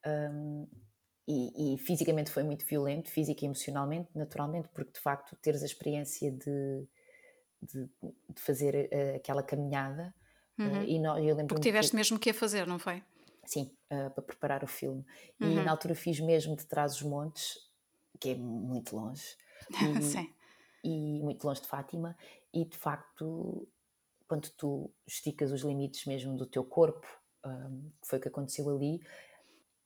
um, 0.07 0.67
e, 1.27 1.75
e, 1.75 1.79
fisicamente 1.79 2.31
foi 2.31 2.43
muito 2.43 2.67
violento, 2.67 3.09
física 3.09 3.45
e 3.45 3.47
emocionalmente, 3.47 4.11
naturalmente, 4.15 4.69
porque 4.69 4.93
de 4.93 5.01
facto 5.01 5.35
teres 5.37 5.63
a 5.63 5.67
experiência 5.67 6.31
de, 6.31 6.87
de, 7.63 7.89
de 8.29 8.41
fazer 8.43 8.91
uh, 8.93 9.17
aquela 9.17 9.43
caminhada. 9.43 10.15
Eh, 10.59 10.63
uhum. 10.63 10.81
Uh, 10.81 10.85
e 10.85 10.99
não, 10.99 11.19
eu 11.19 11.35
lembro 11.35 11.55
porque 11.55 11.69
tiveste 11.69 11.93
que... 11.93 11.97
mesmo 11.97 12.19
que 12.19 12.31
a 12.31 12.35
fazer, 12.35 12.67
não 12.67 12.79
foi? 12.79 13.03
Sim, 13.47 13.75
uh, 13.91 14.11
para 14.11 14.23
preparar 14.23 14.63
o 14.63 14.67
filme. 14.67 15.05
Uhum. 15.41 15.51
E 15.51 15.55
na 15.65 15.71
altura 15.71 15.95
fiz 15.95 16.21
mesmo 16.21 16.55
de 16.57 16.67
trás 16.67 16.97
os 16.97 17.03
montes, 17.03 17.57
que 18.21 18.31
é 18.31 18.35
muito 18.35 18.97
longe. 18.97 19.25
E, 19.81 20.03
Sim. 20.03 20.35
e 20.85 21.23
muito 21.23 21.43
longe 21.47 21.63
de 21.63 21.67
Fátima, 21.67 22.15
e 22.53 22.67
de 22.67 22.77
facto, 22.77 23.67
quando 24.29 24.51
tu 24.51 24.93
esticas 25.07 25.53
os 25.53 25.63
limites 25.63 26.05
mesmo 26.05 26.37
do 26.37 26.45
teu 26.45 26.63
corpo, 26.63 27.07
um, 27.47 27.91
que 28.03 28.07
foi 28.07 28.19
o 28.19 28.23
que 28.23 28.29
aconteceu 28.29 28.69
ali, 28.69 29.01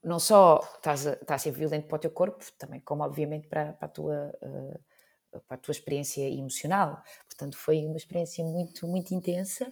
não 0.03 0.19
só 0.19 0.59
estás 0.75 1.05
a, 1.05 1.13
estás 1.13 1.41
a 1.41 1.43
ser 1.43 1.51
violento 1.51 1.87
para 1.87 1.95
o 1.95 1.99
teu 1.99 2.11
corpo, 2.11 2.43
também 2.57 2.79
como 2.81 3.03
obviamente 3.03 3.47
para, 3.47 3.73
para, 3.73 3.85
a, 3.85 3.89
tua, 3.89 4.33
uh, 4.41 5.39
para 5.47 5.55
a 5.55 5.57
tua 5.57 5.71
experiência 5.71 6.27
emocional. 6.29 7.01
Portanto, 7.25 7.57
foi 7.57 7.85
uma 7.85 7.97
experiência 7.97 8.43
muito, 8.43 8.87
muito 8.87 9.13
intensa, 9.13 9.71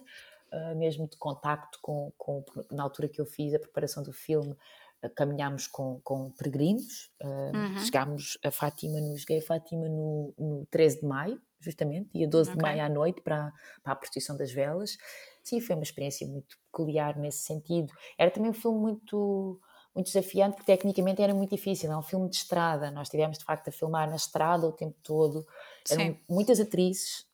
uh, 0.52 0.76
mesmo 0.76 1.08
de 1.08 1.16
contacto 1.16 1.78
com, 1.80 2.12
com, 2.18 2.44
na 2.70 2.82
altura 2.82 3.08
que 3.08 3.20
eu 3.20 3.26
fiz 3.26 3.54
a 3.54 3.58
preparação 3.58 4.02
do 4.02 4.12
filme, 4.12 4.54
uh, 5.02 5.10
caminhámos 5.14 5.66
com, 5.66 6.00
com 6.04 6.30
peregrinos, 6.32 7.10
uhum. 7.22 7.78
chegámos 7.78 8.38
a 8.44 8.50
Fátima, 8.50 9.00
no, 9.00 9.16
cheguei 9.16 9.38
a 9.38 9.42
Fátima 9.42 9.88
no, 9.88 10.34
no 10.38 10.66
13 10.70 11.00
de 11.00 11.06
maio, 11.06 11.40
justamente, 11.58 12.10
dia 12.12 12.28
12 12.28 12.50
okay. 12.50 12.56
de 12.56 12.62
maio 12.62 12.82
à 12.84 12.88
noite, 12.88 13.22
para, 13.22 13.52
para 13.82 13.94
a 13.94 13.96
procissão 13.96 14.36
das 14.36 14.52
velas. 14.52 14.98
Sim, 15.42 15.58
foi 15.60 15.74
uma 15.74 15.82
experiência 15.82 16.26
muito 16.26 16.58
peculiar 16.66 17.16
nesse 17.16 17.38
sentido. 17.38 17.92
Era 18.18 18.30
também 18.30 18.50
um 18.50 18.54
filme 18.54 18.78
muito 18.78 19.58
muito 19.98 20.06
desafiante, 20.06 20.56
porque 20.56 20.72
tecnicamente 20.72 21.20
era 21.20 21.34
muito 21.34 21.50
difícil. 21.50 21.90
É 21.90 21.96
um 21.96 22.02
filme 22.02 22.28
de 22.28 22.36
estrada. 22.36 22.90
Nós 22.90 23.08
tivemos 23.08 23.36
de 23.36 23.44
facto 23.44 23.68
a 23.68 23.72
filmar 23.72 24.08
na 24.08 24.16
estrada 24.16 24.66
o 24.66 24.72
tempo 24.72 24.96
todo. 25.02 25.46
Eram 25.90 26.04
Sim. 26.04 26.18
muitas 26.28 26.60
atrizes, 26.60 27.26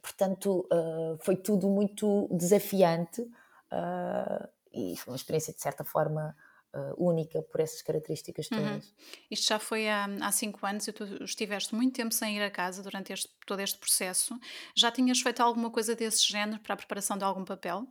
portanto, 0.00 0.66
uh, 0.72 1.18
foi 1.20 1.36
tudo 1.36 1.68
muito 1.68 2.26
desafiante 2.32 3.20
uh, 3.20 4.48
e 4.72 4.96
foi 4.96 5.12
uma 5.12 5.16
experiência 5.16 5.52
de 5.52 5.60
certa 5.60 5.84
forma 5.84 6.34
uh, 6.74 6.94
única 6.96 7.42
por 7.42 7.60
essas 7.60 7.82
características 7.82 8.48
uhum. 8.50 8.58
todas. 8.58 8.86
Uhum. 8.86 8.94
Isto 9.30 9.48
já 9.48 9.58
foi 9.58 9.86
há, 9.86 10.06
há 10.22 10.32
cinco 10.32 10.64
anos 10.64 10.88
e 10.88 10.92
tu 10.92 11.04
estiveste 11.22 11.74
muito 11.74 11.94
tempo 11.94 12.14
sem 12.14 12.38
ir 12.38 12.42
a 12.42 12.50
casa 12.50 12.82
durante 12.82 13.12
este, 13.12 13.28
todo 13.46 13.60
este 13.60 13.78
processo. 13.78 14.38
Já 14.74 14.90
tinhas 14.90 15.20
feito 15.20 15.40
alguma 15.40 15.70
coisa 15.70 15.94
desse 15.94 16.26
género 16.26 16.60
para 16.60 16.72
a 16.72 16.76
preparação 16.78 17.18
de 17.18 17.24
algum 17.24 17.44
papel? 17.44 17.86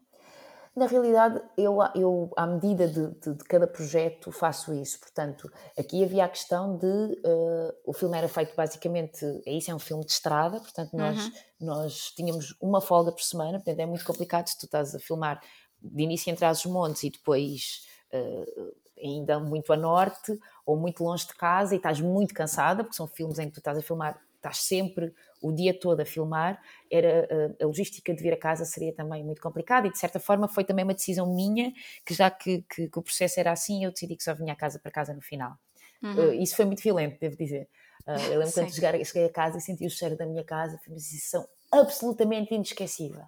Na 0.76 0.86
realidade, 0.86 1.42
eu, 1.58 1.78
eu 1.96 2.32
à 2.38 2.46
medida 2.46 2.88
de, 2.88 3.08
de, 3.20 3.34
de, 3.34 3.44
cada 3.46 3.68
projeto, 3.68 4.32
faço 4.32 4.74
isso. 4.74 5.00
Portanto, 5.00 5.52
aqui 5.78 6.04
havia 6.04 6.26
a 6.26 6.30
questão 6.30 6.78
de. 6.78 6.86
Uh, 6.86 7.74
o 7.86 7.94
filme 7.94 8.18
era 8.18 8.28
feito 8.28 8.56
basicamente. 8.56 9.26
É 9.46 9.52
isso, 9.52 9.72
é 9.72 9.76
um 9.76 9.80
filme 9.80 10.06
de 10.06 10.12
estrada, 10.12 10.60
portanto, 10.60 10.96
nós, 10.96 11.26
uhum. 11.26 11.32
nós 11.60 12.12
tínhamos 12.12 12.56
uma 12.62 12.82
folga 12.82 13.12
por 13.12 13.24
semana, 13.24 13.58
portanto, 13.58 13.80
é 13.80 13.86
muito 13.86 14.06
complicado 14.06 14.48
se 14.48 14.58
tu 14.58 14.66
estás 14.66 14.96
a 14.96 15.00
filmar 15.00 15.42
de 15.82 16.04
início 16.04 16.30
entre 16.30 16.46
os 16.46 16.66
montes 16.66 17.04
e 17.04 17.10
depois 17.10 17.86
uh, 18.14 18.74
ainda 19.02 19.40
muito 19.40 19.72
a 19.72 19.78
norte 19.78 20.38
ou 20.66 20.78
muito 20.78 21.04
longe 21.04 21.26
de 21.26 21.34
casa 21.34 21.74
e 21.74 21.78
estás 21.78 22.00
muito 22.02 22.34
cansada, 22.34 22.84
porque 22.84 22.96
são 22.96 23.08
filmes 23.08 23.40
em 23.40 23.48
que 23.48 23.54
tu 23.54 23.60
estás 23.60 23.78
a 23.78 23.82
filmar, 23.82 24.20
estás 24.36 24.58
sempre 24.58 25.14
o 25.42 25.52
dia 25.52 25.78
todo 25.78 26.02
a 26.02 26.06
filmar, 26.06 26.62
era 26.92 27.28
eh, 27.30 27.64
a 27.64 27.66
logística 27.66 28.14
de 28.14 28.22
vir 28.22 28.34
a 28.34 28.38
casa 28.38 28.66
seria 28.66 28.94
também 28.94 29.24
muito 29.24 29.42
complicada 29.42 29.88
e 29.88 29.92
de 29.92 29.98
certa 29.98 30.20
forma 30.20 30.48
foi 30.48 30.64
também 30.64 30.84
uma 30.84 30.94
decisão 30.94 31.34
minha, 31.34 31.72
que 32.06 32.14
já 32.14 32.30
que, 32.30 32.64
que, 32.64 32.90
que 32.90 33.00
o 33.00 33.02
processo 33.02 33.40
era 33.40 33.52
assim, 33.52 33.84
eu 33.84 33.92
decidi 33.92 34.16
que 34.16 34.24
só 34.24 34.34
vinha 34.34 34.54
a 34.54 34.56
casa 34.56 34.80
para 34.80 34.92
casa 34.92 35.14
no 35.14 35.22
final. 35.22 35.58
Uhum. 36.02 36.30
Uh, 36.30 36.34
isso 36.34 36.56
foi 36.56 36.66
muito 36.66 36.82
violento, 36.82 37.20
devo 37.20 37.36
dizer. 37.36 37.68
Uh, 38.08 38.32
eu 38.32 38.40
lembro 38.40 38.54
quando 38.54 38.74
cheguei, 38.74 39.06
cheguei 39.06 39.26
a 39.26 39.32
casa 39.32 39.58
e 39.58 39.62
senti 39.62 39.86
o 39.86 39.90
cheiro 39.90 40.16
da 40.16 40.26
minha 40.26 40.44
casa, 40.44 40.78
foi 40.84 40.94
uma 40.94 41.00
sensação 41.00 41.48
absolutamente 41.72 42.54
inesquecível. 42.54 43.24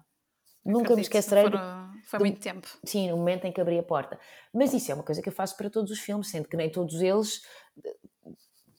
Nunca 0.64 0.94
me 0.94 1.02
esquecerei. 1.02 1.44
Foi 2.04 2.18
do, 2.18 2.24
muito 2.24 2.40
tempo. 2.40 2.68
Sim, 2.84 3.10
no 3.10 3.16
momento 3.16 3.44
em 3.46 3.52
que 3.52 3.60
abri 3.60 3.78
a 3.78 3.82
porta. 3.82 4.18
Mas 4.52 4.72
isso 4.72 4.90
é 4.92 4.94
uma 4.94 5.02
coisa 5.02 5.20
que 5.20 5.28
eu 5.28 5.32
faço 5.32 5.56
para 5.56 5.68
todos 5.68 5.90
os 5.90 5.98
filmes, 5.98 6.30
sendo 6.30 6.48
que 6.48 6.56
nem 6.56 6.70
todos 6.70 7.00
eles 7.00 7.42
eh, 7.84 7.96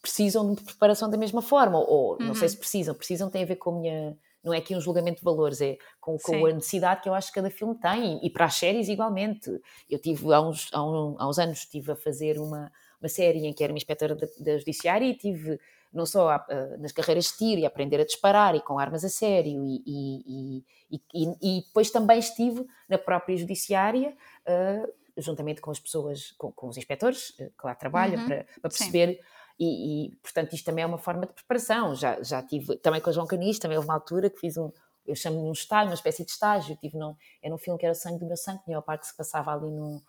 precisam 0.03 0.53
de 0.53 0.61
preparação 0.61 1.09
da 1.09 1.17
mesma 1.17 1.41
forma. 1.41 1.79
Ou 1.79 2.11
uhum. 2.11 2.27
não 2.27 2.35
sei 2.35 2.49
se 2.49 2.55
uhum. 2.55 2.59
precisam, 2.59 2.93
precisam 2.93 3.29
tem 3.29 3.43
a 3.43 3.45
ver 3.45 3.55
com 3.55 3.71
a 3.71 3.73
minha. 3.73 4.17
Não 4.43 4.53
é 4.53 4.57
aqui 4.57 4.75
um 4.75 4.81
julgamento 4.81 5.19
de 5.19 5.23
valores, 5.23 5.61
é 5.61 5.77
com, 6.01 6.17
com 6.17 6.45
a 6.45 6.51
necessidade 6.51 7.01
que 7.01 7.07
eu 7.07 7.13
acho 7.13 7.29
que 7.29 7.35
cada 7.35 7.49
filme 7.49 7.75
tem. 7.75 8.19
E 8.21 8.29
para 8.29 8.45
as 8.45 8.55
séries, 8.55 8.89
igualmente. 8.89 9.49
Eu 9.89 9.97
tive, 9.97 10.33
há 10.33 10.41
uns, 10.41 10.69
há, 10.73 10.83
um, 10.83 11.15
há 11.17 11.29
uns 11.29 11.39
anos, 11.39 11.59
estive 11.59 11.93
a 11.93 11.95
fazer 11.95 12.37
uma, 12.37 12.69
uma 13.01 13.07
série 13.07 13.47
em 13.47 13.53
que 13.53 13.63
era 13.63 13.71
uma 13.71 13.77
inspetora 13.77 14.13
da, 14.13 14.27
da 14.41 14.57
Judiciária 14.57 15.05
e 15.05 15.15
tive 15.15 15.57
não 15.93 16.05
só 16.05 16.29
a, 16.29 16.35
a, 16.35 16.77
nas 16.77 16.91
carreiras 16.91 17.25
de 17.25 17.37
tiro 17.37 17.61
e 17.61 17.65
aprender 17.65 18.01
a 18.01 18.05
disparar 18.05 18.53
e 18.53 18.59
com 18.59 18.77
armas 18.77 19.05
a 19.05 19.09
sério 19.09 19.63
e, 19.63 19.83
e, 19.85 20.65
e, 20.91 21.01
e 21.41 21.61
depois 21.61 21.89
também 21.89 22.19
estive 22.19 22.65
na 22.89 22.97
própria 22.97 23.37
judiciária 23.37 24.13
uh, 24.47 24.93
juntamente 25.21 25.61
com 25.61 25.71
as 25.71 25.79
pessoas, 25.79 26.31
com, 26.31 26.51
com 26.51 26.67
os 26.67 26.77
inspectores 26.77 27.29
uh, 27.31 27.51
que 27.57 27.65
lá 27.65 27.75
trabalham 27.75 28.19
uhum. 28.19 28.27
para, 28.27 28.45
para, 28.61 28.69
perceber 28.69 29.19
e, 29.59 30.17
portanto 30.21 30.53
isto 30.53 30.65
também 30.65 30.83
é 30.83 30.87
uma 30.87 30.97
forma 30.97 31.25
de 31.25 31.33
preparação 31.33 31.95
já, 31.95 32.21
já 32.21 32.41
tive 32.41 32.75
também 32.77 32.99
com 32.99 33.09
a 33.09 33.13
João 33.13 33.27
Canis 33.27 33.59
também 33.59 33.77
houve 33.77 33.87
uma 33.87 33.95
altura 33.95 34.29
que 34.29 34.39
fiz 34.39 34.57
um 34.57 34.71
eu 35.05 35.15
chamo-me 35.15 35.49
um 35.49 35.51
estágio, 35.51 35.89
uma 35.89 35.95
espécie 35.95 36.23
de 36.23 36.31
estágio 36.31 36.77
tive 36.77 36.97
num, 36.97 37.15
era 37.41 37.53
um 37.53 37.57
filme 37.57 37.77
que 37.77 37.85
era 37.85 37.93
o 37.93 37.95
sangue 37.95 38.19
do 38.19 38.25
meu 38.25 38.37
sangue 38.37 38.63
tinha 38.63 38.77
a 38.77 38.81
parte 38.81 39.01
que 39.01 39.07
se 39.07 39.17
passava 39.17 39.51
ali 39.53 39.69
no, 39.69 40.01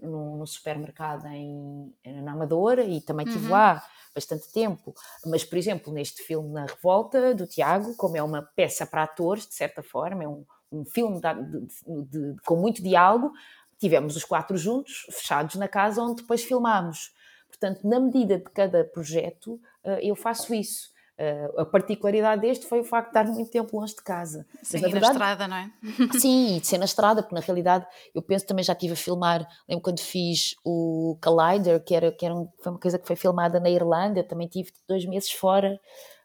no, 0.00 0.38
no 0.38 0.46
supermercado 0.46 1.26
em, 1.26 1.92
na 2.22 2.32
Amadora 2.32 2.82
e 2.82 3.00
também 3.00 3.26
estive 3.26 3.46
uhum. 3.46 3.52
lá 3.52 3.82
bastante 4.14 4.50
tempo. 4.52 4.94
Mas, 5.26 5.44
por 5.44 5.58
exemplo, 5.58 5.92
neste 5.92 6.22
filme 6.22 6.50
Na 6.50 6.66
Revolta, 6.66 7.34
do 7.34 7.46
Tiago, 7.46 7.94
como 7.96 8.16
é 8.16 8.22
uma 8.22 8.42
peça 8.42 8.86
para 8.86 9.04
atores, 9.04 9.46
de 9.46 9.54
certa 9.54 9.82
forma, 9.82 10.24
é 10.24 10.28
um, 10.28 10.44
um 10.72 10.84
filme 10.84 11.20
de, 11.20 11.34
de, 11.34 12.34
de, 12.34 12.42
com 12.44 12.56
muito 12.56 12.82
diálogo, 12.82 13.32
tivemos 13.78 14.16
os 14.16 14.24
quatro 14.24 14.56
juntos, 14.56 15.06
fechados 15.10 15.54
na 15.54 15.68
casa, 15.68 16.02
onde 16.02 16.22
depois 16.22 16.42
filmámos. 16.42 17.12
Portanto, 17.48 17.86
na 17.86 17.98
medida 17.98 18.38
de 18.38 18.44
cada 18.44 18.84
projeto, 18.84 19.60
eh, 19.84 20.00
eu 20.02 20.14
faço 20.14 20.54
isso. 20.54 20.96
Uh, 21.18 21.62
a 21.62 21.66
particularidade 21.66 22.42
deste 22.42 22.64
foi 22.64 22.78
o 22.78 22.84
facto 22.84 23.10
de 23.10 23.18
estar 23.18 23.32
muito 23.32 23.50
tempo 23.50 23.76
longe 23.76 23.92
de 23.92 24.02
casa. 24.04 24.46
Sim, 24.62 24.80
Mas, 24.80 24.82
na, 24.82 24.88
verdade, 24.88 25.02
na 25.02 25.10
estrada, 25.10 25.48
não 25.48 25.56
é? 25.56 25.70
sim, 26.20 26.56
e 26.56 26.60
de 26.60 26.66
ser 26.68 26.78
na 26.78 26.84
estrada, 26.84 27.22
porque 27.22 27.34
na 27.34 27.40
realidade 27.40 27.84
eu 28.14 28.22
penso 28.22 28.46
também 28.46 28.62
já 28.62 28.72
estive 28.72 28.92
a 28.92 28.96
filmar, 28.96 29.44
lembro 29.68 29.82
quando 29.82 29.98
fiz 29.98 30.54
o 30.64 31.18
Collider, 31.20 31.82
que, 31.82 31.92
era, 31.92 32.12
que 32.12 32.24
era 32.24 32.32
um, 32.32 32.48
foi 32.62 32.70
uma 32.70 32.78
coisa 32.78 33.00
que 33.00 33.06
foi 33.06 33.16
filmada 33.16 33.58
na 33.58 33.68
Irlanda, 33.68 34.22
também 34.22 34.46
tive 34.46 34.70
dois 34.86 35.04
meses 35.06 35.32
fora. 35.32 35.80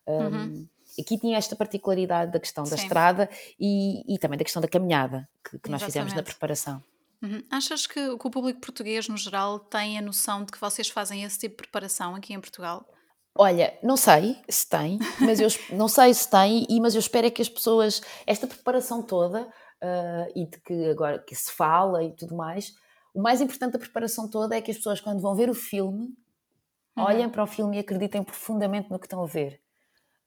Um, 0.05 0.13
uhum. 0.13 0.67
Aqui 0.99 1.17
tinha 1.17 1.39
esta 1.39 1.55
particularidade 1.55 2.32
da 2.32 2.39
questão 2.39 2.63
da 2.63 2.78
sim. 2.78 2.84
estrada 2.84 3.28
e, 3.59 4.13
e, 4.13 4.19
também 4.19 4.38
da 4.38 4.43
questão 4.43 4.61
da 4.61 4.67
caminhada 4.67 5.28
que, 5.43 5.57
que 5.57 5.71
nós 5.71 5.82
fizemos 5.82 6.13
na 6.13 6.21
preparação. 6.21 6.84
Uhum. 7.24 7.41
Achas 7.49 7.88
que, 7.88 8.17
que 8.17 8.28
o 8.28 8.30
público 8.30 8.59
português, 8.59 9.07
no 9.07 9.15
geral, 9.15 9.57
tem 9.57 9.97
a 9.97 10.01
noção 10.01 10.43
de 10.43 10.51
que 10.51 10.59
vocês 10.59 10.89
fazem 10.89 11.24
esse 11.24 11.39
tipo 11.39 11.55
de 11.55 11.63
preparação 11.63 12.15
aqui 12.15 12.34
em 12.34 12.41
Portugal? 12.41 12.86
Olha, 13.36 13.80
não 13.82 13.95
sei 13.95 14.38
se 14.49 14.67
tem, 14.69 14.99
mas 15.21 15.39
eu 15.39 15.47
não 15.76 15.88
sei 15.88 16.13
se 16.13 16.30
tem, 16.30 16.67
e, 16.69 16.82
mas 16.82 16.93
eu 16.93 16.99
espero 16.99 17.26
é 17.26 17.32
que 17.32 17.41
as 17.41 17.47
pessoas, 17.47 18.01
esta 18.28 18.45
preparação 18.45 19.01
toda, 19.01 19.41
uh, 19.41 20.32
e 20.36 20.45
de 20.45 20.59
que 20.59 20.89
agora 20.89 21.17
que 21.17 21.34
se 21.34 21.49
fala 21.51 22.03
e 22.03 22.13
tudo 22.13 22.36
mais, 22.36 22.74
o 23.15 23.21
mais 23.21 23.39
importante 23.39 23.74
da 23.74 23.80
preparação 23.80 24.30
toda 24.30 24.57
é 24.57 24.61
que 24.61 24.71
as 24.71 24.78
pessoas, 24.78 24.99
quando 24.99 25.21
vão 25.21 25.34
ver 25.34 25.49
o 25.49 25.53
filme, 25.53 26.09
uhum. 26.97 27.03
olhem 27.05 27.30
para 27.30 27.43
o 27.43 27.47
filme 27.47 27.78
e 27.78 27.80
acreditem 27.80 28.21
profundamente 28.21 28.89
no 28.91 28.99
que 28.99 29.05
estão 29.05 29.24
a 29.24 29.28
ver. 29.28 29.61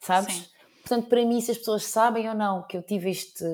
Sabes? 0.00 0.34
Sim. 0.34 0.46
Portanto, 0.80 1.08
para 1.08 1.24
mim, 1.26 1.40
se 1.42 1.50
as 1.50 1.58
pessoas 1.58 1.84
sabem 1.84 2.26
ou 2.28 2.34
não 2.34 2.66
que 2.66 2.76
eu 2.76 2.82
tive 2.82 3.10
este 3.10 3.44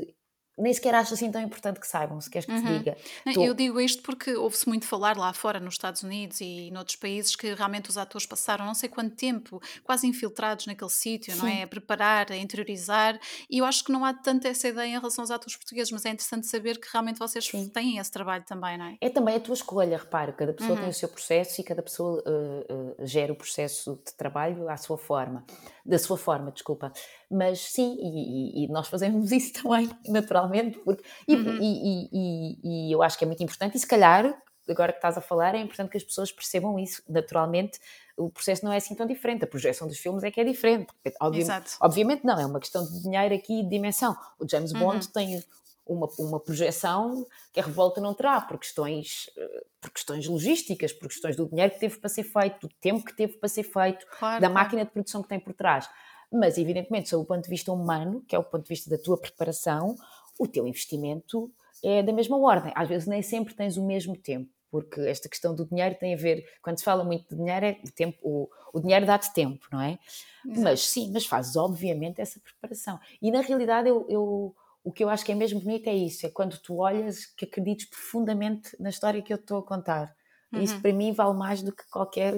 nem 0.59 0.72
sequer 0.72 0.94
acho 0.94 1.14
assim 1.14 1.30
tão 1.30 1.40
importante 1.40 1.80
que 1.80 1.86
saibam, 1.86 2.20
se 2.20 2.28
queres 2.28 2.46
que 2.46 2.53
uhum. 2.53 2.62
te 2.62 2.78
diga. 2.78 2.96
Não, 3.24 3.32
Tô... 3.32 3.42
Eu 3.42 3.55
digo 3.55 3.80
isto 3.80 4.03
porque 4.03 4.34
ouve-se 4.34 4.68
muito 4.68 4.86
falar 4.86 5.16
lá 5.16 5.32
fora, 5.32 5.59
nos 5.59 5.74
Estados 5.74 6.03
Unidos 6.03 6.40
e 6.40 6.70
noutros 6.70 6.96
países, 6.96 7.34
que 7.34 7.55
realmente 7.55 7.88
os 7.88 7.96
atores 7.96 8.26
passaram 8.26 8.66
não 8.66 8.74
sei 8.74 8.88
quanto 8.88 9.16
tempo, 9.16 9.61
quase 9.82 10.07
infiltrados 10.07 10.66
naquele 10.66 10.90
sítio, 10.90 11.34
não 11.36 11.46
é? 11.46 11.62
A 11.62 11.66
preparar, 11.66 12.30
a 12.30 12.36
interiorizar, 12.36 13.18
e 13.48 13.59
eu 13.59 13.64
acho 13.64 13.84
que 13.84 13.92
não 13.92 14.05
há 14.05 14.12
tanto 14.12 14.46
essa 14.46 14.68
ideia 14.68 14.88
em 14.88 14.98
relação 14.98 15.22
aos 15.22 15.30
atores 15.30 15.57
portugueses, 15.57 15.90
mas 15.90 16.05
é 16.05 16.11
interessante 16.11 16.46
saber 16.46 16.78
que 16.78 16.88
realmente 16.92 17.18
vocês 17.18 17.46
Sim. 17.46 17.68
têm 17.68 17.98
esse 17.98 18.11
trabalho 18.11 18.44
também, 18.44 18.76
não 18.76 18.86
é? 18.86 18.96
É 19.00 19.09
também 19.09 19.36
a 19.36 19.40
tua 19.40 19.55
escolha, 19.55 19.96
repara, 19.96 20.32
cada 20.32 20.53
pessoa 20.53 20.74
uhum. 20.74 20.80
tem 20.80 20.88
o 20.90 20.94
seu 20.94 21.09
processo 21.09 21.61
e 21.61 21.64
cada 21.64 21.82
pessoa 21.82 22.22
uh, 22.26 22.74
uh, 23.00 23.07
gera 23.07 23.32
o 23.32 23.36
processo 23.36 24.00
de 24.05 24.14
trabalho 24.14 24.68
à 24.68 24.76
sua 24.76 24.98
forma, 24.98 25.44
da 25.84 25.98
sua 25.98 26.18
forma, 26.18 26.50
desculpa. 26.50 26.92
Mas 27.33 27.61
sim, 27.61 27.97
e, 27.99 28.64
e, 28.64 28.68
nós 28.68 28.89
fazemos 28.89 29.33
isso 29.33 29.55
também, 29.62 29.91
naturalmente, 30.07 30.78
porque, 30.80 31.03
e, 31.26 31.35
uhum. 31.35 31.59
e, 31.62 32.59
e, 32.62 32.93
eu 32.93 33.03
acho 33.03 33.16
que 33.16 33.24
é 33.24 33.26
muito 33.26 33.43
importante, 33.43 33.74
e 33.76 33.80
se 33.80 33.87
calhar, 33.87 34.39
agora 34.68 34.93
que 34.93 34.99
estás 34.99 35.16
a 35.16 35.20
falar, 35.22 35.55
é 35.55 35.59
importante 35.59 35.91
que 35.91 35.97
as 35.97 36.05
pessoas 36.05 36.30
percebam 36.30 36.78
isso. 36.78 37.03
Naturalmente, 37.09 37.80
o 38.16 38.30
processo 38.30 38.64
não 38.64 38.72
é 38.72 38.76
assim 38.76 38.95
tão 38.95 39.07
diferente, 39.07 39.45
a 39.45 39.47
projeção 39.47 39.89
dos 39.89 39.99
filmes 39.99 40.22
é 40.24 40.30
que 40.30 40.41
é 40.41 40.45
diferente. 40.45 40.93
Obvi 41.20 41.45
obviamente 41.80 42.24
não, 42.24 42.39
é 42.39 42.45
uma 42.45 42.61
questão 42.61 42.85
de 42.85 43.03
dinheiro 43.03 43.35
aqui 43.35 43.61
e 43.61 43.62
de 43.62 43.70
dimensão. 43.70 44.14
O 44.39 44.47
James 44.47 44.72
Bond 44.72 45.07
uhum. 45.07 45.12
tem 45.12 45.45
uma, 45.87 46.09
uma 46.18 46.41
projeção 46.41 47.26
que 47.53 47.61
a 47.61 47.64
revolta 47.64 48.01
não 48.01 48.14
terá, 48.14 48.41
por 48.41 48.59
questões, 48.59 49.30
eh, 49.37 49.64
por 49.80 49.91
questões 49.91 50.26
logísticas, 50.26 50.93
por 50.93 51.09
questões 51.09 51.37
do 51.37 51.49
dinheiro 51.49 51.72
que 51.72 51.80
teve 51.80 51.97
para 51.99 52.09
ser 52.09 52.22
feito, 52.24 52.66
do 52.66 52.74
tempo 52.80 53.05
que 53.05 53.14
teve 53.14 53.35
para 53.35 53.49
ser 53.49 53.64
feito, 53.64 54.07
claro, 54.18 54.41
da 54.41 54.49
claro. 54.49 54.55
máquina 54.55 54.85
de 54.85 54.91
produção 54.91 55.22
que 55.22 55.28
tem 55.28 55.41
por 55.41 55.53
trás. 55.53 55.89
Mas, 56.33 56.57
evidentemente, 56.57 57.09
sob 57.09 57.22
o 57.22 57.26
ponto 57.26 57.45
de 57.45 57.51
vista 57.51 57.70
humano, 57.72 58.24
que 58.26 58.35
é 58.35 58.39
o 58.39 58.45
ponto 58.45 58.62
de 58.62 58.68
vista 58.68 58.89
da 58.89 58.97
tua 58.97 59.18
preparação, 59.18 59.95
o 60.39 60.49
teu 60.49 60.66
investimento 60.66 61.53
é 61.85 62.03
da 62.03 62.12
mesma 62.12 62.39
ordem. 62.39 62.72
Às 62.74 62.89
vezes 62.89 63.07
nem 63.07 63.22
sempre 63.22 63.55
tens 63.55 63.76
o 63.76 63.87
mesmo 63.87 64.16
tempo, 64.16 64.51
porque 64.70 65.01
esta 65.03 65.28
questão 65.28 65.55
do 65.55 65.66
dinheiro 65.66 65.95
tem 65.97 66.14
a 66.14 66.16
ver, 66.16 66.45
quando 66.62 66.78
se 66.78 66.85
fala 66.85 67.05
muito 67.05 67.28
de 67.28 67.37
dinheiro, 67.37 67.66
é 67.66 67.80
o, 67.85 67.93
tempo, 67.93 68.18
o, 68.22 68.49
o 68.72 68.80
dinheiro 68.80 69.05
dá-te 69.05 69.33
tempo, 69.35 69.66
não 69.70 69.80
é? 69.80 69.99
Exato. 70.47 70.61
Mas 70.62 70.80
sim, 70.80 71.11
mas 71.12 71.26
fazes 71.26 71.57
obviamente 71.57 72.20
essa 72.20 72.41
preparação. 72.41 72.99
E 73.20 73.30
na 73.30 73.41
realidade 73.41 73.89
eu, 73.89 74.07
eu, 74.09 74.55
o 74.83 74.91
que 74.91 75.05
eu 75.05 75.11
acho 75.11 75.24
que 75.24 75.33
é 75.33 75.35
mesmo 75.35 75.61
bonito 75.61 75.89
é 75.89 75.95
isso, 75.95 76.24
é 76.26 76.30
quando 76.30 76.59
tu 76.59 76.76
olhas 76.78 77.26
que 77.26 77.45
acredites 77.45 77.87
profundamente 77.89 78.74
na 78.80 78.89
história 78.89 79.20
que 79.20 79.33
eu 79.33 79.37
estou 79.37 79.59
a 79.59 79.62
contar. 79.62 80.14
Uhum. 80.53 80.62
Isso 80.62 80.80
para 80.80 80.93
mim 80.93 81.12
vale 81.12 81.37
mais 81.37 81.62
do 81.62 81.74
que 81.74 81.85
qualquer... 81.91 82.35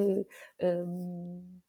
Hum, 0.60 1.60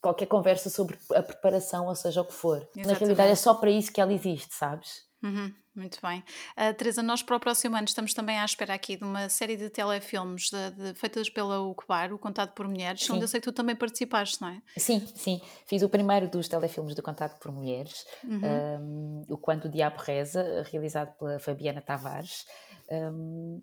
qualquer 0.00 0.26
conversa 0.26 0.70
sobre 0.70 0.98
a 1.14 1.22
preparação, 1.22 1.86
ou 1.86 1.94
seja, 1.94 2.22
o 2.22 2.24
que 2.24 2.32
for. 2.32 2.56
Exatamente. 2.56 2.86
Na 2.86 2.94
realidade 2.94 3.32
é 3.32 3.34
só 3.34 3.54
para 3.54 3.70
isso 3.70 3.92
que 3.92 4.00
ela 4.00 4.12
existe, 4.12 4.54
sabes? 4.54 5.08
Uhum, 5.22 5.52
muito 5.76 5.98
bem. 6.00 6.24
Uh, 6.56 6.72
Teresa, 6.74 7.02
nós 7.02 7.22
para 7.22 7.36
o 7.36 7.40
próximo 7.40 7.76
ano 7.76 7.84
estamos 7.84 8.14
também 8.14 8.38
à 8.38 8.44
espera 8.44 8.72
aqui 8.72 8.96
de 8.96 9.04
uma 9.04 9.28
série 9.28 9.54
de 9.54 9.68
telefilmes 9.68 10.48
de, 10.48 10.70
de, 10.70 10.94
feitas 10.98 11.28
pela 11.28 11.60
UCBAR, 11.60 12.14
o 12.14 12.18
Contado 12.18 12.52
por 12.54 12.66
Mulheres, 12.66 13.04
sim. 13.04 13.12
onde 13.12 13.24
eu 13.24 13.28
sei 13.28 13.38
que 13.38 13.44
tu 13.44 13.52
também 13.52 13.76
participaste, 13.76 14.40
não 14.40 14.48
é? 14.48 14.62
Sim, 14.78 15.06
sim. 15.14 15.42
Fiz 15.66 15.82
o 15.82 15.90
primeiro 15.90 16.26
dos 16.26 16.48
telefilmes 16.48 16.94
do 16.94 17.02
Contado 17.02 17.38
por 17.38 17.52
Mulheres, 17.52 18.06
uhum. 18.24 18.40
um, 18.42 19.26
o 19.28 19.36
Quando 19.36 19.66
o 19.66 19.68
Diabo 19.68 19.98
Reza, 19.98 20.66
realizado 20.70 21.14
pela 21.18 21.38
Fabiana 21.38 21.82
Tavares. 21.82 22.46
Um, 22.90 23.62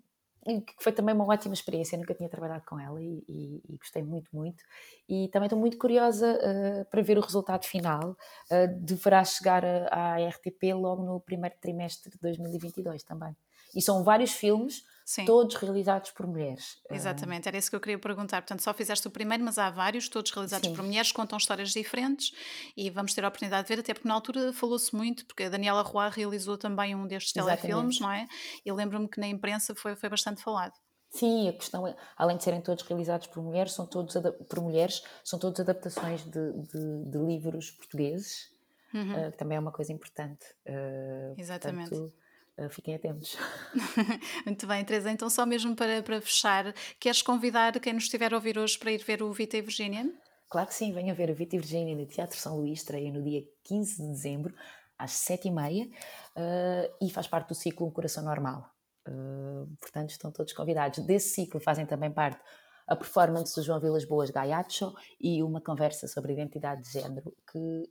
que 0.60 0.82
foi 0.82 0.92
também 0.92 1.14
uma 1.14 1.26
ótima 1.26 1.54
experiência, 1.54 1.94
eu 1.94 2.00
nunca 2.00 2.14
tinha 2.14 2.28
trabalhado 2.28 2.64
com 2.66 2.80
ela 2.80 3.00
e, 3.02 3.22
e, 3.28 3.62
e 3.68 3.76
gostei 3.76 4.02
muito, 4.02 4.28
muito. 4.32 4.64
E 5.08 5.28
também 5.28 5.46
estou 5.46 5.58
muito 5.58 5.76
curiosa 5.78 6.38
uh, 6.38 6.84
para 6.86 7.02
ver 7.02 7.18
o 7.18 7.20
resultado 7.20 7.64
final. 7.64 8.16
Uh, 8.50 8.80
deverá 8.80 9.22
chegar 9.24 9.64
à 9.92 10.16
RTP 10.16 10.74
logo 10.74 11.02
no 11.02 11.20
primeiro 11.20 11.54
trimestre 11.60 12.10
de 12.10 12.18
2022 12.18 13.02
também. 13.02 13.36
E 13.74 13.82
são 13.82 14.02
vários 14.02 14.32
filmes 14.32 14.82
Sim. 15.08 15.24
todos 15.24 15.54
realizados 15.54 16.10
por 16.10 16.26
mulheres. 16.26 16.76
Exatamente, 16.90 17.48
era 17.48 17.56
isso 17.56 17.70
que 17.70 17.76
eu 17.76 17.80
queria 17.80 17.98
perguntar. 17.98 18.42
Portanto, 18.42 18.60
só 18.60 18.74
fizeste 18.74 19.08
o 19.08 19.10
primeiro, 19.10 19.42
mas 19.42 19.56
há 19.56 19.70
vários, 19.70 20.06
todos 20.06 20.30
realizados 20.30 20.68
Sim. 20.68 20.74
por 20.76 20.84
mulheres, 20.84 21.10
contam 21.12 21.38
histórias 21.38 21.70
diferentes 21.70 22.30
e 22.76 22.90
vamos 22.90 23.14
ter 23.14 23.24
a 23.24 23.28
oportunidade 23.28 23.66
de 23.66 23.74
ver, 23.74 23.80
até 23.80 23.94
porque 23.94 24.06
na 24.06 24.12
altura 24.12 24.52
falou-se 24.52 24.94
muito, 24.94 25.24
porque 25.24 25.44
a 25.44 25.48
Daniela 25.48 25.80
Roy 25.80 26.10
realizou 26.10 26.58
também 26.58 26.94
um 26.94 27.06
destes 27.06 27.32
telefilmes, 27.32 27.98
não 28.00 28.12
é? 28.12 28.28
E 28.62 28.70
lembro-me 28.70 29.08
que 29.08 29.18
na 29.18 29.26
imprensa 29.26 29.74
foi, 29.74 29.96
foi 29.96 30.10
bastante 30.10 30.42
falado. 30.42 30.74
Sim, 31.08 31.48
a 31.48 31.54
questão 31.54 31.86
é, 31.86 31.96
além 32.14 32.36
de 32.36 32.44
serem 32.44 32.60
todos 32.60 32.84
realizados 32.84 33.28
por 33.28 33.42
mulheres, 33.42 33.72
são 33.72 33.86
todos 33.86 34.14
por 34.46 34.60
mulheres, 34.60 35.02
são 35.24 35.38
todos 35.38 35.58
adaptações 35.58 36.22
de, 36.22 36.52
de, 36.52 37.04
de 37.10 37.18
livros 37.18 37.70
portugueses, 37.70 38.50
uhum. 38.92 39.28
uh, 39.28 39.32
que 39.32 39.38
também 39.38 39.56
é 39.56 39.60
uma 39.60 39.72
coisa 39.72 39.90
importante. 39.90 40.44
Uh, 40.66 41.32
Exatamente. 41.40 41.88
Portanto, 41.88 42.27
fiquem 42.70 42.94
atentos. 42.94 43.36
Muito 44.44 44.66
bem, 44.66 44.84
Teresa. 44.84 45.10
Então, 45.10 45.30
só 45.30 45.46
mesmo 45.46 45.76
para, 45.76 46.02
para 46.02 46.20
fechar, 46.20 46.72
queres 46.98 47.22
convidar 47.22 47.78
quem 47.78 47.92
nos 47.92 48.04
estiver 48.04 48.32
a 48.32 48.36
ouvir 48.36 48.58
hoje 48.58 48.78
para 48.78 48.92
ir 48.92 49.02
ver 49.04 49.22
o 49.22 49.32
Vita 49.32 49.56
e 49.56 49.62
Virginia? 49.62 50.10
Claro 50.48 50.66
que 50.66 50.74
sim, 50.74 50.92
venha 50.92 51.14
ver 51.14 51.30
o 51.30 51.34
Vita 51.34 51.56
e 51.56 51.58
Virginia 51.58 51.94
no 51.94 52.06
Teatro 52.06 52.38
São 52.38 52.56
Luís, 52.56 52.78
estreia 52.78 53.12
no 53.12 53.22
dia 53.22 53.42
15 53.64 54.02
de 54.02 54.08
dezembro, 54.08 54.54
às 54.98 55.12
7h30, 55.12 55.88
uh, 55.88 57.04
e 57.06 57.10
faz 57.10 57.26
parte 57.26 57.48
do 57.48 57.54
ciclo 57.54 57.86
Um 57.86 57.90
Coração 57.90 58.24
Normal. 58.24 58.68
Uh, 59.06 59.68
portanto, 59.80 60.10
estão 60.10 60.32
todos 60.32 60.52
convidados. 60.52 61.04
Desse 61.04 61.34
ciclo 61.34 61.60
fazem 61.60 61.86
também 61.86 62.10
parte 62.10 62.40
a 62.86 62.96
performance 62.96 63.54
do 63.54 63.62
João 63.62 63.78
Vilas 63.78 64.06
Boas 64.06 64.30
Gaiacho 64.30 64.94
e 65.20 65.42
uma 65.42 65.60
conversa 65.60 66.08
sobre 66.08 66.32
identidade 66.32 66.82
de 66.82 66.92
género 66.92 67.34
que 67.52 67.90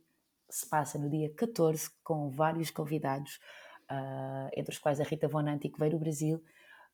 se 0.50 0.68
passa 0.68 0.98
no 0.98 1.08
dia 1.08 1.32
14 1.34 1.88
com 2.02 2.30
vários 2.30 2.70
convidados 2.70 3.38
uh, 3.90 4.48
entre 4.56 4.72
os 4.72 4.78
quais 4.78 5.00
a 5.00 5.04
Rita 5.04 5.28
Von 5.28 5.46
Anti, 5.46 5.68
que 5.68 5.78
veio 5.78 5.92
do 5.92 5.98
Brasil, 5.98 6.42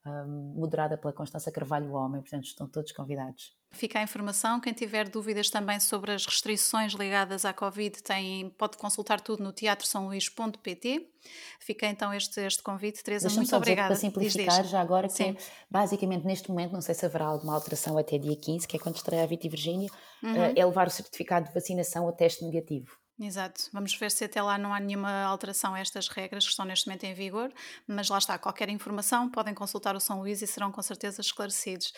um, 0.06 0.54
moderada 0.56 0.98
pela 0.98 1.12
Constança 1.12 1.50
Carvalho 1.50 1.92
Homem, 1.92 2.20
portanto 2.20 2.44
estão 2.44 2.68
todos 2.68 2.92
convidados. 2.92 3.56
Fica 3.72 3.98
a 3.98 4.02
informação, 4.02 4.60
quem 4.60 4.72
tiver 4.72 5.08
dúvidas 5.08 5.50
também 5.50 5.80
sobre 5.80 6.12
as 6.12 6.26
restrições 6.26 6.92
ligadas 6.92 7.44
à 7.44 7.52
Covid 7.52 8.02
tem, 8.02 8.50
pode 8.50 8.76
consultar 8.76 9.20
tudo 9.20 9.42
no 9.42 9.52
teatrosaoluís.pt. 9.52 11.10
Fica 11.58 11.86
então 11.86 12.12
este, 12.12 12.40
este 12.40 12.62
convite, 12.62 13.02
Teresa, 13.02 13.28
muito 13.30 13.48
só 13.48 13.56
obrigada. 13.56 13.88
Para 13.88 13.96
simplificar, 13.96 14.56
diz, 14.56 14.62
diz. 14.64 14.70
já 14.70 14.80
agora, 14.80 15.08
que 15.08 15.22
é, 15.22 15.36
basicamente 15.70 16.24
neste 16.24 16.50
momento, 16.50 16.72
não 16.72 16.82
sei 16.82 16.94
se 16.94 17.04
haverá 17.04 17.24
alguma 17.24 17.54
alteração 17.54 17.96
até 17.96 18.18
dia 18.18 18.36
15, 18.36 18.68
que 18.68 18.76
é 18.76 18.78
quando 18.78 18.96
estreia 18.96 19.24
a 19.24 19.26
Vita 19.26 19.46
e 19.46 19.50
Virgínia, 19.50 19.90
uhum. 20.22 20.32
uh, 20.34 20.52
é 20.54 20.64
levar 20.64 20.86
o 20.86 20.90
certificado 20.90 21.48
de 21.48 21.54
vacinação 21.54 22.06
a 22.06 22.12
teste 22.12 22.44
negativo. 22.44 22.96
Exato. 23.18 23.68
Vamos 23.72 23.94
ver 23.96 24.10
se 24.10 24.24
até 24.24 24.42
lá 24.42 24.58
não 24.58 24.74
há 24.74 24.80
nenhuma 24.80 25.22
alteração 25.22 25.74
a 25.74 25.80
estas 25.80 26.08
regras 26.08 26.44
que 26.44 26.50
estão 26.50 26.64
neste 26.64 26.86
momento 26.86 27.04
em 27.04 27.14
vigor, 27.14 27.52
mas 27.86 28.08
lá 28.08 28.18
está, 28.18 28.36
qualquer 28.38 28.68
informação 28.68 29.30
podem 29.30 29.54
consultar 29.54 29.94
o 29.94 30.00
São 30.00 30.20
Luís 30.20 30.42
e 30.42 30.46
serão 30.46 30.72
com 30.72 30.82
certeza 30.82 31.20
esclarecidos. 31.20 31.92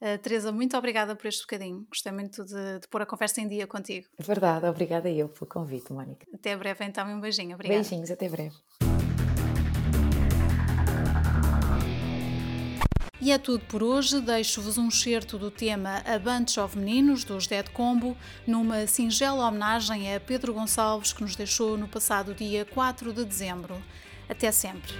Uh, 0.00 0.16
Teresa, 0.18 0.52
muito 0.52 0.76
obrigada 0.76 1.16
por 1.16 1.26
este 1.26 1.42
bocadinho. 1.42 1.86
Gostei 1.88 2.12
muito 2.12 2.44
de, 2.44 2.80
de 2.80 2.88
pôr 2.88 3.02
a 3.02 3.06
conversa 3.06 3.40
em 3.40 3.48
dia 3.48 3.66
contigo. 3.66 4.06
Verdade, 4.18 4.66
obrigada 4.66 5.10
eu 5.10 5.28
pelo 5.28 5.46
convite, 5.46 5.92
Mónica. 5.92 6.26
Até 6.32 6.56
breve 6.56 6.84
então 6.84 7.08
e 7.10 7.14
um 7.14 7.20
beijinho. 7.20 7.54
Obrigada. 7.54 7.80
Beijinhos, 7.80 8.10
até 8.10 8.28
breve. 8.28 8.56
E 13.22 13.30
é 13.30 13.36
tudo 13.36 13.62
por 13.66 13.82
hoje. 13.82 14.18
Deixo-vos 14.20 14.78
um 14.78 14.90
certo 14.90 15.36
do 15.36 15.50
tema 15.50 16.02
A 16.06 16.18
Bunch 16.18 16.58
of 16.58 16.78
Meninos, 16.78 17.22
dos 17.22 17.46
Dead 17.46 17.68
Combo, 17.68 18.16
numa 18.46 18.86
singela 18.86 19.46
homenagem 19.46 20.14
a 20.14 20.18
Pedro 20.18 20.54
Gonçalves, 20.54 21.12
que 21.12 21.22
nos 21.22 21.36
deixou 21.36 21.76
no 21.76 21.86
passado 21.86 22.32
dia 22.32 22.64
4 22.64 23.12
de 23.12 23.24
dezembro. 23.24 23.82
Até 24.26 24.50
sempre. 24.50 24.94